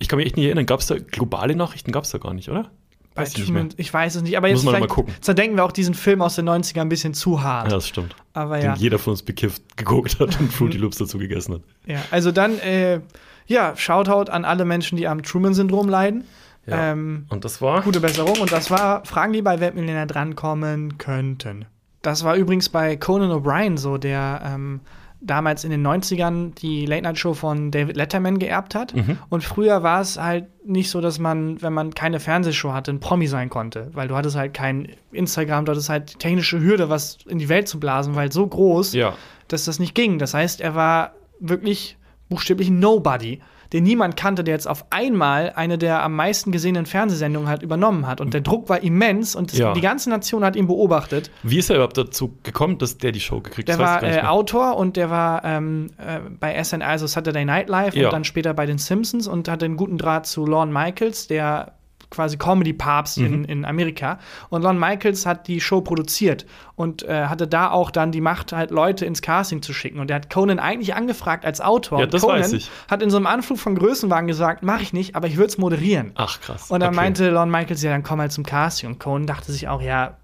ich 0.01 0.09
kann 0.09 0.17
mich 0.17 0.27
echt 0.27 0.37
nicht 0.37 0.47
erinnern, 0.47 0.67
gab 0.67 0.81
es 0.81 0.89
da 0.89 0.97
globale 0.99 1.55
Nachrichten? 1.55 1.93
Gab 1.93 2.03
es 2.05 2.11
da 2.11 2.19
gar 2.19 2.35
nicht, 2.35 2.49
oder? 2.49 2.71
Bei 3.15 3.23
Weiß 3.23 3.37
ich 3.37 3.45
Truman, 3.45 3.69
ich 3.77 3.95
weiß 3.95 4.17
es 4.17 4.23
nicht, 4.23 4.37
aber 4.37 4.49
jetzt 4.49 4.63
vielleicht 4.63 4.81
mal 4.81 4.89
gucken. 4.89 5.15
zerdenken 5.21 5.57
wir 5.57 5.65
auch 5.65 5.71
diesen 5.71 5.95
Film 5.95 6.21
aus 6.21 6.35
den 6.35 6.49
90ern 6.49 6.81
ein 6.81 6.89
bisschen 6.89 7.15
zu 7.15 7.45
hart. 7.45 7.69
Ja, 7.71 7.77
das 7.77 7.87
stimmt. 7.87 8.17
aber 8.33 8.57
Den 8.57 8.65
ja. 8.65 8.75
jeder 8.75 8.99
von 8.99 9.13
uns 9.13 9.23
bekifft 9.23 9.63
geguckt 9.77 10.19
hat 10.19 10.41
und 10.41 10.53
Fruity 10.53 10.79
Loops 10.79 10.99
dazu 10.99 11.19
gegessen 11.19 11.55
hat. 11.55 11.63
ja. 11.87 12.01
Also 12.11 12.33
dann, 12.33 12.59
äh, 12.59 13.01
ja, 13.47 13.77
Shoutout 13.77 14.33
an 14.33 14.45
alle 14.45 14.65
Menschen, 14.65 14.97
die 14.97 15.07
am 15.07 15.23
Truman-Syndrom 15.23 15.89
leiden. 15.89 16.25
Ja. 16.67 16.93
Ähm, 16.93 17.27
Und 17.29 17.45
das 17.45 17.61
war? 17.63 17.83
Gute 17.83 18.01
Besserung. 18.01 18.41
Und 18.41 18.51
das 18.51 18.71
war 18.71 19.05
Fragen, 19.05 19.33
die 19.33 19.43
bei 19.43 19.61
Weltmillionär 19.61 20.07
drankommen 20.07 20.99
könnten. 20.99 21.67
Das 22.05 22.23
war 22.25 22.37
übrigens 22.37 22.69
bei 22.69 22.97
Conan 22.97 23.31
O'Brien 23.33 23.77
so, 23.79 23.99
der 23.99 24.41
ähm, 24.45 24.81
damals 25.21 25.65
in 25.65 25.71
den 25.71 25.85
90ern 25.87 26.55
die 26.55 26.85
Late-Night-Show 26.85 27.33
von 27.35 27.71
David 27.71 27.97
Letterman 27.97 28.39
geerbt 28.39 28.75
hat. 28.75 28.95
Mhm. 28.95 29.19
Und 29.31 29.43
früher 29.43 29.83
war 29.83 30.01
es 30.03 30.19
halt 30.19 30.47
nicht 30.67 30.91
so, 30.91 31.01
dass 31.01 31.19
man, 31.19 31.63
wenn 31.63 31.73
man 31.73 31.95
keine 31.95 32.21
Fernsehshow 32.21 32.73
hatte, 32.75 32.91
ein 32.93 33.01
Promi 33.01 33.27
sein 33.27 33.49
konnte. 33.49 33.91
Weil 33.95 34.07
du 34.09 34.17
hattest 34.17 34.37
halt 34.37 34.53
kein 34.53 34.89
Instagram, 35.13 35.65
du 35.65 35.73
hattest 35.73 35.89
halt 35.89 36.13
die 36.13 36.19
technische 36.19 36.61
Hürde, 36.61 36.91
was 36.91 37.19
in 37.27 37.39
die 37.39 37.49
Welt 37.49 37.69
zu 37.69 37.81
blasen, 37.81 38.15
weil 38.15 38.31
so 38.33 38.47
groß, 38.47 38.93
Ja. 38.93 39.15
dass 39.49 39.65
das 39.65 39.79
nicht 39.79 39.95
ging. 39.95 40.19
Das 40.19 40.35
heißt, 40.35 40.61
er 40.61 40.75
war 40.75 41.13
wirklich 41.41 41.97
buchstäblich 42.29 42.69
Nobody, 42.71 43.41
den 43.75 43.85
niemand 43.85 44.17
kannte, 44.17 44.45
der 44.45 44.55
jetzt 44.55 44.67
auf 44.67 44.87
einmal 44.91 45.53
eine 45.57 45.77
der 45.77 46.03
am 46.03 46.15
meisten 46.17 46.53
gesehenen 46.53 46.87
Fernsehsendungen 46.87 47.49
halt 47.49 47.63
übernommen 47.63 48.07
hat. 48.07 48.21
Und 48.21 48.33
der 48.33 48.41
Druck 48.41 48.69
war 48.69 48.83
immens 48.83 49.35
und 49.35 49.53
Ja. 49.53 49.73
die 49.75 49.81
ganze 49.83 50.09
Nation 50.09 50.45
hat 50.45 50.55
ihn 50.57 50.67
beobachtet. 50.69 51.31
Wie 51.43 51.59
ist 51.59 51.69
er 51.71 51.77
überhaupt 51.77 51.99
dazu 51.99 52.39
gekommen, 52.45 52.79
dass 52.79 52.97
der 52.99 53.11
die 53.13 53.21
Show 53.21 53.41
gekriegt 53.41 53.69
Der 53.69 53.77
hat? 53.79 54.03
Weiß 54.03 54.17
war 54.17 54.25
äh. 54.25 54.27
Autor 54.27 54.77
und 54.77 54.97
der 54.97 55.11
war 55.11 55.45
ähm, 55.45 55.89
äh, 55.99 56.21
bei 56.39 56.55
SNL, 56.63 56.83
also 56.85 57.07
Saturday 57.07 57.45
Night 57.45 57.69
Live 57.69 57.95
Ja. 57.97 58.07
und 58.07 58.13
dann 58.13 58.25
später 58.25 58.55
bei 58.55 58.65
den 58.65 58.79
Simpsons 58.79 59.27
und 59.27 59.49
hatte 59.49 59.65
einen 59.65 59.77
guten 59.77 59.99
Draht 59.99 60.27
zu 60.27 60.47
Lorne 60.47 60.73
Michaels, 60.73 61.27
der 61.27 61.73
quasi 62.15 62.37
Comedy-Papst 62.39 63.19
Mhm. 63.19 63.27
in, 63.27 63.45
in 63.45 63.65
Amerika. 63.65 64.19
Und 64.49 64.63
Lorne 64.63 64.79
Michaels 64.79 65.27
hat 65.27 65.47
die 65.49 65.61
Show 65.61 65.81
produziert 65.81 66.47
und 66.77 67.03
äh, 67.03 67.27
hatte 67.27 67.47
da 67.47 67.71
auch 67.71 67.91
dann 67.91 68.13
die 68.13 68.21
Macht, 68.21 68.53
halt 68.53 68.71
Leute 68.71 69.05
ins 69.05 69.21
Casting 69.23 69.63
zu 69.63 69.73
schicken. 69.73 69.99
Und 70.01 70.09
der 70.09 70.17
hat 70.17 70.31
Conan 70.31 70.59
eigentlich 70.59 70.95
angefragt 70.95 71.45
als 71.45 71.61
Autor. 71.61 72.01
Ja, 72.01 72.07
das 72.07 72.23
Conan 72.23 72.41
weiß 72.41 72.53
ich. 72.55 72.71
hat 72.91 73.03
in 73.03 73.11
so 73.11 73.17
einem 73.17 73.27
Anflug 73.27 73.59
von 73.59 73.75
Größenwagen 73.75 74.27
gesagt, 74.27 74.63
mache 74.63 74.83
ich 74.83 74.93
nicht, 74.93 75.15
aber 75.17 75.27
ich 75.27 75.37
würde 75.37 75.49
es 75.49 75.59
moderieren. 75.59 76.13
Ach, 76.15 76.41
krass. 76.41 76.71
Und 76.71 76.81
dann 76.81 76.89
Okay. 76.91 76.97
meinte 76.97 77.31
Lorne 77.31 77.51
Michaels, 77.53 77.83
ja, 77.83 77.91
dann 77.91 78.03
komm 78.03 78.21
halt 78.21 78.33
zum 78.33 78.45
Casting. 78.45 78.89
Und 78.91 78.99
Conan 79.01 79.27
dachte 79.27 79.53
sich 79.53 79.69
auch, 79.69 79.83
ja, 79.83 80.17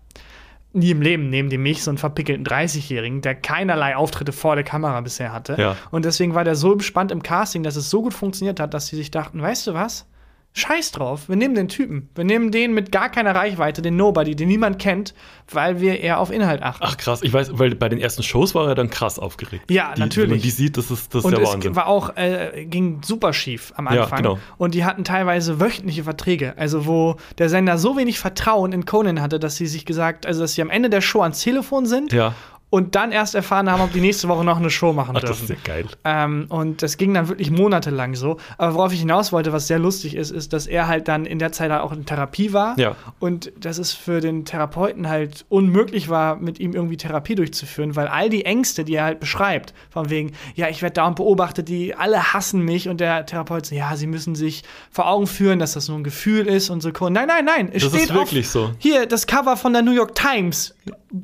nie 0.73 0.93
im 0.93 1.03
Leben 1.03 1.31
nehmen 1.31 1.51
die 1.51 1.59
mich, 1.59 1.83
so 1.83 1.91
einen 1.91 1.99
verpickelten 1.99 2.45
30-Jährigen, 2.45 3.23
der 3.23 3.35
keinerlei 3.35 3.97
Auftritte 3.97 4.31
vor 4.31 4.55
der 4.55 4.63
Kamera 4.65 5.01
bisher 5.01 5.33
hatte. 5.33 5.57
Ja. 5.59 5.77
Und 5.91 6.05
deswegen 6.05 6.35
war 6.35 6.45
der 6.45 6.55
so 6.55 6.77
gespannt 6.77 7.11
im 7.11 7.25
Casting, 7.25 7.65
dass 7.65 7.75
es 7.75 7.91
so 7.91 8.03
gut 8.03 8.15
funktioniert 8.15 8.61
hat, 8.61 8.73
dass 8.73 8.87
sie 8.87 8.95
sich 8.95 9.11
dachten, 9.11 9.43
weißt 9.43 9.67
du 9.67 9.75
was? 9.75 10.07
Scheiß 10.53 10.91
drauf. 10.91 11.29
Wir 11.29 11.37
nehmen 11.37 11.55
den 11.55 11.69
Typen. 11.69 12.09
Wir 12.17 12.25
nehmen 12.25 12.51
den 12.51 12.75
mit 12.75 12.91
gar 12.91 13.09
keiner 13.09 13.35
Reichweite, 13.37 13.83
den 13.83 13.97
Nobody, 13.97 14.35
den 14.35 14.49
niemand 14.49 14.81
kennt, 14.81 15.15
weil 15.49 15.81
wir 15.81 16.01
eher 16.01 16.19
auf 16.19 16.33
Inhalt 16.33 16.61
achten. 16.63 16.83
Ach 16.85 16.97
krass, 16.97 17.23
ich 17.23 17.33
weiß, 17.33 17.51
weil 17.59 17.77
bei 17.77 17.89
den 17.89 18.01
ersten 18.01 18.25
Shows 18.25 18.53
war 18.55 18.67
er 18.69 18.75
dann 18.75 18.91
krass 18.91 19.21
aufgeregt. 19.21 19.71
Ja, 19.71 19.95
die, 19.95 20.01
natürlich. 20.01 20.29
Wenn 20.31 20.37
man 20.39 20.43
die 20.43 20.51
sieht, 20.51 20.77
das 20.77 20.91
ist, 20.91 21.15
das 21.15 21.21
ist 21.21 21.25
und 21.27 21.37
der 21.37 21.43
es 21.45 21.53
Wahnsinn. 21.53 21.77
war 21.77 21.87
auch, 21.87 22.17
äh, 22.17 22.67
ging 22.69 23.01
super 23.05 23.33
schief 23.33 23.73
am 23.77 23.87
Ja, 23.93 24.03
Anfang. 24.03 24.23
genau. 24.23 24.39
Und 24.59 24.75
die 24.75 24.85
hatten 24.85 25.05
teilweise 25.05 25.61
wöchentliche 25.61 26.03
Verträge. 26.03 26.55
Also, 26.57 26.85
wo 26.85 27.17
der 27.39 27.49
Sender 27.49 27.79
so 27.79 27.97
wenig 27.97 28.19
Vertrauen 28.19 28.73
in 28.73 28.85
Conan 28.87 29.23
hatte, 29.23 29.39
dass 29.39 29.55
sie 29.57 29.67
sich 29.69 29.87
gesagt, 29.87 30.27
also 30.27 30.41
dass 30.41 30.55
sie 30.55 30.63
am 30.63 30.71
Ende 30.71 30.91
der 30.91 31.01
Show 31.01 31.21
ans 31.23 31.41
Telefon 31.43 31.87
sind 31.87 32.13
Ja, 32.13 32.35
und 32.71 32.95
dann 32.95 33.11
erst 33.11 33.35
erfahren 33.35 33.71
haben, 33.71 33.83
ob 33.83 33.93
die 33.93 34.01
nächste 34.01 34.29
Woche 34.29 34.45
noch 34.45 34.59
eine 34.59 34.71
Show 34.71 34.93
machen 34.93 35.17
ach, 35.17 35.21
das 35.21 35.39
dürfen. 35.39 35.55
ist 35.57 35.67
ja 35.67 35.75
geil. 35.75 35.87
Ähm, 36.05 36.47
und 36.49 36.83
das 36.83 36.97
ging 36.97 37.13
dann 37.13 37.29
wirklich 37.29 37.51
monatelang 37.51 38.15
so. 38.15 38.39
Aber 38.59 38.75
worauf 38.75 38.93
ich 38.93 39.01
hinaus 39.01 39.33
wollte, 39.33 39.53
was 39.53 39.67
sehr 39.67 39.81
lustig 39.81 40.15
ist, 40.15 40.31
ist, 40.31 40.53
dass 40.53 40.69
er 40.69 40.87
halt 40.87 41.09
dann 41.09 41.27
in 41.27 41.41
der 41.41 41.51
Zeit 41.51 41.71
halt 41.73 41.83
auch 41.83 41.93
in 41.93 42.07
Therapie 42.07 42.53
war. 42.53 42.79
Ja. 42.79 42.95
Und 43.19 43.53
dass 43.59 43.79
es 43.79 43.93
für 43.93 44.21
den 44.21 44.45
Therapeuten 44.45 45.09
halt 45.09 45.45
unmöglich 45.49 46.09
war, 46.09 46.37
mit 46.37 46.61
ihm 46.61 46.73
irgendwie 46.73 46.97
Therapie 46.97 47.35
durchzuführen, 47.35 47.97
weil 47.97 48.07
all 48.07 48.31
die 48.31 48.45
Ängste, 48.45 48.85
die 48.85 48.95
er 48.95 49.05
halt 49.05 49.21
beschreibt, 49.21 49.75
von 49.91 50.09
wegen, 50.09 50.33
ja, 50.55 50.69
ich 50.69 50.81
werde 50.81 50.95
dauernd 50.95 51.17
beobachtet, 51.17 51.69
die 51.69 51.97
alle 51.97 52.33
hassen 52.33 52.65
mich 52.65 52.89
und 52.89 53.01
der 53.01 53.27
Therapeut 53.27 53.67
so, 53.67 53.75
ja, 53.75 53.97
sie 53.97 54.07
müssen 54.07 54.37
sich 54.37 54.63
vor 54.93 55.09
Augen 55.09 55.27
führen, 55.27 55.59
dass 55.59 55.73
das 55.73 55.89
nur 55.89 55.99
ein 55.99 56.05
Gefühl 56.05 56.47
ist 56.47 56.71
und 56.71 56.83
so. 56.83 56.91
Nein, 56.91 57.27
nein, 57.27 57.45
nein, 57.45 57.71
es 57.73 57.83
Das 57.83 57.93
steht 57.93 58.05
ist 58.05 58.15
wirklich 58.15 58.47
auf, 58.47 58.53
so. 58.53 58.71
Hier, 58.79 59.07
das 59.07 59.27
Cover 59.27 59.57
von 59.57 59.73
der 59.73 59.83
New 59.83 59.93
York 59.93 60.15
Times 60.15 60.75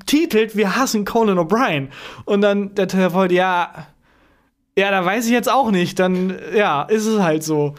titelt, 0.07 0.57
wir 0.57 0.77
hassen 0.77 1.05
Conan 1.05 1.36
O'Brien. 1.39 1.89
Und 2.25 2.41
dann 2.41 2.75
der 2.75 2.89
Therapeut, 2.89 3.33
ja, 3.33 3.87
ja, 4.79 4.91
da 4.91 5.05
weiß 5.05 5.27
ich 5.27 5.33
jetzt 5.33 5.51
auch 5.51 5.71
nicht. 5.71 5.99
Dann, 5.99 6.35
ja, 6.55 6.83
ist 6.83 7.07
es 7.07 7.21
halt 7.21 7.43
so. 7.43 7.75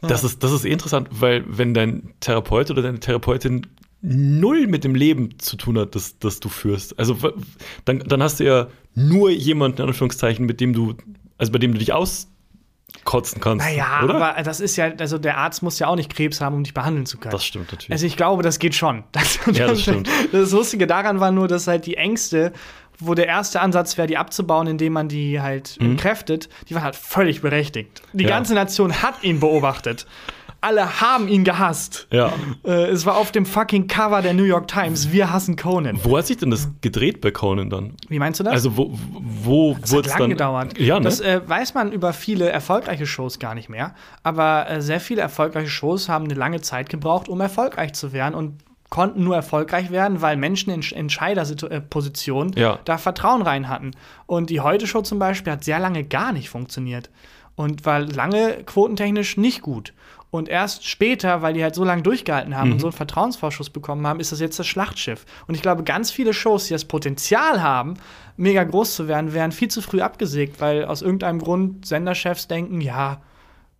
Das 0.00 0.24
ist, 0.24 0.42
das 0.42 0.50
ist 0.50 0.64
interessant, 0.64 1.08
weil 1.12 1.44
wenn 1.46 1.74
dein 1.74 2.14
Therapeut 2.20 2.70
oder 2.70 2.82
deine 2.82 2.98
Therapeutin 2.98 3.66
null 4.02 4.66
mit 4.66 4.82
dem 4.82 4.96
Leben 4.96 5.38
zu 5.38 5.56
tun 5.56 5.78
hat, 5.78 5.94
das, 5.94 6.18
das 6.18 6.40
du 6.40 6.48
führst. 6.48 6.98
Also 6.98 7.16
dann, 7.84 8.00
dann 8.00 8.22
hast 8.22 8.40
du 8.40 8.44
ja 8.44 8.66
nur 8.94 9.30
jemanden, 9.30 9.80
in 9.80 9.88
Anführungszeichen, 9.88 10.44
mit 10.44 10.60
dem 10.60 10.72
du, 10.72 10.94
also 11.38 11.52
bei 11.52 11.58
dem 11.58 11.72
du 11.72 11.78
dich 11.78 11.92
auskotzen 11.92 13.40
kannst. 13.40 13.64
Naja, 13.64 14.02
oder? 14.02 14.16
aber 14.16 14.42
das 14.42 14.58
ist 14.58 14.76
ja, 14.76 14.92
also 14.98 15.18
der 15.18 15.38
Arzt 15.38 15.62
muss 15.62 15.78
ja 15.78 15.86
auch 15.86 15.94
nicht 15.94 16.12
Krebs 16.12 16.40
haben, 16.40 16.56
um 16.56 16.64
dich 16.64 16.74
behandeln 16.74 17.06
zu 17.06 17.16
können. 17.16 17.30
das 17.30 17.44
stimmt 17.44 17.70
natürlich. 17.70 17.92
Also 17.92 18.06
ich 18.06 18.16
glaube, 18.16 18.42
das 18.42 18.58
geht 18.58 18.74
schon. 18.74 19.04
Das, 19.12 19.38
Ja, 19.52 19.68
das 19.68 19.82
stimmt. 19.82 20.08
Das 20.32 20.50
Lustige 20.50 20.88
daran 20.88 21.20
war 21.20 21.30
nur, 21.30 21.46
dass 21.46 21.68
halt 21.68 21.86
die 21.86 21.96
Ängste, 21.96 22.52
wo 23.06 23.14
der 23.14 23.26
erste 23.26 23.60
Ansatz 23.60 23.96
wäre, 23.98 24.06
die 24.08 24.16
abzubauen, 24.16 24.66
indem 24.66 24.92
man 24.94 25.08
die 25.08 25.40
halt 25.40 25.76
entkräftet, 25.80 26.48
die 26.68 26.74
waren 26.74 26.84
halt 26.84 26.96
völlig 26.96 27.40
berechtigt. 27.42 28.02
Die 28.12 28.24
Mhm. 28.24 28.28
Ja. 28.28 28.36
ganze 28.36 28.54
Nation 28.54 29.02
hat 29.02 29.22
ihn 29.22 29.40
beobachtet. 29.40 30.06
Alle 30.64 31.00
haben 31.00 31.26
ihn 31.26 31.42
gehasst. 31.42 32.06
ja. 32.12 32.32
Äh, 32.64 32.84
es 32.90 33.04
war 33.04 33.16
auf 33.16 33.32
dem 33.32 33.44
fucking 33.46 33.88
Cover 33.88 34.22
der 34.22 34.32
New 34.32 34.44
York 34.44 34.68
Times. 34.68 35.10
Wir 35.10 35.32
hassen 35.32 35.56
Conan. 35.56 35.98
Wo 36.04 36.16
hat 36.16 36.28
sich 36.28 36.36
denn 36.36 36.50
das 36.52 36.68
gedreht 36.80 37.20
bei 37.20 37.32
Conan 37.32 37.68
dann? 37.68 37.94
Wie 38.08 38.20
meinst 38.20 38.38
du 38.38 38.44
das? 38.44 38.52
Also 38.52 38.76
wo, 38.76 38.92
wo 38.92 39.76
Das 39.80 39.90
wurde 39.90 40.08
es 40.08 40.14
dann? 40.14 40.30
gedauert. 40.30 40.78
Ja, 40.78 41.00
ne? 41.00 41.04
Das 41.04 41.20
äh, 41.20 41.40
weiß 41.44 41.74
man 41.74 41.90
über 41.90 42.12
viele 42.12 42.48
erfolgreiche 42.48 43.06
Shows 43.06 43.40
gar 43.40 43.56
nicht 43.56 43.68
mehr. 43.70 43.94
Aber 44.22 44.70
äh, 44.70 44.80
sehr 44.80 45.00
viele 45.00 45.20
erfolgreiche 45.22 45.68
Shows 45.68 46.08
haben 46.08 46.26
eine 46.26 46.34
lange 46.34 46.60
Zeit 46.60 46.88
gebraucht, 46.88 47.28
um 47.28 47.40
erfolgreich 47.40 47.94
zu 47.94 48.12
werden 48.12 48.36
und 48.36 48.58
konnten 48.92 49.24
nur 49.24 49.34
erfolgreich 49.34 49.90
werden, 49.90 50.20
weil 50.20 50.36
Menschen 50.36 50.70
in 50.70 50.82
Entscheiderpositionen 50.82 52.52
Ja. 52.58 52.78
da 52.84 52.98
Vertrauen 52.98 53.40
rein 53.40 53.70
hatten. 53.70 53.92
Und 54.26 54.50
die 54.50 54.60
Heute-Show 54.60 55.00
zum 55.00 55.18
Beispiel 55.18 55.50
hat 55.54 55.64
sehr 55.64 55.78
lange 55.78 56.04
gar 56.04 56.34
nicht 56.34 56.50
funktioniert. 56.50 57.08
Und 57.56 57.86
war 57.86 58.00
lange 58.00 58.62
quotentechnisch 58.66 59.38
nicht 59.38 59.62
gut. 59.62 59.94
Und 60.30 60.50
erst 60.50 60.86
später, 60.86 61.40
weil 61.40 61.54
die 61.54 61.62
halt 61.62 61.74
so 61.74 61.84
lange 61.84 62.02
durchgehalten 62.02 62.54
haben 62.54 62.72
und 62.72 62.80
so 62.80 62.88
einen 62.88 62.92
Vertrauensvorschuss 62.92 63.70
bekommen 63.70 64.06
haben, 64.06 64.20
ist 64.20 64.30
das 64.30 64.40
jetzt 64.40 64.58
das 64.58 64.66
Schlachtschiff. 64.66 65.24
Und 65.46 65.54
ich 65.54 65.62
glaube, 65.62 65.84
ganz 65.84 66.10
viele 66.10 66.34
Shows, 66.34 66.66
die 66.66 66.74
das 66.74 66.84
Potenzial 66.84 67.62
haben, 67.62 67.94
mega 68.36 68.62
groß 68.62 68.94
zu 68.94 69.08
werden, 69.08 69.32
werden 69.32 69.52
viel 69.52 69.68
zu 69.68 69.80
früh 69.80 70.02
abgesägt, 70.02 70.60
weil 70.60 70.84
aus 70.84 71.00
irgendeinem 71.00 71.38
Grund 71.38 71.86
Senderchefs 71.86 72.46
denken, 72.46 72.82
ja, 72.82 73.22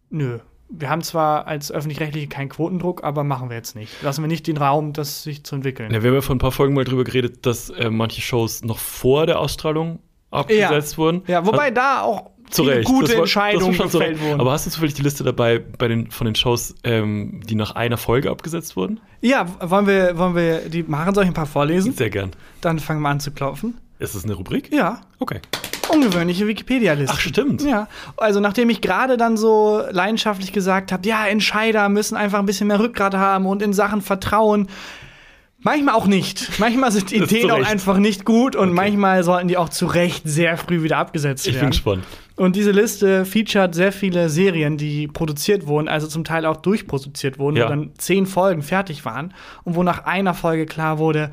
nö. 0.08 0.38
Wir 0.74 0.88
haben 0.90 1.02
zwar 1.02 1.46
als 1.46 1.70
öffentlich-rechtliche 1.70 2.28
keinen 2.28 2.48
Quotendruck, 2.48 3.04
aber 3.04 3.24
machen 3.24 3.50
wir 3.50 3.56
jetzt 3.56 3.76
nicht. 3.76 4.02
Lassen 4.02 4.22
wir 4.22 4.28
nicht 4.28 4.46
den 4.46 4.56
Raum, 4.56 4.92
das 4.92 5.22
sich 5.22 5.44
zu 5.44 5.54
entwickeln. 5.54 5.92
Ja, 5.92 6.02
wir 6.02 6.08
haben 6.10 6.14
ja 6.16 6.20
vor 6.22 6.34
ein 6.34 6.38
paar 6.38 6.52
Folgen 6.52 6.74
mal 6.74 6.84
drüber 6.84 7.04
geredet, 7.04 7.44
dass 7.46 7.70
äh, 7.70 7.90
manche 7.90 8.20
Shows 8.22 8.62
noch 8.64 8.78
vor 8.78 9.26
der 9.26 9.38
Ausstrahlung 9.38 9.98
abgesetzt 10.30 10.96
wurden. 10.98 11.22
Ja, 11.26 11.44
wobei 11.46 11.66
Hat- 11.66 11.76
da 11.76 12.00
auch 12.02 12.30
zu 12.50 12.64
viele 12.64 12.76
Recht. 12.76 12.88
gute 12.88 13.12
war- 13.12 13.18
Entscheidungen 13.20 13.74
schon 13.74 13.88
so. 13.88 13.98
gefällt 13.98 14.20
wurden. 14.20 14.40
Aber 14.40 14.52
hast 14.52 14.66
du 14.66 14.70
zufällig 14.70 14.94
die 14.94 15.02
Liste 15.02 15.24
dabei 15.24 15.58
bei 15.58 15.88
den, 15.88 16.10
von 16.10 16.24
den 16.26 16.34
Shows, 16.34 16.74
ähm, 16.84 17.40
die 17.46 17.54
nach 17.54 17.72
einer 17.74 17.96
Folge 17.98 18.30
abgesetzt 18.30 18.76
wurden? 18.76 19.00
ja, 19.20 19.46
wollen 19.60 19.86
wir, 19.86 20.16
wollen 20.18 20.34
wir 20.34 20.68
die 20.68 20.82
machen? 20.82 21.14
Soll 21.14 21.24
ich 21.24 21.30
ein 21.30 21.34
paar 21.34 21.46
vorlesen? 21.46 21.92
Sehr 21.92 22.10
gern. 22.10 22.30
Dann 22.60 22.78
fangen 22.78 23.00
wir 23.02 23.08
an 23.10 23.20
zu 23.20 23.30
klopfen. 23.30 23.78
Ist 23.98 24.14
das 24.14 24.24
eine 24.24 24.34
Rubrik? 24.34 24.72
Ja, 24.72 25.00
Okay. 25.18 25.40
Ungewöhnliche 25.92 26.46
Wikipedia-Liste. 26.46 27.14
Ach, 27.16 27.20
stimmt. 27.20 27.62
Ja, 27.62 27.88
also 28.16 28.40
nachdem 28.40 28.70
ich 28.70 28.80
gerade 28.80 29.16
dann 29.16 29.36
so 29.36 29.82
leidenschaftlich 29.90 30.52
gesagt 30.52 30.92
habe, 30.92 31.06
ja, 31.06 31.26
Entscheider 31.26 31.88
müssen 31.88 32.16
einfach 32.16 32.38
ein 32.38 32.46
bisschen 32.46 32.68
mehr 32.68 32.80
Rückgrat 32.80 33.14
haben 33.14 33.46
und 33.46 33.62
in 33.62 33.72
Sachen 33.72 34.00
Vertrauen. 34.02 34.68
Manchmal 35.64 35.94
auch 35.94 36.06
nicht. 36.06 36.58
Manchmal 36.58 36.90
sind 36.90 37.12
Ideen 37.12 37.50
auch 37.50 37.64
einfach 37.64 37.98
nicht 37.98 38.24
gut 38.24 38.56
und 38.56 38.72
manchmal 38.72 39.22
sollten 39.22 39.46
die 39.46 39.56
auch 39.56 39.68
zu 39.68 39.86
Recht 39.86 40.22
sehr 40.24 40.56
früh 40.56 40.82
wieder 40.82 40.98
abgesetzt 40.98 41.46
Ich 41.46 41.52
bin 41.52 41.60
werden. 41.60 41.70
gespannt. 41.70 42.04
Und 42.34 42.56
diese 42.56 42.72
Liste 42.72 43.24
featuret 43.24 43.72
sehr 43.74 43.92
viele 43.92 44.28
Serien, 44.28 44.76
die 44.76 45.06
produziert 45.06 45.66
wurden, 45.68 45.86
also 45.86 46.08
zum 46.08 46.24
Teil 46.24 46.46
auch 46.46 46.56
durchproduziert 46.56 47.38
wurden, 47.38 47.56
Ja. 47.58 47.66
wo 47.66 47.68
dann 47.68 47.90
zehn 47.98 48.26
Folgen 48.26 48.62
fertig 48.62 49.04
waren 49.04 49.34
und 49.62 49.76
wo 49.76 49.84
nach 49.84 50.04
einer 50.04 50.34
Folge 50.34 50.66
klar 50.66 50.98
wurde, 50.98 51.30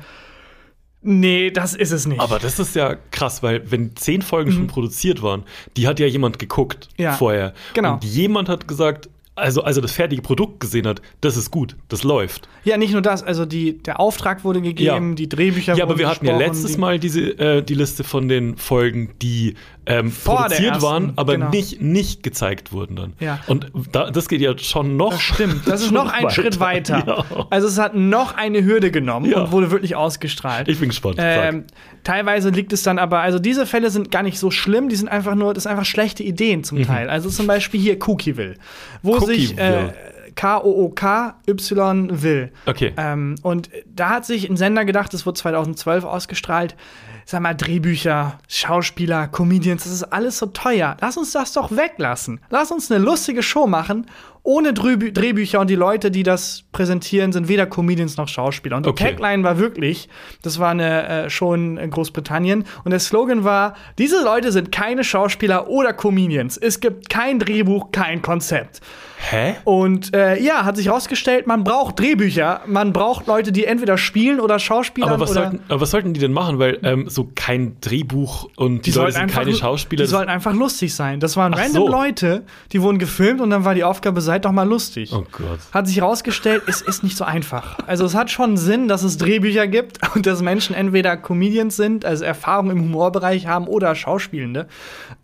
nee, 1.02 1.50
das 1.50 1.74
ist 1.74 1.92
es 1.92 2.06
nicht. 2.06 2.20
Aber 2.20 2.38
das 2.38 2.58
ist 2.58 2.74
ja 2.76 2.96
krass, 3.10 3.42
weil 3.42 3.70
wenn 3.70 3.96
zehn 3.96 4.22
Folgen 4.22 4.52
schon 4.52 4.66
produziert 4.66 5.22
waren, 5.22 5.44
die 5.76 5.86
hat 5.86 5.98
ja 6.00 6.06
jemand 6.06 6.38
geguckt 6.38 6.88
Mhm. 6.98 7.04
Ja, 7.04 7.12
vorher. 7.12 7.54
genau. 7.74 7.94
Und 7.94 8.04
jemand 8.04 8.48
hat 8.48 8.68
gesagt, 8.68 9.08
also, 9.36 9.62
also 9.62 9.80
das 9.80 9.92
fertige 9.92 10.20
Produkt 10.20 10.60
gesehen 10.60 10.86
hat, 10.86 11.00
das 11.22 11.36
ist 11.38 11.50
gut, 11.50 11.76
das 11.88 12.02
läuft. 12.02 12.48
ja, 12.64 12.76
nicht 12.76 12.92
nur 12.92 13.00
das, 13.00 13.22
also 13.22 13.46
die, 13.46 13.78
der 13.78 13.98
Auftrag 13.98 14.44
wurde 14.44 14.60
gegeben, 14.60 15.10
Ja. 15.10 15.14
die 15.14 15.28
Drehbücher 15.30 15.74
Ja, 15.76 15.84
aber 15.84 15.92
wurden 15.92 15.98
wir 16.00 16.08
hatten 16.10 16.26
ja 16.26 16.36
letztes 16.36 16.76
Mal 16.76 16.98
diese, 16.98 17.38
äh, 17.38 17.62
die 17.62 17.74
Liste 17.74 18.04
von 18.04 18.28
den 18.28 18.56
Folgen, 18.58 19.10
die 19.22 19.54
ähm, 19.90 20.10
Vor 20.10 20.36
produziert 20.36 20.68
ersten, 20.74 20.82
waren, 20.82 21.12
aber 21.16 21.34
genau. 21.34 21.50
nicht, 21.50 21.80
nicht 21.80 22.22
gezeigt 22.22 22.72
wurden 22.72 22.96
dann. 22.96 23.12
Ja. 23.20 23.40
Und 23.46 23.70
da, 23.92 24.10
das 24.10 24.28
geht 24.28 24.40
ja 24.40 24.56
schon 24.58 24.96
noch. 24.96 25.12
Das 25.12 25.22
stimmt, 25.22 25.66
das 25.66 25.82
ist 25.82 25.90
noch 25.92 26.12
ein 26.12 26.24
weiter. 26.24 26.30
Schritt 26.34 26.60
weiter. 26.60 26.90
Ja. 27.30 27.46
Also 27.50 27.66
es 27.66 27.78
hat 27.78 27.94
noch 27.94 28.36
eine 28.36 28.64
Hürde 28.64 28.90
genommen 28.90 29.30
Ja. 29.30 29.42
und 29.42 29.52
wurde 29.52 29.70
wirklich 29.70 29.96
ausgestrahlt. 29.96 30.68
Ich 30.68 30.78
bin 30.78 30.90
gespannt. 30.90 31.16
Ähm, 31.18 31.64
teilweise 32.04 32.50
liegt 32.50 32.72
es 32.72 32.82
dann 32.82 32.98
aber, 32.98 33.20
also 33.20 33.38
diese 33.38 33.66
Fälle 33.66 33.90
sind 33.90 34.10
gar 34.10 34.22
nicht 34.22 34.38
so 34.38 34.50
schlimm, 34.50 34.88
die 34.88 34.96
sind 34.96 35.08
einfach 35.08 35.34
nur, 35.34 35.54
das 35.54 35.64
sind 35.64 35.72
einfach 35.72 35.84
schlechte 35.86 36.22
Ideen 36.22 36.62
zum 36.64 36.82
Teil. 36.82 37.08
Also 37.08 37.30
zum 37.30 37.46
Beispiel 37.46 37.80
hier 37.80 37.98
Cookieville, 38.06 38.54
wo 39.02 39.18
sich 39.20 39.56
äh, 39.58 39.62
Cookieville. 39.62 39.94
K-O-O-K-Y 40.34 42.22
will. 42.22 42.52
Okay. 42.66 42.92
Ähm, 42.96 43.36
und 43.42 43.70
da 43.86 44.10
hat 44.10 44.26
sich 44.26 44.48
ein 44.48 44.56
Sender 44.56 44.84
gedacht, 44.84 45.12
das 45.12 45.26
wurde 45.26 45.38
2012 45.38 46.04
ausgestrahlt, 46.04 46.76
sag 47.24 47.42
mal, 47.42 47.54
Drehbücher, 47.54 48.38
Schauspieler, 48.48 49.28
Comedians, 49.28 49.84
das 49.84 49.92
ist 49.92 50.04
alles 50.04 50.38
so 50.38 50.46
teuer. 50.46 50.96
Lass 51.00 51.16
uns 51.16 51.32
das 51.32 51.52
doch 51.52 51.70
weglassen. 51.70 52.40
Lass 52.50 52.70
uns 52.70 52.90
eine 52.90 53.02
lustige 53.02 53.42
Show 53.42 53.66
machen, 53.66 54.06
ohne 54.42 54.72
Drehbü 54.72 55.12
Drehbücher 55.12 55.60
und 55.60 55.68
die 55.70 55.74
Leute, 55.74 56.10
die 56.10 56.22
das 56.22 56.64
präsentieren, 56.72 57.32
sind 57.32 57.48
weder 57.48 57.66
Comedians 57.66 58.16
noch 58.16 58.28
Schauspieler. 58.28 58.76
Und 58.76 58.86
die 58.86 58.90
Okay. 58.90 59.10
Tagline 59.10 59.44
war 59.44 59.58
wirklich, 59.58 60.08
das 60.42 60.58
war 60.58 60.70
eine 60.70 61.24
äh, 61.26 61.30
Show 61.30 61.54
in 61.54 61.90
Großbritannien 61.90 62.64
und 62.84 62.90
der 62.90 63.00
Slogan 63.00 63.44
war, 63.44 63.74
diese 63.98 64.22
Leute 64.22 64.52
sind 64.52 64.72
keine 64.72 65.04
Schauspieler 65.04 65.68
oder 65.68 65.92
Comedians. 65.92 66.56
Es 66.56 66.80
gibt 66.80 67.08
kein 67.10 67.38
Drehbuch, 67.38 67.92
kein 67.92 68.22
Konzept. 68.22 68.80
Hä? 69.22 69.56
Und 69.64 70.14
äh, 70.16 70.40
ja, 70.40 70.64
hat 70.64 70.76
sich 70.78 70.86
herausgestellt, 70.86 71.46
man 71.46 71.62
braucht 71.62 71.98
Drehbücher, 72.00 72.62
man 72.66 72.94
braucht 72.94 73.26
Leute, 73.26 73.52
die 73.52 73.66
entweder 73.66 73.98
spielen 73.98 74.40
oder 74.40 74.58
Schauspielern 74.58 75.10
Aber 75.10 75.20
was, 75.20 75.32
oder 75.32 75.42
sollten, 75.50 75.60
aber 75.68 75.80
was 75.82 75.90
sollten 75.90 76.14
die 76.14 76.20
denn 76.20 76.32
machen? 76.32 76.58
Weil 76.58 76.78
ähm, 76.82 77.04
so 77.08 77.28
kein 77.34 77.76
Drehbuch 77.82 78.48
und 78.56 78.86
die, 78.86 78.92
Leute 78.92 79.12
sind 79.12 79.30
keine 79.30 79.52
Schauspieler. 79.54 80.04
Die 80.04 80.08
sollten 80.08 80.30
einfach 80.30 80.54
lustig 80.54 80.94
sein. 80.94 81.20
Das 81.20 81.36
waren 81.36 81.52
Ach 81.52 81.58
random 81.58 81.82
so. 81.82 81.88
Leute, 81.88 82.44
die 82.72 82.80
wurden 82.80 82.98
gefilmt 82.98 83.42
und 83.42 83.50
dann 83.50 83.66
war 83.66 83.74
die 83.74 83.84
Aufgabe, 83.84 84.22
seid 84.22 84.39
doch 84.44 84.52
mal 84.52 84.68
lustig. 84.68 85.12
oh 85.14 85.24
Gott. 85.32 85.58
Hat 85.72 85.86
sich 85.86 85.96
herausgestellt, 85.98 86.62
es 86.66 86.80
ist 86.82 87.02
nicht 87.02 87.16
so 87.16 87.24
einfach. 87.24 87.78
Also 87.86 88.04
es 88.04 88.14
hat 88.14 88.30
schon 88.30 88.56
Sinn, 88.56 88.88
dass 88.88 89.02
es 89.02 89.16
Drehbücher 89.18 89.66
gibt 89.66 89.98
und 90.14 90.26
dass 90.26 90.42
Menschen 90.42 90.74
entweder 90.74 91.16
Comedians 91.16 91.76
sind, 91.76 92.04
also 92.04 92.24
Erfahrung 92.24 92.70
im 92.70 92.80
Humorbereich 92.82 93.46
haben 93.46 93.66
oder 93.66 93.94
Schauspielende. 93.94 94.68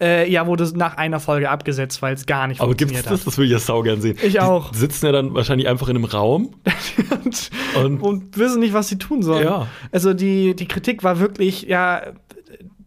Äh, 0.00 0.30
ja, 0.30 0.46
wurde 0.46 0.70
nach 0.76 0.96
einer 0.96 1.20
Folge 1.20 1.50
abgesetzt, 1.50 2.02
weil 2.02 2.14
es 2.14 2.26
gar 2.26 2.46
nicht 2.46 2.60
Aber 2.60 2.74
gibt's 2.74 2.92
funktioniert 2.92 3.20
das? 3.20 3.24
Das 3.24 3.38
will 3.38 3.46
ich 3.46 3.52
ja 3.52 3.58
saugern 3.58 4.00
sehen. 4.00 4.16
Ich 4.22 4.40
auch. 4.40 4.70
Die 4.72 4.78
sitzen 4.78 5.06
ja 5.06 5.12
dann 5.12 5.34
wahrscheinlich 5.34 5.68
einfach 5.68 5.88
in 5.88 5.96
einem 5.96 6.04
Raum. 6.04 6.54
hat. 6.64 7.50
Und- 7.84 8.00
Und, 8.02 8.36
wissen 8.38 8.60
nicht, 8.60 8.72
was 8.72 8.88
sie 8.88 8.98
tun 8.98 9.22
sollen. 9.22 9.44
Ja. 9.44 9.66
Also 9.92 10.14
die, 10.14 10.54
die 10.56 10.66
Kritik 10.68 11.02
war 11.04 11.18
wirklich, 11.20 11.62
ja, 11.62 12.02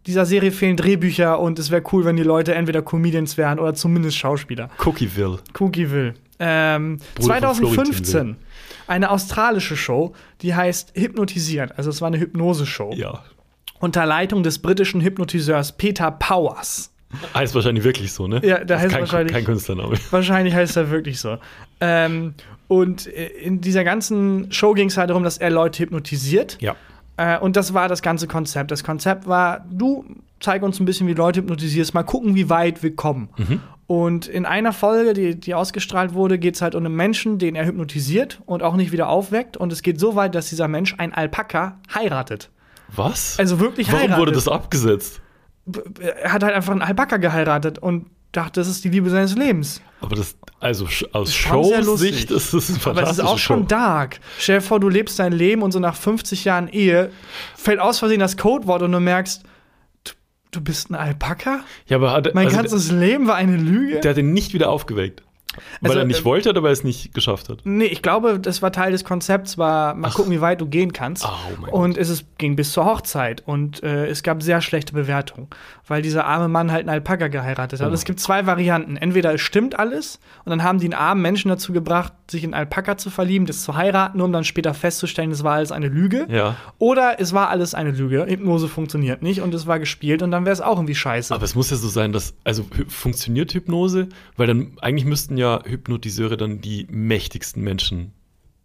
dieser 0.06 0.24
Serie 0.26 0.50
fehlen 0.52 0.76
Drehbücher 0.76 1.38
und 1.40 1.58
es 1.58 1.70
wäre 1.70 1.82
cool, 1.92 2.04
wenn 2.04 2.16
die 2.16 2.22
Leute 2.22 2.54
entweder 2.54 2.82
Comedians 2.82 3.36
wären 3.36 3.58
oder 3.58 3.74
zumindest 3.74 4.16
Schauspieler. 4.16 4.70
Cookieville. 4.84 5.38
Cookieville. 5.58 6.14
ähm, 6.38 6.98
Bruder 7.16 7.54
von 7.54 7.54
Florentin 7.56 7.74
2015 8.04 8.36
eine 8.86 9.10
australische 9.10 9.76
Show, 9.76 10.14
die 10.42 10.54
heißt 10.54 10.92
Hypnotisiert. 10.94 11.76
Also 11.76 11.90
es 11.90 12.00
war 12.00 12.08
eine 12.08 12.18
Hypnose-Show. 12.18 12.92
Ja. 12.96 13.22
Unter 13.78 14.04
Leitung 14.04 14.42
des 14.42 14.58
britischen 14.58 15.00
Hypnotiseurs 15.00 15.72
Peter 15.76 16.10
Powers. 16.10 16.92
Heißt 17.34 17.54
wahrscheinlich 17.54 17.84
wirklich 17.84 18.12
so, 18.12 18.26
ne? 18.28 18.40
Ja, 18.44 18.62
der 18.64 18.78
heißt 18.78 18.90
kein, 18.92 19.00
wahrscheinlich- 19.00 19.32
Kein 19.32 19.44
Künstlername. 19.44 19.96
Wahrscheinlich 20.10 20.54
heißt 20.54 20.76
er 20.76 20.90
wirklich 20.90 21.18
so. 21.18 21.38
Ähm, 21.80 22.34
und 22.68 23.06
äh, 23.08 23.26
in 23.26 23.60
dieser 23.60 23.82
ganzen 23.84 24.50
Show 24.52 24.74
ging 24.74 24.88
es 24.88 24.96
halt 24.96 25.10
darum, 25.10 25.24
dass 25.24 25.38
er 25.38 25.50
Leute 25.50 25.82
hypnotisiert. 25.82 26.56
Ja. 26.60 26.76
Äh, 27.20 27.38
und 27.38 27.56
das 27.56 27.74
war 27.74 27.86
das 27.86 28.00
ganze 28.00 28.26
Konzept. 28.26 28.70
Das 28.70 28.82
Konzept 28.82 29.26
war, 29.26 29.66
du 29.70 30.06
zeig 30.40 30.62
uns 30.62 30.80
ein 30.80 30.86
bisschen, 30.86 31.06
wie 31.06 31.12
Leute 31.12 31.40
hypnotisierst, 31.40 31.92
mal 31.92 32.02
gucken, 32.02 32.34
wie 32.34 32.48
weit 32.48 32.82
wir 32.82 32.96
kommen. 32.96 33.28
Und 33.86 34.26
in 34.26 34.46
einer 34.46 34.72
Folge, 34.72 35.12
die, 35.12 35.38
die 35.38 35.54
ausgestrahlt 35.54 36.14
wurde, 36.14 36.38
geht 36.38 36.54
es 36.54 36.62
halt 36.62 36.74
um 36.74 36.86
einen 36.86 36.96
Menschen, 36.96 37.38
den 37.38 37.56
er 37.56 37.66
hypnotisiert 37.66 38.40
und 38.46 38.62
auch 38.62 38.74
nicht 38.74 38.90
wieder 38.90 39.10
aufweckt. 39.10 39.58
Und 39.58 39.70
es 39.70 39.82
geht 39.82 40.00
so 40.00 40.14
weit, 40.14 40.34
dass 40.34 40.48
dieser 40.48 40.66
Mensch 40.66 40.94
ein 40.96 41.12
Alpaka 41.12 41.78
heiratet. 41.94 42.50
Was? 42.88 43.38
Also 43.38 43.60
wirklich 43.60 43.88
Warum 43.88 44.00
heiratet. 44.00 44.18
wurde 44.18 44.32
das 44.32 44.48
abgesetzt? 44.48 45.20
Er 46.00 46.32
hat 46.32 46.42
halt 46.42 46.54
einfach 46.54 46.72
einen 46.72 46.82
Alpaka 46.82 47.18
geheiratet 47.18 47.78
und 47.78 48.06
dachte, 48.32 48.60
das 48.60 48.68
ist 48.68 48.84
die 48.84 48.88
Liebe 48.88 49.10
seines 49.10 49.36
Lebens. 49.36 49.80
Aber 50.00 50.16
das, 50.16 50.36
also 50.60 50.86
aus. 51.12 51.34
Showsicht 51.34 52.30
ist 52.30 52.54
das 52.54 52.70
eine 52.70 52.78
Aber 52.86 53.02
es 53.02 53.12
ist 53.12 53.20
auch 53.20 53.38
schon 53.38 53.60
Show. 53.60 53.66
dark. 53.66 54.20
Stell 54.38 54.56
dir 54.58 54.62
vor, 54.62 54.80
du 54.80 54.88
lebst 54.88 55.18
dein 55.18 55.32
Leben 55.32 55.62
und 55.62 55.72
so 55.72 55.78
nach 55.78 55.96
50 55.96 56.44
Jahren 56.44 56.68
Ehe 56.68 57.10
fällt 57.56 57.80
aus 57.80 57.98
Versehen 57.98 58.20
das 58.20 58.36
Codewort 58.36 58.82
und 58.82 58.92
du 58.92 59.00
merkst, 59.00 59.42
du, 60.04 60.12
du 60.52 60.60
bist 60.60 60.90
ein 60.90 60.94
Alpaka? 60.94 61.60
Ja, 61.86 61.96
aber 61.96 62.12
hat, 62.12 62.34
Mein 62.34 62.46
also, 62.46 62.56
ganzes 62.56 62.90
Leben 62.90 63.26
war 63.26 63.34
eine 63.36 63.56
Lüge? 63.56 64.00
der 64.00 64.12
hat 64.12 64.18
ihn 64.18 64.32
nicht 64.32 64.54
wieder 64.54 64.70
aufgeweckt. 64.70 65.22
Weil 65.80 65.90
Also, 65.90 66.00
er 66.00 66.06
nicht 66.06 66.20
äh, 66.20 66.24
wollte 66.24 66.50
oder 66.50 66.62
weil 66.62 66.70
er 66.70 66.72
es 66.72 66.84
nicht 66.84 67.14
geschafft 67.14 67.48
hat. 67.48 67.58
Nee, 67.64 67.86
ich 67.86 68.02
glaube, 68.02 68.40
das 68.40 68.62
war 68.62 68.72
Teil 68.72 68.92
des 68.92 69.04
Konzepts, 69.04 69.58
war 69.58 69.94
mal 69.94 70.10
gucken, 70.10 70.32
wie 70.32 70.40
weit 70.40 70.60
du 70.60 70.66
gehen 70.66 70.92
kannst. 70.92 71.24
Oh 71.26 71.76
und 71.76 71.96
es 71.96 72.08
ist, 72.08 72.38
ging 72.38 72.56
bis 72.56 72.72
zur 72.72 72.84
Hochzeit 72.84 73.42
und 73.46 73.82
äh, 73.82 74.06
es 74.06 74.22
gab 74.22 74.42
sehr 74.42 74.60
schlechte 74.60 74.92
Bewertungen, 74.92 75.48
weil 75.86 76.02
dieser 76.02 76.24
arme 76.26 76.48
Mann 76.48 76.70
halt 76.70 76.80
einen 76.80 76.90
Alpaka 76.90 77.28
geheiratet 77.28 77.80
hat. 77.80 77.86
Oh. 77.86 77.88
Und 77.88 77.94
es 77.94 78.04
gibt 78.04 78.20
zwei 78.20 78.46
Varianten. 78.46 78.96
Entweder 78.96 79.34
es 79.34 79.40
stimmt 79.40 79.78
alles 79.78 80.20
und 80.44 80.50
dann 80.50 80.62
haben 80.62 80.78
die 80.78 80.86
einen 80.86 80.94
armen 80.94 81.22
Menschen 81.22 81.48
dazu 81.48 81.72
gebracht, 81.72 82.12
sich 82.30 82.44
in 82.44 82.54
Alpaka 82.54 82.96
zu 82.96 83.10
verlieben, 83.10 83.46
das 83.46 83.62
zu 83.62 83.74
heiraten, 83.74 84.20
um 84.20 84.32
dann 84.32 84.44
später 84.44 84.74
festzustellen, 84.74 85.30
es 85.30 85.44
war 85.44 85.54
alles 85.54 85.72
eine 85.72 85.88
Lüge. 85.88 86.26
Ja. 86.30 86.56
Oder 86.78 87.20
es 87.20 87.32
war 87.32 87.48
alles 87.50 87.74
eine 87.74 87.90
Lüge. 87.90 88.26
Hypnose 88.26 88.68
funktioniert 88.68 89.22
nicht 89.22 89.40
und 89.40 89.52
es 89.54 89.66
war 89.66 89.78
gespielt 89.78 90.22
und 90.22 90.30
dann 90.30 90.44
wäre 90.44 90.52
es 90.52 90.60
auch 90.60 90.76
irgendwie 90.76 90.94
scheiße. 90.94 91.34
Aber 91.34 91.44
es 91.44 91.54
muss 91.54 91.70
ja 91.70 91.76
so 91.76 91.88
sein, 91.88 92.12
dass, 92.12 92.34
also 92.44 92.64
funktioniert 92.88 93.52
Hypnose? 93.52 94.08
Weil 94.36 94.46
dann, 94.46 94.72
eigentlich 94.80 95.04
müssten 95.04 95.36
ja 95.36 95.60
Hypnotiseure 95.64 96.36
dann 96.36 96.60
die 96.60 96.86
mächtigsten 96.90 97.62
Menschen 97.62 98.12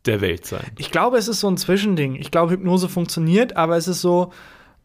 der 0.05 0.21
Welt 0.21 0.45
sein. 0.45 0.65
Ich 0.77 0.91
glaube, 0.91 1.17
es 1.17 1.27
ist 1.27 1.39
so 1.39 1.49
ein 1.49 1.57
Zwischending. 1.57 2.15
Ich 2.15 2.31
glaube, 2.31 2.51
Hypnose 2.51 2.89
funktioniert, 2.89 3.57
aber 3.57 3.77
es 3.77 3.87
ist 3.87 4.01
so, 4.01 4.31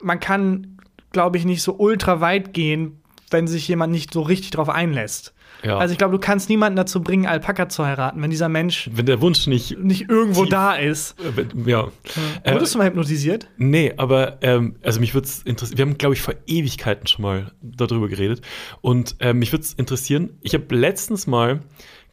man 0.03 0.19
kann, 0.21 0.79
glaube 1.13 1.37
ich, 1.37 1.45
nicht 1.45 1.63
so 1.63 1.77
ultra 1.79 2.21
weit 2.21 2.55
gehen, 2.55 3.03
wenn 3.31 3.47
sich 3.47 3.69
jemand 3.69 3.93
nicht 3.93 4.13
so 4.13 4.23
richtig 4.23 4.51
drauf 4.51 4.69
einlässt. 4.69 5.35
Ja. 5.63 5.79
Also 5.79 5.93
ich 5.93 5.99
glaube, 5.99 6.13
du 6.13 6.19
kannst 6.21 6.49
niemanden 6.49 6.77
dazu 6.77 7.03
bringen, 7.03 7.27
Alpaka 7.27 7.69
zu 7.69 7.85
heiraten, 7.85 8.23
wenn 8.23 8.31
dieser 8.31 8.49
Mensch 8.49 8.89
Wenn 8.93 9.07
der 9.07 9.21
Wunsch 9.21 9.47
nicht, 9.47 9.79
nicht 9.79 10.09
irgendwo 10.09 10.43
Tief. 10.43 10.51
da 10.51 10.75
ist. 10.75 11.17
äh, 11.21 11.71
ja. 11.71 11.89
Äh, 12.45 12.53
Wurdest 12.55 12.75
du 12.75 12.79
mal 12.79 12.87
hypnotisiert? 12.87 13.49
Nee, 13.59 13.93
aber 13.97 14.39
ähm, 14.43 14.77
also 14.83 15.01
mich 15.01 15.15
würde 15.15 15.27
es 15.27 15.43
interessieren. 15.43 15.79
Wir 15.79 15.85
haben, 15.87 15.99
glaube 15.99 16.15
ich, 16.15 16.23
vor 16.23 16.35
Ewigkeiten 16.47 17.07
schon 17.07 17.23
mal 17.23 17.53
darüber 17.63 18.09
geredet. 18.09 18.41
Und 18.81 19.17
ähm, 19.21 19.39
mich 19.39 19.53
würde 19.53 19.65
es 19.65 19.75
interessieren. 19.75 20.31
Ich 20.41 20.55
habe 20.55 20.75
letztens 20.75 21.27
mal 21.27 21.61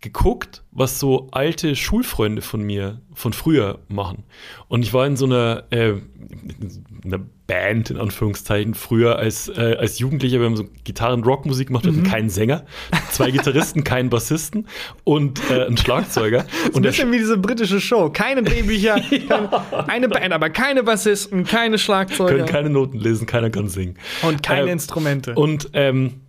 geguckt, 0.01 0.63
was 0.71 0.99
so 0.99 1.27
alte 1.31 1.75
Schulfreunde 1.75 2.41
von 2.41 2.61
mir 2.61 3.01
von 3.13 3.33
früher 3.33 3.79
machen. 3.87 4.23
Und 4.67 4.83
ich 4.83 4.93
war 4.93 5.07
in 5.07 5.15
so 5.17 5.25
einer, 5.25 5.63
äh, 5.71 5.89
in 5.89 6.83
einer 7.03 7.19
Band, 7.47 7.89
in 7.89 7.97
Anführungszeichen, 7.97 8.73
früher 8.75 9.17
als, 9.17 9.47
äh, 9.47 9.75
als 9.79 9.97
Jugendlicher. 9.99 10.39
Wir 10.39 10.45
haben 10.45 10.55
so 10.57 10.65
Gitarren-Rock-Musik 10.83 11.67
gemacht, 11.67 11.85
wir 11.85 11.93
Mhm. 11.93 11.99
hatten 12.01 12.09
keinen 12.09 12.29
Sänger, 12.29 12.65
zwei 13.09 13.31
Gitarristen, 13.31 13.83
keinen 13.85 14.09
Bassisten 14.09 14.67
und 15.03 15.39
äh, 15.49 15.65
einen 15.65 15.77
Schlagzeuger. 15.77 16.41
Ein 16.65 16.71
Und 16.73 16.83
der 16.83 16.89
bisschen 16.91 17.11
wie 17.11 17.17
diese 17.17 17.37
britische 17.37 17.79
Show. 17.81 18.09
Keine 18.11 18.43
Drehbücher, 18.43 18.99
kein, 19.29 19.49
eine 19.89 20.09
Band, 20.09 20.33
aber 20.33 20.49
keine 20.49 20.83
Bassisten, 20.83 21.45
keine 21.45 21.77
Schlagzeuger 21.79 22.35
können 22.35 22.45
keine 22.45 22.69
Noten 22.69 22.99
lesen, 22.99 23.25
keiner 23.25 23.49
kann 23.49 23.67
singen. 23.69 23.95
und 24.21 24.43
keine 24.43 24.63
Ähm, 24.63 24.67
Instrumente. 24.67 25.33
Und 25.33 25.69
ähm, 25.73 26.21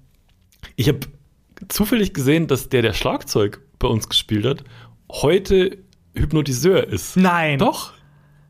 ich 0.76 0.88
habe 0.88 1.00
zufällig 1.68 2.14
gesehen, 2.14 2.46
dass 2.46 2.68
der, 2.68 2.82
der 2.82 2.92
Schlagzeug 2.92 3.60
bei 3.78 3.88
uns 3.88 4.08
gespielt 4.08 4.44
hat, 4.44 4.64
heute 5.10 5.78
Hypnotiseur 6.14 6.86
ist. 6.86 7.16
Nein. 7.16 7.58
Doch. 7.58 7.92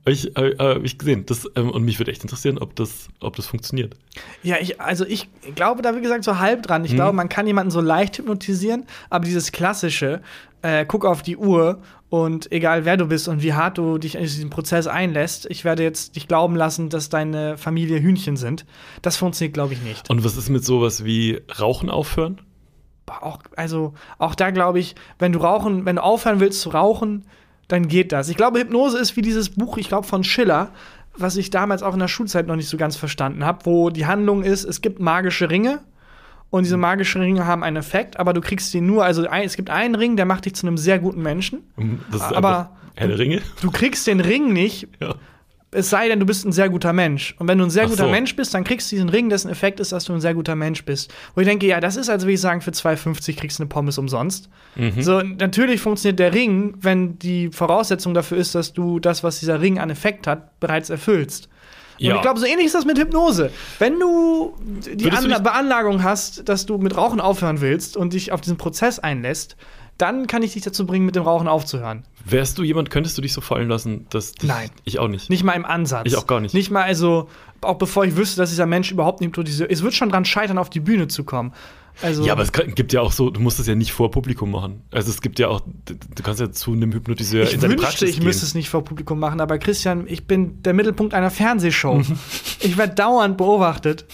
Hab 0.06 0.12
ich, 0.12 0.32
hab 0.36 0.84
ich 0.84 0.98
gesehen. 0.98 1.26
Das, 1.26 1.46
ähm, 1.54 1.70
und 1.70 1.82
mich 1.82 1.98
würde 1.98 2.10
echt 2.10 2.22
interessieren, 2.22 2.58
ob 2.58 2.74
das, 2.76 3.08
ob 3.20 3.36
das 3.36 3.46
funktioniert. 3.46 3.94
Ja, 4.42 4.56
ich, 4.58 4.80
also 4.80 5.04
ich 5.04 5.28
glaube 5.54 5.82
da, 5.82 5.94
wie 5.94 6.00
gesagt, 6.00 6.24
so 6.24 6.38
halb 6.38 6.62
dran. 6.62 6.84
Ich 6.84 6.94
glaube, 6.94 7.12
man 7.12 7.28
kann 7.28 7.46
jemanden 7.46 7.70
so 7.70 7.82
leicht 7.82 8.16
hypnotisieren, 8.16 8.86
aber 9.10 9.26
dieses 9.26 9.52
klassische, 9.52 10.22
äh, 10.62 10.86
guck 10.86 11.04
auf 11.04 11.22
die 11.22 11.36
Uhr 11.36 11.82
und 12.08 12.50
egal 12.50 12.86
wer 12.86 12.96
du 12.96 13.06
bist 13.06 13.28
und 13.28 13.42
wie 13.42 13.52
hart 13.52 13.76
du 13.76 13.98
dich 13.98 14.14
in 14.14 14.22
diesen 14.22 14.48
Prozess 14.48 14.86
einlässt, 14.86 15.46
ich 15.50 15.64
werde 15.64 15.82
jetzt 15.82 16.16
dich 16.16 16.26
glauben 16.26 16.56
lassen, 16.56 16.88
dass 16.88 17.10
deine 17.10 17.58
Familie 17.58 18.00
Hühnchen 18.00 18.38
sind. 18.38 18.64
Das 19.02 19.18
funktioniert, 19.18 19.52
glaube 19.52 19.74
ich, 19.74 19.82
nicht. 19.82 20.08
Und 20.08 20.24
was 20.24 20.38
ist 20.38 20.48
mit 20.48 20.64
sowas 20.64 21.04
wie 21.04 21.42
Rauchen 21.60 21.90
aufhören? 21.90 22.40
Auch, 23.10 23.38
also, 23.56 23.94
auch 24.18 24.34
da 24.34 24.50
glaube 24.50 24.78
ich, 24.78 24.94
wenn 25.18 25.32
du 25.32 25.38
rauchen, 25.40 25.84
wenn 25.84 25.96
du 25.96 26.02
aufhören 26.02 26.40
willst 26.40 26.60
zu 26.60 26.70
rauchen, 26.70 27.24
dann 27.68 27.88
geht 27.88 28.12
das. 28.12 28.28
Ich 28.28 28.36
glaube, 28.36 28.58
Hypnose 28.60 28.98
ist 28.98 29.16
wie 29.16 29.22
dieses 29.22 29.50
Buch, 29.50 29.76
ich 29.78 29.88
glaube, 29.88 30.06
von 30.06 30.24
Schiller, 30.24 30.70
was 31.16 31.36
ich 31.36 31.50
damals 31.50 31.82
auch 31.82 31.92
in 31.94 32.00
der 32.00 32.08
Schulzeit 32.08 32.46
noch 32.46 32.56
nicht 32.56 32.68
so 32.68 32.76
ganz 32.76 32.96
verstanden 32.96 33.44
habe, 33.44 33.66
wo 33.66 33.90
die 33.90 34.06
Handlung 34.06 34.42
ist, 34.42 34.64
es 34.64 34.80
gibt 34.80 35.00
magische 35.00 35.50
Ringe 35.50 35.80
und 36.50 36.62
diese 36.64 36.76
magischen 36.76 37.20
Ringe 37.20 37.44
haben 37.46 37.62
einen 37.64 37.76
Effekt, 37.76 38.18
aber 38.18 38.32
du 38.32 38.40
kriegst 38.40 38.70
sie 38.70 38.80
nur, 38.80 39.04
also 39.04 39.24
es 39.24 39.56
gibt 39.56 39.68
einen 39.68 39.94
Ring, 39.96 40.16
der 40.16 40.24
macht 40.24 40.44
dich 40.46 40.54
zu 40.54 40.66
einem 40.66 40.78
sehr 40.78 40.98
guten 40.98 41.20
Menschen. 41.22 41.60
Das 42.10 42.22
ist 42.22 42.32
Aber- 42.36 42.48
einfach 42.48 42.70
Herr 42.94 43.08
der 43.08 43.18
Ringe. 43.18 43.42
Du 43.62 43.70
kriegst 43.70 44.06
den 44.06 44.20
Ring 44.20 44.52
nicht, 44.52 44.88
Ja. 45.00 45.14
Es 45.70 45.90
sei 45.90 46.08
denn, 46.08 46.18
du 46.18 46.26
bist 46.26 46.46
ein 46.46 46.52
sehr 46.52 46.70
guter 46.70 46.92
Mensch. 46.92 47.34
Und 47.38 47.46
wenn 47.48 47.58
du 47.58 47.64
ein 47.64 47.70
sehr 47.70 47.84
Ach 47.84 47.90
guter 47.90 48.04
so. 48.04 48.10
Mensch 48.10 48.34
bist, 48.34 48.54
dann 48.54 48.64
kriegst 48.64 48.90
du 48.90 48.96
diesen 48.96 49.10
Ring, 49.10 49.28
dessen 49.28 49.50
Effekt 49.50 49.80
ist, 49.80 49.92
dass 49.92 50.04
du 50.04 50.14
ein 50.14 50.20
sehr 50.20 50.34
guter 50.34 50.54
Mensch 50.54 50.84
bist. 50.84 51.12
Wo 51.34 51.42
ich 51.42 51.46
denke, 51.46 51.66
ja, 51.66 51.80
das 51.80 51.96
ist, 51.96 52.08
als 52.08 52.22
würde 52.22 52.32
ich 52.32 52.40
sagen, 52.40 52.62
für 52.62 52.70
2,50 52.70 53.36
kriegst 53.36 53.58
du 53.58 53.64
eine 53.64 53.68
Pommes 53.68 53.98
umsonst. 53.98 54.48
Mhm. 54.76 55.02
So, 55.02 55.20
natürlich 55.20 55.80
funktioniert 55.80 56.18
der 56.18 56.32
Ring, 56.32 56.74
wenn 56.80 57.18
die 57.18 57.50
Voraussetzung 57.50 58.14
dafür 58.14 58.38
ist, 58.38 58.54
dass 58.54 58.72
du 58.72 58.98
das, 58.98 59.22
was 59.22 59.40
dieser 59.40 59.60
Ring 59.60 59.78
an 59.78 59.90
Effekt 59.90 60.26
hat, 60.26 60.58
bereits 60.58 60.88
erfüllst. 60.88 61.48
Ja. 61.98 62.12
Und 62.12 62.16
ich 62.16 62.22
glaube, 62.22 62.40
so 62.40 62.46
ähnlich 62.46 62.66
ist 62.66 62.74
das 62.74 62.84
mit 62.84 62.98
Hypnose. 62.98 63.50
Wenn 63.78 63.98
du 63.98 64.54
die 64.94 65.10
Anla 65.10 65.40
Beanlagung 65.40 66.02
hast, 66.02 66.48
dass 66.48 66.64
du 66.64 66.78
mit 66.78 66.96
Rauchen 66.96 67.20
aufhören 67.20 67.60
willst 67.60 67.96
und 67.96 68.12
dich 68.12 68.32
auf 68.32 68.40
diesen 68.40 68.56
Prozess 68.56 68.98
einlässt, 69.00 69.56
dann 69.98 70.28
kann 70.28 70.42
ich 70.44 70.52
dich 70.52 70.62
dazu 70.62 70.86
bringen, 70.86 71.04
mit 71.04 71.16
dem 71.16 71.24
Rauchen 71.24 71.48
aufzuhören. 71.48 72.04
Wärst 72.30 72.58
du 72.58 72.62
jemand, 72.62 72.90
könntest 72.90 73.16
du 73.16 73.22
dich 73.22 73.32
so 73.32 73.40
fallen 73.40 73.68
lassen, 73.68 74.06
dass 74.10 74.32
dich, 74.32 74.48
Nein. 74.48 74.70
Ich 74.84 74.98
auch 74.98 75.08
nicht. 75.08 75.30
Nicht 75.30 75.44
mal 75.44 75.52
im 75.52 75.64
Ansatz. 75.64 76.02
Ich 76.06 76.16
auch 76.16 76.26
gar 76.26 76.40
nicht. 76.40 76.54
Nicht 76.54 76.70
mal 76.70 76.82
also, 76.82 77.28
auch 77.60 77.76
bevor 77.76 78.04
ich 78.04 78.16
wüsste, 78.16 78.36
dass 78.40 78.50
dieser 78.50 78.66
Mensch 78.66 78.90
überhaupt 78.90 79.20
nicht 79.20 79.28
hypnotisiert. 79.28 79.70
Es 79.70 79.82
wird 79.82 79.94
schon 79.94 80.10
dran 80.10 80.24
scheitern, 80.24 80.58
auf 80.58 80.70
die 80.70 80.80
Bühne 80.80 81.08
zu 81.08 81.24
kommen. 81.24 81.52
Also, 82.00 82.24
Ja, 82.24 82.32
aber 82.32 82.42
es 82.42 82.52
gibt 82.52 82.92
ja 82.92 83.00
auch 83.00 83.10
so, 83.10 83.30
du 83.30 83.40
musst 83.40 83.58
es 83.58 83.66
ja 83.66 83.74
nicht 83.74 83.92
vor 83.92 84.10
Publikum 84.10 84.52
machen. 84.52 84.82
Also 84.92 85.10
es 85.10 85.20
gibt 85.20 85.38
ja 85.40 85.48
auch, 85.48 85.60
du 85.86 86.22
kannst 86.22 86.40
ja 86.40 86.50
zu 86.52 86.72
einem 86.72 86.92
Hypnotiseur 86.92 87.42
ich 87.42 87.54
in 87.54 87.60
seine 87.60 87.72
wünschte, 87.72 87.86
Praxis 87.86 88.10
ich 88.10 88.16
gehen. 88.16 88.24
müsste 88.26 88.46
es 88.46 88.54
nicht 88.54 88.68
vor 88.68 88.84
Publikum 88.84 89.18
machen, 89.18 89.40
aber 89.40 89.58
Christian, 89.58 90.04
ich 90.06 90.26
bin 90.26 90.62
der 90.62 90.74
Mittelpunkt 90.74 91.14
einer 91.14 91.30
Fernsehshow. 91.30 92.02
Ich 92.60 92.76
werde 92.76 92.94
dauernd 92.94 93.36
beobachtet. 93.36 94.04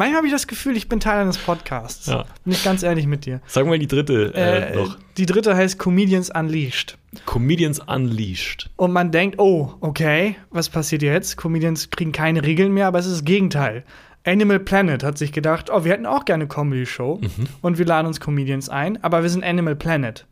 Manchmal 0.00 0.16
habe 0.16 0.28
ich 0.28 0.32
das 0.32 0.46
Gefühl, 0.46 0.78
ich 0.78 0.88
bin 0.88 0.98
Teil 0.98 1.20
eines 1.20 1.36
Podcasts. 1.36 2.06
Ja. 2.06 2.24
Bin 2.44 2.54
ich 2.54 2.64
ganz 2.64 2.82
ehrlich 2.82 3.06
mit 3.06 3.26
dir. 3.26 3.42
Sag 3.46 3.66
mal 3.66 3.78
die 3.78 3.86
dritte 3.86 4.32
äh, 4.34 4.72
Äh, 4.72 4.76
noch. 4.76 4.96
Die 5.18 5.26
dritte 5.26 5.54
heißt 5.54 5.78
Comedians 5.78 6.30
Unleashed. 6.34 6.96
Comedians 7.26 7.80
Unleashed. 7.80 8.70
Und 8.76 8.92
man 8.92 9.10
denkt, 9.10 9.38
oh, 9.38 9.74
okay, 9.80 10.36
was 10.48 10.70
passiert 10.70 11.02
jetzt? 11.02 11.36
Comedians 11.36 11.90
kriegen 11.90 12.12
keine 12.12 12.42
Regeln 12.44 12.72
mehr, 12.72 12.86
aber 12.86 12.98
es 12.98 13.04
ist 13.04 13.16
das 13.16 13.24
Gegenteil. 13.26 13.84
Animal 14.24 14.60
Planet 14.60 15.04
hat 15.04 15.18
sich 15.18 15.32
gedacht, 15.32 15.68
oh, 15.70 15.84
wir 15.84 15.92
hätten 15.92 16.06
auch 16.06 16.24
gerne 16.24 16.44
eine 16.44 16.48
Comedy-Show 16.48 17.20
und 17.60 17.76
wir 17.76 17.84
laden 17.84 18.06
uns 18.06 18.20
Comedians 18.20 18.70
ein, 18.70 19.04
aber 19.04 19.20
wir 19.20 19.28
sind 19.28 19.44
Animal 19.44 19.76
Planet. 19.76 20.24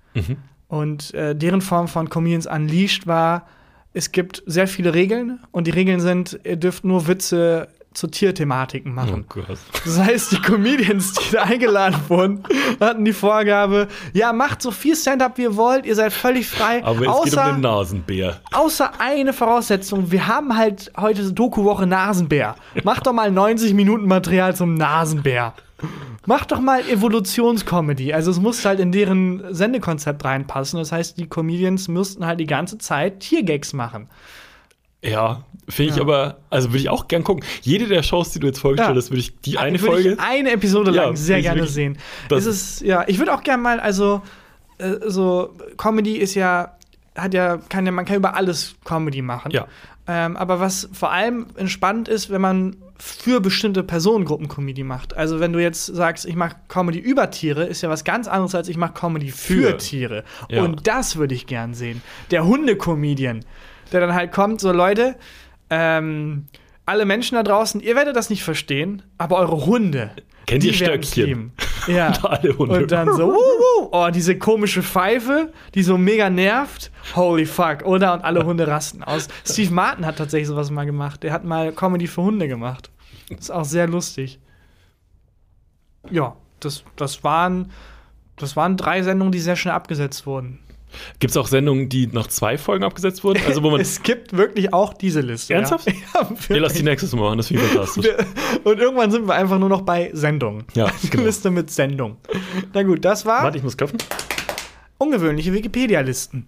Und 0.69 1.13
äh, 1.13 1.37
deren 1.37 1.61
Form 1.61 1.89
von 1.89 2.09
Comedians 2.09 2.47
Unleashed 2.47 3.07
war, 3.07 3.47
es 3.93 4.13
gibt 4.13 4.43
sehr 4.47 4.67
viele 4.67 4.95
Regeln 4.95 5.41
und 5.51 5.67
die 5.67 5.73
Regeln 5.73 6.01
sind, 6.01 6.41
ihr 6.45 6.57
dürft 6.57 6.85
nur 6.85 7.07
Witze 7.07 7.69
zu 7.95 8.07
Tierthematiken 8.07 8.95
machen. 8.95 9.25
Oh 9.29 9.41
Gott. 9.41 9.59
Das 9.85 9.99
heißt, 9.99 10.33
die 10.33 10.41
Comedians, 10.41 11.15
die 11.15 11.33
da 11.33 11.43
eingeladen 11.43 11.97
wurden, 12.09 12.45
hatten 12.81 13.05
die 13.05 13.13
Vorgabe, 13.13 13.89
ja, 14.13 14.33
macht 14.33 14.63
so 14.63 14.71
viel 14.71 14.95
Stand-up 14.95 15.39
wie 15.39 15.43
ihr 15.43 15.57
wollt, 15.57 15.87
ihr 15.87 15.95
seid 15.95 16.13
völlig 16.13 16.49
frei. 16.49 16.85
Aber 16.85 16.95
es 16.95 17.01
geht 17.01 17.09
um 17.09 17.15
außer, 17.15 17.53
den 17.53 17.61
Nasenbär. 17.61 18.41
außer 18.53 18.93
eine 19.01 19.33
Voraussetzung, 19.33 20.11
wir 20.11 20.27
haben 20.27 20.57
halt 20.57 20.93
heute 20.97 21.33
Doku-Woche 21.33 21.87
Nasenbär. 21.87 22.57
Macht 22.85 23.07
doch 23.07 23.13
mal 23.13 23.31
90 23.31 23.75
Minuten 23.75 24.07
Material 24.07 24.55
zum 24.55 24.75
Nasenbär. 24.75 25.55
Macht 26.27 26.51
doch 26.53 26.61
mal 26.61 26.81
Evolutionscomedy. 26.89 28.13
Also 28.13 28.31
es 28.31 28.41
muss 28.41 28.65
halt 28.65 28.81
in 28.81 28.93
deren 28.93 29.55
Sendekonzept 29.55 30.25
reinpassen. 30.25 30.79
Das 30.79 30.93
heißt, 30.93 31.19
die 31.19 31.29
Comedians 31.29 31.89
müssten 31.89 32.27
halt 32.27 32.41
die 32.41 32.47
ganze 32.47 32.79
Zeit 32.79 33.21
Tiergags 33.21 33.73
machen. 33.73 34.09
Ja, 35.03 35.45
finde 35.69 35.91
ich 35.93 35.97
Ja. 35.97 36.03
aber, 36.03 36.39
also 36.51 36.69
würde 36.71 36.79
ich 36.79 36.89
auch 36.89 37.07
gern 37.09 37.23
gucken. 37.25 37.45
Jede 37.63 37.87
der 37.87 38.03
Shows, 38.03 38.31
die 38.33 38.41
du 38.41 38.47
jetzt 38.49 38.59
vorgestellt 38.59 38.91
Ja. 38.97 38.97
hast, 39.01 39.11
würde 39.11 39.21
ich 39.21 39.37
die 39.41 39.59
eine 39.59 39.81
Würde 39.81 39.93
Folge. 39.93 40.13
Ich 40.15 40.21
eine 40.21 40.51
Episode 40.53 40.91
lang 40.91 41.11
Ja, 41.11 41.17
sehr 41.17 41.39
ich 41.39 41.45
gerne 41.45 41.61
wirklich- 41.61 41.75
sehen. 41.75 41.99
das- 42.29 42.47
Es 42.47 42.79
ist, 42.79 42.81
ja, 42.83 43.05
ich 43.07 43.19
würde 43.19 43.33
auch 43.35 43.43
gerne 43.43 43.63
mal, 43.63 43.79
also, 43.81 44.23
äh, 44.79 44.95
so, 45.07 45.55
Comedy 45.77 46.17
ist 46.17 46.35
ja, 46.35 46.77
hat 47.15 47.35
ja, 47.35 47.59
kann 47.69 47.87
ja, 47.87 47.93
man 47.93 48.05
kann 48.05 48.17
über 48.17 48.35
alles 48.35 48.75
Comedy 48.85 49.23
machen. 49.23 49.51
Ja. 49.53 49.67
Ähm, 50.09 50.37
aber 50.37 50.59
was 50.59 50.89
vor 50.93 51.13
allem 51.13 51.47
entspannt 51.57 52.09
ist, 52.09 52.31
wenn 52.31 52.41
man 52.41 52.77
für 53.01 53.41
bestimmte 53.41 53.85
Personengruppen 53.85 54.49
Comedy 54.49 54.83
macht. 54.83 55.17
Also 55.17 55.39
wenn 55.39 55.53
du 55.53 55.61
jetzt 55.63 55.87
sagst, 55.87 56.25
ich 56.27 56.35
mache 56.35 56.57
Comedy 56.69 56.99
über 56.99 57.31
Tiere, 57.31 57.65
ist 57.65 57.83
ja 57.83 57.89
was 57.91 58.03
ganz 58.03 58.27
anderes 58.27 58.55
als 58.57 58.69
ich 58.69 58.77
mache 58.77 58.95
Comedy 58.95 59.31
für, 59.31 59.69
Für. 59.73 59.77
Tiere. 59.77 60.25
Ja. 60.49 60.63
Und 60.63 60.87
das 60.89 61.15
würde 61.17 61.35
ich 61.35 61.47
gern 61.47 61.75
sehen. 61.75 62.03
Der 62.33 62.45
Hunde-Comedian, 62.47 63.45
der 63.93 64.01
dann 64.01 64.15
halt 64.15 64.33
kommt, 64.33 64.61
so 64.61 64.73
Leute, 64.73 65.17
ähm, 65.71 66.47
alle 66.87 67.05
Menschen 67.05 67.35
da 67.35 67.43
draußen, 67.43 67.81
ihr 67.81 67.95
werdet 67.97 68.17
das 68.17 68.31
nicht 68.31 68.43
verstehen, 68.43 69.03
aber 69.19 69.37
eure 69.37 69.67
Hunde. 69.67 70.11
Kennt 70.47 70.65
ihr 70.65 70.73
Stöckchen? 70.73 71.53
Ja. 71.87 72.09
Und 72.09 72.25
alle 72.27 72.59
Hunde. 72.59 72.77
Und 72.81 72.93
dann 72.93 73.15
so, 73.15 73.29
wuh, 73.29 73.33
wuh, 73.33 73.89
oh, 73.93 74.11
diese 74.13 74.37
komische 74.37 74.83
Pfeife, 74.83 75.55
die 75.75 75.83
so 75.83 75.97
mega 75.97 76.29
nervt. 76.29 76.91
Holy 77.17 77.47
fuck, 77.47 77.87
oder? 77.87 78.13
Und 78.13 78.25
alle 78.25 78.45
Hunde 78.45 78.67
rasten 78.67 79.03
aus. 79.03 79.29
Steve 79.47 79.73
Martin 79.73 80.05
hat 80.05 80.19
tatsächlich 80.19 80.49
sowas 80.49 80.71
mal 80.71 80.85
gemacht. 80.85 81.23
Der 81.23 81.33
hat 81.33 81.45
mal 81.45 81.73
Comedy 81.73 82.07
für 82.07 82.21
Hunde 82.21 82.47
gemacht. 82.47 82.91
Das 83.31 83.41
ist 83.41 83.51
auch 83.51 83.65
sehr 83.65 83.87
lustig. 83.87 84.39
Ja, 86.11 86.37
das, 86.61 86.85
das 86.97 87.25
waren. 87.25 87.71
Das 88.37 88.55
waren 88.55 88.77
drei 88.77 89.03
Sendungen, 89.03 89.33
die 89.33 89.41
sehr 89.41 89.57
schnell 89.57 89.75
abgesetzt 89.75 90.27
wurden. 90.27 90.59
Gibt 91.19 91.31
es 91.31 91.37
auch 91.37 91.47
Sendungen, 91.47 91.89
die 91.89 92.07
nach 92.07 92.27
zwei 92.27 92.59
Folgen 92.59 92.85
abgesetzt 92.85 93.25
wurden? 93.25 93.41
Also 93.47 93.63
wo 93.63 93.71
man. 93.71 93.81
es 93.81 94.03
gibt 94.03 94.37
wirklich 94.37 94.73
auch 94.73 94.95
diese 94.95 95.21
Liste. 95.21 95.55
Ernsthaft? 95.55 95.87
Ja, 96.15 96.23
ja 96.23 96.29
Nee, 96.49 96.59
lass 96.59 96.75
die 96.75 96.83
nächstes 96.83 97.15
Mal 97.15 97.23
machen, 97.23 97.39
das 97.39 97.49
finde 97.49 97.65
ich 97.65 97.71
fantastisch. 97.71 98.07
Und 98.65 98.79
irgendwann 98.79 99.11
sind 99.11 99.27
wir 99.27 99.35
einfach 99.35 99.59
nur 99.59 99.69
noch 99.69 99.83
bei 99.83 100.11
Sendung. 100.13 100.65
Ja, 100.75 100.91
genau. 101.11 101.25
Liste 101.25 101.51
mit 101.51 101.71
Sendung. 101.71 102.17
Na 102.73 102.83
gut, 102.83 103.05
das 103.05 103.27
war 103.27 103.45
Warte, 103.45 103.59
ich 103.59 103.65
muss 103.65 103.77
köpfen. 103.77 103.99
ungewöhnliche 104.99 105.53
Wikipedia-Listen. 105.53 106.47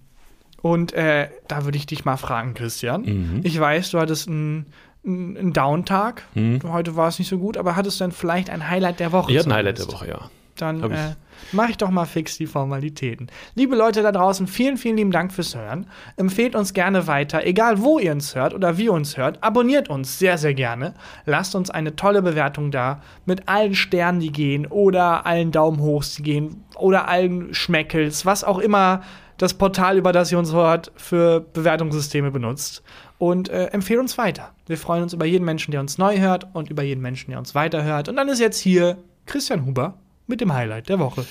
Und 0.62 0.92
äh, 0.92 1.28
da 1.48 1.64
würde 1.64 1.78
ich 1.78 1.86
dich 1.86 2.04
mal 2.04 2.16
fragen, 2.16 2.54
Christian. 2.54 3.02
Mhm. 3.02 3.40
Ich 3.44 3.58
weiß, 3.58 3.90
du 3.90 3.98
hattest 3.98 4.28
einen, 4.28 4.66
einen 5.06 5.52
Downtag. 5.52 6.24
Mhm. 6.34 6.60
Heute 6.70 6.96
war 6.96 7.08
es 7.08 7.18
nicht 7.18 7.28
so 7.28 7.38
gut, 7.38 7.56
aber 7.56 7.76
hattest 7.76 7.98
du 8.00 8.04
dann 8.04 8.12
vielleicht 8.12 8.50
ein 8.50 8.68
Highlight 8.68 9.00
der 9.00 9.12
Woche? 9.12 9.32
Ich 9.32 9.38
hatte 9.38 9.48
ein 9.48 9.54
Highlight 9.54 9.78
der? 9.78 9.86
Woche, 9.88 10.08
ja. 10.08 10.30
Dann 10.60 10.82
äh, 10.90 11.14
mache 11.52 11.70
ich 11.70 11.76
doch 11.76 11.90
mal 11.90 12.04
fix 12.04 12.36
die 12.36 12.46
Formalitäten. 12.46 13.28
Liebe 13.54 13.76
Leute 13.76 14.02
da 14.02 14.12
draußen, 14.12 14.46
vielen, 14.46 14.76
vielen 14.76 14.96
lieben 14.96 15.10
Dank 15.10 15.32
fürs 15.32 15.54
Hören. 15.54 15.86
Empfehlt 16.16 16.54
uns 16.54 16.72
gerne 16.72 17.06
weiter, 17.06 17.44
egal 17.46 17.80
wo 17.80 17.98
ihr 17.98 18.12
uns 18.12 18.34
hört 18.34 18.54
oder 18.54 18.78
wie 18.78 18.84
ihr 18.84 18.92
uns 18.92 19.16
hört. 19.16 19.42
Abonniert 19.42 19.88
uns 19.88 20.18
sehr, 20.18 20.38
sehr 20.38 20.54
gerne. 20.54 20.94
Lasst 21.26 21.54
uns 21.54 21.70
eine 21.70 21.96
tolle 21.96 22.22
Bewertung 22.22 22.70
da 22.70 23.00
mit 23.26 23.48
allen 23.48 23.74
Sternen, 23.74 24.20
die 24.20 24.32
gehen 24.32 24.66
oder 24.66 25.26
allen 25.26 25.52
Daumen 25.52 25.80
hochs, 25.80 26.16
die 26.16 26.22
gehen 26.22 26.64
oder 26.76 27.08
allen 27.08 27.54
Schmeckels, 27.54 28.26
was 28.26 28.44
auch 28.44 28.58
immer 28.58 29.02
das 29.40 29.54
Portal, 29.54 29.96
über 29.96 30.12
das 30.12 30.30
ihr 30.30 30.38
uns 30.38 30.52
hört, 30.52 30.92
für 30.96 31.40
Bewertungssysteme 31.40 32.30
benutzt. 32.30 32.82
Und 33.16 33.48
äh, 33.48 33.66
empfehlt 33.66 33.98
uns 33.98 34.18
weiter. 34.18 34.52
Wir 34.66 34.76
freuen 34.76 35.02
uns 35.02 35.14
über 35.14 35.24
jeden 35.24 35.44
Menschen, 35.44 35.72
der 35.72 35.80
uns 35.80 35.96
neu 35.96 36.18
hört 36.18 36.48
und 36.54 36.70
über 36.70 36.82
jeden 36.82 37.00
Menschen, 37.00 37.30
der 37.30 37.38
uns 37.38 37.54
weiterhört. 37.54 38.08
Und 38.08 38.16
dann 38.16 38.28
ist 38.28 38.38
jetzt 38.38 38.58
hier 38.58 38.98
Christian 39.24 39.64
Huber 39.64 39.94
mit 40.30 40.40
dem 40.40 40.52
Highlight 40.52 40.88
der 40.88 40.98
Woche. 40.98 41.26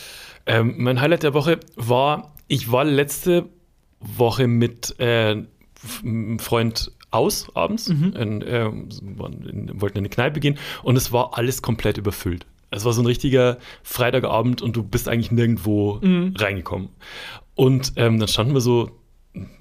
Ähm, 0.45 0.75
mein 0.77 1.01
Highlight 1.01 1.23
der 1.23 1.33
Woche 1.33 1.59
war, 1.75 2.33
ich 2.47 2.71
war 2.71 2.85
letzte 2.85 3.49
Woche 3.99 4.47
mit 4.47 4.95
äh, 4.99 5.43
einem 6.03 6.39
Freund 6.39 6.91
aus 7.11 7.47
abends, 7.55 7.87
in, 7.87 8.41
äh, 8.43 8.67
in, 8.67 9.81
wollten 9.81 9.97
in 9.97 10.03
eine 10.03 10.09
Kneipe 10.09 10.39
gehen 10.39 10.59
und 10.83 10.95
es 10.95 11.11
war 11.11 11.37
alles 11.37 11.61
komplett 11.61 11.97
überfüllt. 11.97 12.45
Es 12.71 12.85
war 12.85 12.93
so 12.93 13.01
ein 13.01 13.07
richtiger 13.07 13.57
Freitagabend 13.81 14.61
und 14.61 14.75
du 14.75 14.83
bist 14.83 15.09
eigentlich 15.09 15.31
nirgendwo 15.31 15.99
reingekommen. 16.35 16.89
Und 17.55 17.93
ähm, 17.95 18.19
dann 18.19 18.27
standen 18.27 18.53
wir 18.53 18.61
so 18.61 18.91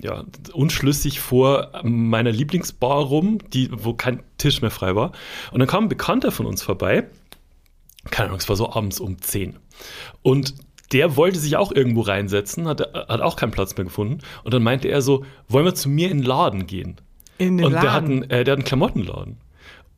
ja, 0.03 0.25
unschlüssig 0.53 1.21
vor 1.21 1.71
meiner 1.83 2.31
Lieblingsbar 2.31 3.05
rum, 3.05 3.39
die, 3.53 3.71
wo 3.73 3.95
kein 3.95 4.23
Tisch 4.39 4.63
mehr 4.63 4.71
frei 4.71 4.95
war. 4.95 5.13
Und 5.53 5.61
dann 5.61 5.69
kam 5.69 5.85
ein 5.85 5.89
Bekannter 5.89 6.33
von 6.33 6.47
uns 6.47 6.63
vorbei. 6.63 7.09
Keine 8.11 8.29
Ahnung, 8.29 8.41
es 8.41 8.49
war 8.49 8.57
so 8.57 8.73
abends 8.73 9.01
um 9.01 9.21
10. 9.21 9.57
Und 10.23 10.55
der 10.93 11.17
wollte 11.17 11.39
sich 11.39 11.57
auch 11.57 11.73
irgendwo 11.73 12.01
reinsetzen, 12.01 12.67
hat, 12.67 12.81
hat 12.81 13.21
auch 13.21 13.37
keinen 13.37 13.51
Platz 13.51 13.77
mehr 13.77 13.85
gefunden. 13.85 14.19
Und 14.45 14.55
dann 14.55 14.63
meinte 14.63 14.89
er 14.89 15.03
so, 15.03 15.25
wollen 15.49 15.65
wir 15.65 15.75
zu 15.75 15.89
mir 15.89 16.11
in 16.11 16.19
den 16.19 16.27
Laden 16.27 16.67
gehen? 16.67 17.01
In 17.37 17.59
den 17.59 17.67
und 17.67 17.73
der 17.73 17.81
hat, 17.81 18.03
Laden. 18.03 18.23
einen, 18.23 18.31
äh, 18.31 18.45
der 18.45 18.53
hat 18.53 18.59
einen 18.59 18.65
Klamottenladen. 18.65 19.37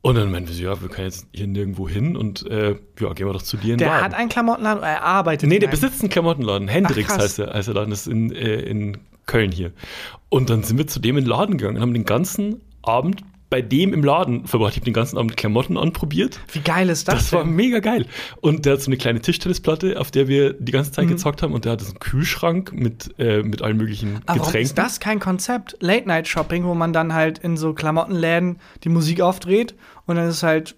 Und 0.03 0.15
dann 0.15 0.31
meinten 0.31 0.49
wir 0.49 0.55
so, 0.55 0.63
ja, 0.63 0.81
wir 0.81 0.89
können 0.89 1.09
jetzt 1.09 1.27
hier 1.33 1.47
nirgendwo 1.47 1.89
hin 1.89 2.17
und 2.17 2.47
äh, 2.47 2.77
ja, 2.99 3.13
gehen 3.13 3.27
wir 3.27 3.35
doch 3.35 3.43
zu 3.43 3.59
dir 3.59 3.75
in 3.75 3.79
den 3.79 3.79
der 3.79 3.89
Laden. 3.89 4.05
hat 4.05 4.15
einen 4.15 4.29
Klamottenladen, 4.31 4.83
er 4.83 5.03
arbeitet. 5.03 5.49
Nee, 5.49 5.59
der 5.59 5.69
einem. 5.69 5.79
besitzt 5.79 6.01
einen 6.01 6.11
Klamottenladen. 6.11 6.69
Hendrix 6.69 7.09
krass. 7.09 7.23
heißt 7.23 7.39
er, 7.41 7.53
heißt 7.53 7.69
der 7.69 7.75
Laden. 7.75 7.91
Das 7.91 8.07
ist 8.07 8.13
in, 8.13 8.33
äh, 8.33 8.61
in 8.61 8.99
Köln 9.27 9.53
hier. 9.53 9.73
Und 10.31 10.49
dann 10.49 10.63
sind 10.63 10.79
wir 10.79 10.87
zu 10.87 11.01
dem 11.01 11.19
in 11.19 11.25
den 11.25 11.31
Laden 11.31 11.59
gegangen 11.59 11.77
und 11.77 11.83
haben 11.83 11.95
den 11.95 12.07
ganzen 12.07 12.63
Abend 12.83 13.23
bei 13.51 13.61
dem 13.63 13.93
im 13.93 14.05
Laden 14.05 14.47
verbracht. 14.47 14.73
Ich 14.73 14.77
habe 14.77 14.85
den 14.85 14.95
ganzen 14.95 15.19
Abend 15.19 15.37
Klamotten 15.37 15.77
anprobiert. 15.77 16.39
Wie 16.53 16.61
geil 16.61 16.89
ist 16.89 17.09
das, 17.09 17.17
Das 17.17 17.33
war 17.33 17.43
denn? 17.45 17.53
mega 17.55 17.81
geil. 17.81 18.07
Und 18.41 18.65
der 18.65 18.75
hat 18.75 18.81
so 18.83 18.87
eine 18.87 18.97
kleine 18.97 19.21
Tischtennisplatte, 19.21 20.01
auf 20.01 20.11
der 20.13 20.29
wir 20.29 20.53
die 20.55 20.71
ganze 20.73 20.91
Mhm. 20.91 20.95
Zeit 20.95 21.09
gezockt 21.09 21.43
haben. 21.43 21.53
Und 21.53 21.65
der 21.65 21.73
hatte 21.73 21.85
so 21.85 21.91
einen 21.91 21.99
Kühlschrank 21.99 22.73
mit, 22.73 23.13
äh, 23.19 23.43
mit 23.43 23.61
allen 23.61 23.77
möglichen 23.77 24.21
Aber 24.27 24.39
Getränken. 24.39 24.63
ist 24.63 24.79
das 24.79 25.01
kein 25.01 25.19
Konzept? 25.19 25.77
Late-Night-Shopping, 25.81 26.65
wo 26.65 26.75
man 26.75 26.93
dann 26.93 27.13
halt 27.13 27.39
in 27.39 27.57
so 27.57 27.75
Klamottenläden 27.75 28.59
die 28.85 28.89
Musik 28.89 29.21
aufdreht 29.21 29.75
und 30.07 30.15
dann 30.17 30.29
ist 30.29 30.43
halt 30.45 30.77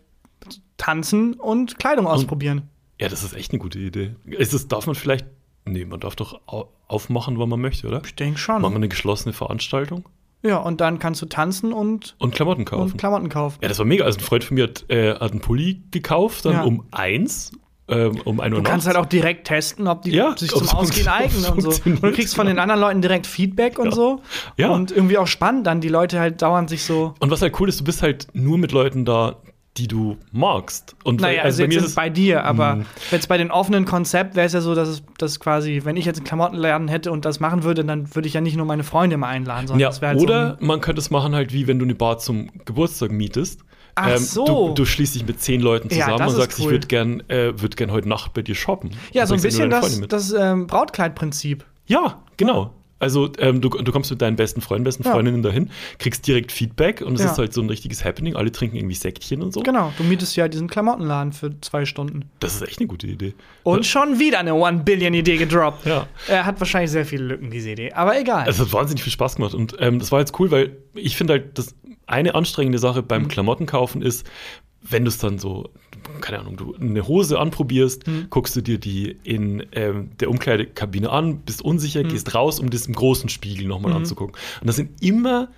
tanzen 0.76 1.34
und 1.34 1.78
Kleidung 1.78 2.06
ausprobieren. 2.06 2.62
Ja, 3.00 3.08
das 3.08 3.22
ist 3.22 3.34
echt 3.34 3.52
eine 3.52 3.58
gute 3.60 3.78
Idee. 3.78 4.14
Ist 4.26 4.54
das, 4.54 4.68
darf 4.68 4.86
man 4.86 4.94
vielleicht. 4.94 5.26
Nee, 5.64 5.84
man 5.84 6.00
darf 6.00 6.16
doch 6.16 6.40
au- 6.46 6.68
aufmachen, 6.88 7.38
wann 7.38 7.48
man 7.48 7.60
möchte, 7.60 7.86
oder? 7.86 8.02
Ich 8.04 8.14
denke 8.14 8.38
schon. 8.38 8.62
Machen 8.62 8.72
wir 8.72 8.76
eine 8.76 8.88
geschlossene 8.88 9.32
Veranstaltung 9.32 10.04
Ja, 10.42 10.56
und 10.58 10.80
dann 10.80 10.98
kannst 10.98 11.22
du 11.22 11.26
tanzen 11.26 11.72
und, 11.72 12.16
und 12.18 12.34
Klamotten 12.34 12.64
kaufen. 12.64 12.92
und 12.92 12.96
Klamotten 12.98 13.28
kaufen. 13.28 13.58
Ja, 13.62 13.68
das 13.68 13.78
war 13.78 13.84
mega. 13.86 14.04
Also 14.04 14.18
ein 14.18 14.22
Freund 14.24 14.44
von 14.44 14.56
mir 14.56 14.64
hat, 14.64 14.84
äh, 14.90 15.14
hat 15.14 15.30
einen 15.32 15.40
Pulli 15.40 15.82
gekauft, 15.90 16.44
dann 16.44 16.52
Ja. 16.54 16.62
um 16.64 16.84
eins, 16.90 17.52
ähm, 17.88 18.20
um 18.24 18.40
ein 18.40 18.52
Uhr 18.52 18.58
Du 18.60 18.64
kannst 18.64 18.86
nachts. 18.86 18.96
halt 18.96 19.06
auch 19.06 19.08
direkt 19.08 19.46
testen, 19.46 19.86
ob 19.86 20.02
die 20.02 20.10
Ja, 20.12 20.36
sich 20.36 20.50
zum 20.50 20.68
Ausgehen 20.68 21.06
eignen 21.08 21.44
und 21.44 21.60
so. 21.60 21.70
Und 21.84 22.02
du 22.02 22.12
kriegst 22.12 22.34
von 22.34 22.46
den 22.46 22.58
anderen 22.58 22.80
Leuten 22.80 23.02
direkt 23.02 23.26
Feedback 23.26 23.78
und 23.78 23.92
so. 23.94 24.20
Ja. 24.56 24.70
Und 24.70 24.90
irgendwie 24.90 25.18
auch 25.18 25.26
spannend, 25.28 25.66
dann 25.66 25.80
die 25.80 25.88
Leute 25.88 26.18
halt 26.18 26.42
dauernd 26.42 26.70
sich 26.70 26.84
so. 26.84 27.14
Und 27.20 27.30
was 27.30 27.40
halt 27.42 27.58
cool 27.60 27.68
ist, 27.68 27.78
du 27.80 27.84
bist 27.84 28.02
halt 28.02 28.26
nur 28.32 28.58
mit 28.58 28.72
Leuten 28.72 29.04
da, 29.04 29.36
die 29.78 29.88
du 29.88 30.18
magst. 30.32 30.94
Und 31.02 31.20
Naja, 31.22 31.42
also, 31.44 31.62
bei 31.62 31.68
mir 31.68 31.82
ist 31.82 31.94
bei 31.94 32.10
dir, 32.10 32.44
aber 32.44 32.76
Mhm. 32.76 32.86
jetzt 33.10 33.28
bei 33.28 33.38
den 33.38 33.50
offenen 33.50 33.86
Konzept 33.86 34.36
wäre 34.36 34.46
es 34.46 34.52
ja 34.52 34.60
so, 34.60 34.74
dass 34.74 34.88
es 34.88 35.02
dass 35.16 35.40
quasi, 35.40 35.80
wenn 35.84 35.96
ich 35.96 36.04
jetzt 36.04 36.18
einen 36.18 36.26
Klamottenladen 36.26 36.88
hätte 36.88 37.10
und 37.10 37.24
das 37.24 37.40
machen 37.40 37.62
würde, 37.62 37.82
dann 37.84 38.14
würde 38.14 38.28
ich 38.28 38.34
ja 38.34 38.40
nicht 38.42 38.56
nur 38.56 38.66
meine 38.66 38.84
Freunde 38.84 39.16
mal 39.16 39.28
einladen, 39.28 39.66
sondern 39.66 39.80
ja, 39.80 39.88
das 39.88 40.02
wäre 40.02 40.12
halt 40.12 40.20
oder 40.20 40.58
so. 40.60 40.66
man 40.66 40.80
könnte 40.82 41.00
es 41.00 41.10
machen 41.10 41.34
halt 41.34 41.52
wie 41.54 41.66
wenn 41.68 41.78
du 41.78 41.86
eine 41.86 41.94
Bar 41.94 42.18
zum 42.18 42.50
Geburtstag 42.66 43.12
mietest. 43.12 43.60
Ähm, 43.60 43.66
Ach 43.94 44.16
so. 44.18 44.68
Du, 44.68 44.74
du 44.74 44.84
schließt 44.86 45.14
dich 45.14 45.26
mit 45.26 45.40
zehn 45.40 45.60
Leuten 45.60 45.88
Ja, 45.90 46.04
zusammen 46.06 46.18
das 46.18 46.32
und 46.34 46.40
sagst, 46.40 46.58
ich 46.58 46.64
cool. 46.66 46.70
würde 46.72 46.86
gern, 46.86 47.20
äh, 47.28 47.52
würd 47.60 47.76
gern 47.76 47.90
heute 47.92 48.08
Nacht 48.08 48.32
bei 48.34 48.40
dir 48.42 48.54
shoppen. 48.54 48.90
Ja, 49.12 49.22
Und 49.22 49.28
so 49.28 49.34
ein 49.34 49.42
bisschen 49.42 49.68
das, 49.70 50.00
das 50.08 50.32
ähm, 50.32 50.66
Brautkleidprinzip. 50.66 51.64
Ja, 51.86 52.22
genau. 52.36 52.72
Also 53.02 53.30
ähm, 53.38 53.60
du, 53.60 53.68
du 53.68 53.90
kommst 53.92 54.10
mit 54.12 54.22
deinen 54.22 54.36
besten 54.36 54.60
Freunden, 54.60 54.84
besten 54.84 55.02
Ja. 55.02 55.10
Freundinnen 55.10 55.42
dahin, 55.42 55.70
kriegst 55.98 56.26
direkt 56.26 56.52
Feedback 56.52 57.00
und 57.00 57.14
es 57.14 57.22
Ja. 57.24 57.32
ist 57.32 57.38
halt 57.38 57.52
so 57.52 57.60
ein 57.60 57.68
richtiges 57.68 58.04
Happening. 58.04 58.36
Alle 58.36 58.52
trinken 58.52 58.76
irgendwie 58.76 58.94
Säckchen 58.94 59.42
und 59.42 59.52
so. 59.52 59.60
Genau, 59.60 59.92
du 59.98 60.04
mietest 60.04 60.36
ja 60.36 60.46
diesen 60.46 60.68
Klamottenladen 60.68 61.32
für 61.32 61.60
zwei 61.60 61.84
Stunden. 61.84 62.26
Das 62.40 62.54
ist 62.54 62.62
echt 62.62 62.78
eine 62.78 62.86
gute 62.86 63.08
Idee. 63.08 63.34
Und 63.64 63.84
schon 63.86 64.18
wieder 64.20 64.38
eine 64.38 64.54
One-Billion-Idee 64.54 65.36
gedroppt. 65.36 65.84
Ja. 65.84 66.06
Er 66.28 66.46
hat 66.46 66.60
wahrscheinlich 66.60 66.92
sehr 66.92 67.04
viele 67.04 67.24
Lücken, 67.24 67.50
diese 67.50 67.70
Idee. 67.72 67.92
Aber 67.92 68.18
egal. 68.18 68.48
Es 68.48 68.60
hat 68.60 68.72
wahnsinnig 68.72 69.02
viel 69.02 69.12
Spaß 69.12 69.34
gemacht 69.36 69.54
und 69.54 69.74
ähm, 69.80 69.98
das 69.98 70.12
war 70.12 70.20
jetzt 70.20 70.38
cool, 70.38 70.50
weil 70.52 70.76
ich 70.94 71.16
finde 71.16 71.32
halt, 71.34 71.58
das 71.58 71.74
eine 72.06 72.34
anstrengende 72.36 72.78
Sache 72.78 73.02
Mhm. 73.02 73.06
beim 73.08 73.28
Klamottenkaufen 73.28 74.00
ist, 74.00 74.24
wenn 74.80 75.04
du 75.04 75.08
es 75.08 75.18
dann 75.18 75.38
so, 75.38 75.70
keine 76.20 76.40
Ahnung, 76.40 76.56
du 76.56 76.74
eine 76.74 77.06
Hose 77.06 77.38
anprobierst, 77.38 78.06
Mhm. 78.06 78.26
guckst 78.30 78.54
du 78.56 78.60
dir 78.60 78.78
die 78.78 79.16
in 79.24 79.64
ähm, 79.72 80.10
der 80.20 80.30
Umkleidekabine 80.30 81.10
an, 81.10 81.38
bist 81.40 81.62
unsicher, 81.62 82.02
Mhm. 82.04 82.08
gehst 82.08 82.34
raus, 82.34 82.60
um 82.60 82.70
das 82.70 82.86
im 82.86 82.94
großen 82.94 83.28
Spiegel 83.28 83.66
nochmal 83.66 83.92
anzugucken. 83.92 84.34
Und 84.60 84.66
das 84.66 84.76
sind 84.76 84.90
immer 85.02 85.48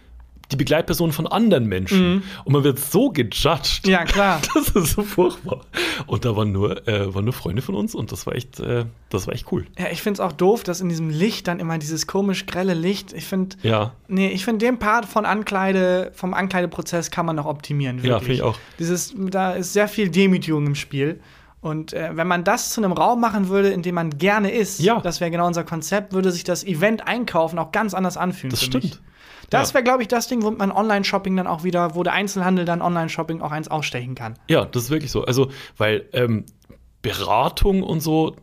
die 0.52 0.56
Begleitperson 0.56 1.12
von 1.12 1.26
anderen 1.26 1.66
Menschen. 1.66 2.22
Und 2.44 2.52
man 2.52 2.64
wird 2.64 2.78
so 2.78 3.10
gejudged. 3.10 3.80
Mhm. 3.86 3.90
Ja, 3.90 4.04
klar. 4.04 4.40
Das 4.54 4.68
ist 4.70 4.94
so 4.94 5.02
furchtbar. 5.02 5.60
Und 6.06 6.24
da 6.24 6.36
waren 6.36 6.52
nur, 6.52 6.86
äh, 6.88 7.14
waren 7.14 7.24
nur 7.24 7.32
Freunde 7.32 7.62
von 7.62 7.74
uns 7.74 7.94
und 7.94 8.12
das 8.12 8.26
war 8.26 8.34
echt, 8.34 8.60
äh, 8.60 8.84
das 9.10 9.26
war 9.26 9.34
echt 9.34 9.50
cool. 9.52 9.64
Ja, 9.78 9.86
ich 9.90 10.02
finde 10.02 10.14
es 10.14 10.20
auch 10.20 10.32
doof, 10.32 10.62
dass 10.64 10.80
in 10.80 10.88
diesem 10.88 11.08
Licht 11.10 11.46
dann 11.48 11.60
immer 11.60 11.78
dieses 11.78 12.06
komisch 12.06 12.46
grelle 12.46 12.74
Licht. 12.74 13.12
Ich 13.12 13.24
finde, 13.24 13.56
Ja. 13.62 13.92
nee, 14.08 14.28
ich 14.28 14.44
finde 14.44 14.64
den 14.66 14.78
Part 14.78 15.06
von 15.06 15.24
Ankleide, 15.26 16.12
vom 16.14 16.34
Ankleideprozess 16.34 17.10
kann 17.10 17.26
man 17.26 17.36
noch 17.36 17.46
optimieren. 17.46 17.98
Wirklich. 17.98 18.10
Ja, 18.10 18.18
finde 18.18 18.32
ich 18.34 18.42
auch. 18.42 18.58
Dieses, 18.78 19.14
da 19.16 19.52
ist 19.52 19.72
sehr 19.72 19.88
viel 19.88 20.08
Demütigung 20.10 20.66
im 20.66 20.74
Spiel. 20.74 21.20
Und 21.60 21.92
äh, 21.94 22.10
wenn 22.14 22.26
man 22.26 22.44
das 22.44 22.72
zu 22.74 22.82
einem 22.82 22.92
Raum 22.92 23.20
machen 23.20 23.48
würde, 23.48 23.70
in 23.70 23.82
dem 23.82 23.94
man 23.94 24.18
gerne 24.18 24.50
ist, 24.50 24.80
Ja. 24.80 25.00
das 25.00 25.20
wäre 25.20 25.30
genau 25.30 25.46
unser 25.46 25.64
Konzept, 25.64 26.12
würde 26.12 26.30
sich 26.30 26.44
das 26.44 26.62
Event 26.64 27.06
einkaufen 27.06 27.58
auch 27.58 27.72
ganz 27.72 27.94
anders 27.94 28.16
anfühlen. 28.18 28.50
Das 28.50 28.62
stimmt. 28.62 28.84
Mich. 28.84 28.98
Das 29.54 29.70
Ja. 29.70 29.74
wäre, 29.74 29.84
glaube 29.84 30.02
ich, 30.02 30.08
das 30.08 30.28
Ding, 30.28 30.42
wo 30.42 30.50
man 30.50 30.70
Online-Shopping 30.72 31.36
dann 31.36 31.46
auch 31.46 31.64
wieder, 31.64 31.94
wo 31.94 32.02
der 32.02 32.12
Einzelhandel 32.12 32.64
dann 32.64 32.82
Online-Shopping 32.82 33.40
auch 33.40 33.52
eins 33.52 33.68
ausstechen 33.68 34.14
kann. 34.14 34.34
Ja, 34.48 34.64
das 34.64 34.84
ist 34.84 34.90
wirklich 34.90 35.10
so. 35.10 35.24
Also, 35.24 35.50
weil 35.76 36.04
ähm, 36.12 36.44
Beratung 37.04 37.82
und 37.82 38.00
so 38.00 38.34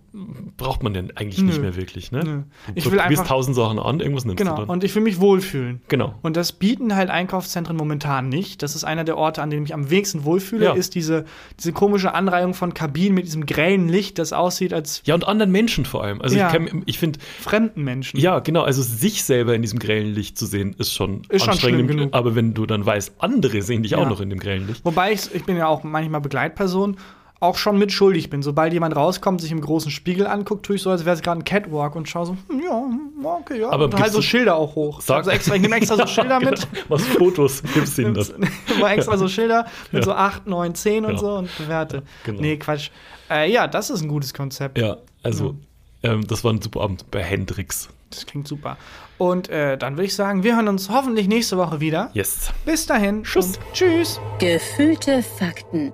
braucht 0.58 0.84
man 0.84 0.94
denn 0.94 1.16
eigentlich 1.16 1.42
nicht 1.42 1.56
Nö. 1.56 1.62
mehr 1.62 1.76
wirklich. 1.78 2.12
Ne? 2.12 2.22
Nö. 2.24 2.42
Ich 2.76 2.84
du 2.84 2.92
will 2.92 3.00
probierst 3.00 3.22
einfach- 3.22 3.28
tausend 3.36 3.56
Sachen 3.56 3.80
an, 3.80 4.02
irgendwas 4.02 4.26
nimmst 4.26 4.38
Genau. 4.40 4.56
du 4.56 4.62
dann. 4.64 4.70
Und 4.70 4.84
ich 4.84 4.94
will 4.94 5.02
mich 5.02 5.20
wohlfühlen. 5.22 5.82
genau. 5.88 6.16
Und 6.22 6.36
das 6.36 6.52
bieten 6.52 6.96
halt 6.96 7.10
Einkaufszentren 7.10 7.76
momentan 7.78 8.28
nicht. 8.30 8.62
Das 8.62 8.76
ist 8.76 8.84
einer 8.84 9.04
der 9.06 9.18
Orte, 9.18 9.42
an 9.42 9.50
dem 9.50 9.64
ich 9.64 9.74
am 9.74 9.90
wenigsten 9.90 10.24
wohlfühle, 10.26 10.66
Ja. 10.66 10.74
ist 10.74 10.96
diese, 10.96 11.24
diese 11.60 11.72
komische 11.74 12.14
Anreihung 12.14 12.54
von 12.54 12.74
Kabinen 12.74 13.16
mit 13.16 13.26
diesem 13.26 13.46
grellen 13.46 13.88
Licht, 13.88 14.20
das 14.20 14.32
aussieht 14.34 14.74
als 14.74 15.02
Ja, 15.06 15.16
und 15.16 15.26
anderen 15.28 15.52
Menschen 15.52 15.86
vor 15.86 16.04
allem. 16.04 16.22
Also 16.22 16.38
Ja. 16.38 16.54
ich, 16.54 16.72
ich 16.86 17.00
finde, 17.00 17.18
fremden 17.40 17.84
Menschen. 17.84 18.20
ja, 18.20 18.40
genau, 18.40 18.62
also 18.64 18.82
sich 18.84 19.24
selber 19.24 19.56
in 19.56 19.62
diesem 19.62 19.80
grellen 19.80 20.14
Licht 20.14 20.38
zu 20.38 20.46
sehen, 20.46 20.76
ist 20.78 20.94
schon 20.94 21.22
Ist 21.30 21.44
schon 21.46 21.52
anstrengend. 21.54 21.80
schlimm 21.86 21.88
genug. 21.88 22.14
Aber 22.14 22.36
wenn 22.36 22.54
du 22.54 22.66
dann 22.66 22.86
weißt, 22.86 23.14
andere 23.20 23.62
sehen 23.62 23.82
dich 23.84 23.94
Ja. 23.94 24.00
auch 24.00 24.10
noch 24.10 24.20
in 24.22 24.30
dem 24.30 24.40
grellen 24.40 24.68
Licht. 24.68 24.84
Wobei 24.86 25.14
ich, 25.14 25.34
ich 25.34 25.46
bin 25.46 25.56
ja 25.56 25.68
auch 25.68 25.84
manchmal 25.84 26.20
Begleitperson, 26.22 26.98
auch 27.42 27.58
schon 27.58 27.78
mit 27.78 27.92
schuldig 27.92 28.30
bin. 28.30 28.42
Sobald 28.44 28.72
jemand 28.72 28.96
rauskommt, 28.96 29.42
sich 29.42 29.52
im 29.52 29.60
großen 29.62 29.92
Spiegel 29.92 30.28
anguckt, 30.28 30.66
tue 30.66 30.78
ich 30.78 30.82
so, 30.84 30.92
als 30.92 31.04
wäre 31.06 31.16
es 31.16 31.22
gerade 31.22 31.42
ein 31.42 31.44
Catwalk 31.44 31.96
und 31.96 32.08
schaue 32.08 32.28
so, 32.28 32.38
hm, 32.48 32.62
ja, 32.64 33.30
okay, 33.40 33.60
ja. 33.60 33.70
Aber 33.72 33.86
und 33.86 34.00
halt 34.00 34.12
so 34.12 34.20
du- 34.20 34.22
Schilder 34.24 34.56
auch 34.56 34.76
hoch. 34.76 35.02
Sag- 35.02 35.18
Also 35.18 35.32
extra, 35.32 35.56
ich 35.56 35.62
nehme 35.62 35.76
extra 35.76 35.98
so 35.98 36.06
Schilder 36.08 36.40
Ja, 36.40 36.50
mit. 36.52 36.72
genau. 36.72 36.86
Was 36.90 37.06
Fotos 37.08 37.64
gibst 37.74 37.98
du 37.98 38.04
ihnen 38.04 38.14
dann? 38.14 38.28
Mal 38.80 38.92
extra 38.92 39.18
so 39.18 39.28
Schilder 39.28 39.66
mit 39.92 40.06
Ja. 40.06 40.06
so 40.06 40.14
8, 40.14 40.48
9, 40.48 40.76
10 40.76 41.04
und 41.06 41.14
Ja. 41.14 41.18
so 41.18 41.34
und 41.36 41.58
bewerte. 41.58 42.04
genau. 42.24 42.40
Nee, 42.42 42.58
Quatsch. 42.58 42.90
Äh, 43.30 43.52
ja, 43.52 43.68
das 43.68 43.90
ist 43.90 44.02
ein 44.02 44.08
gutes 44.08 44.34
Konzept. 44.34 44.78
Ja, 44.78 44.98
also 45.24 45.56
ähm, 46.04 46.26
das 46.28 46.44
war 46.44 46.54
ein 46.54 46.62
super 46.62 46.82
Abend 46.82 47.10
bei 47.12 47.24
Hendrix. 47.24 47.90
Das 48.12 48.26
klingt 48.28 48.48
super. 48.48 48.78
Und 49.18 49.50
äh, 49.50 49.78
dann 49.78 49.94
würde 49.96 50.06
ich 50.06 50.16
sagen, 50.16 50.44
wir 50.44 50.56
hören 50.56 50.68
uns 50.68 50.90
hoffentlich 50.90 51.28
nächste 51.28 51.58
Woche 51.58 51.80
wieder. 51.80 52.12
Yes. 52.14 52.52
Bis 52.66 52.86
dahin. 52.86 53.24
Tschüss. 53.24 53.58
Tschüss. 53.74 54.20
Gefühlte 54.40 55.24
Fakten 55.24 55.94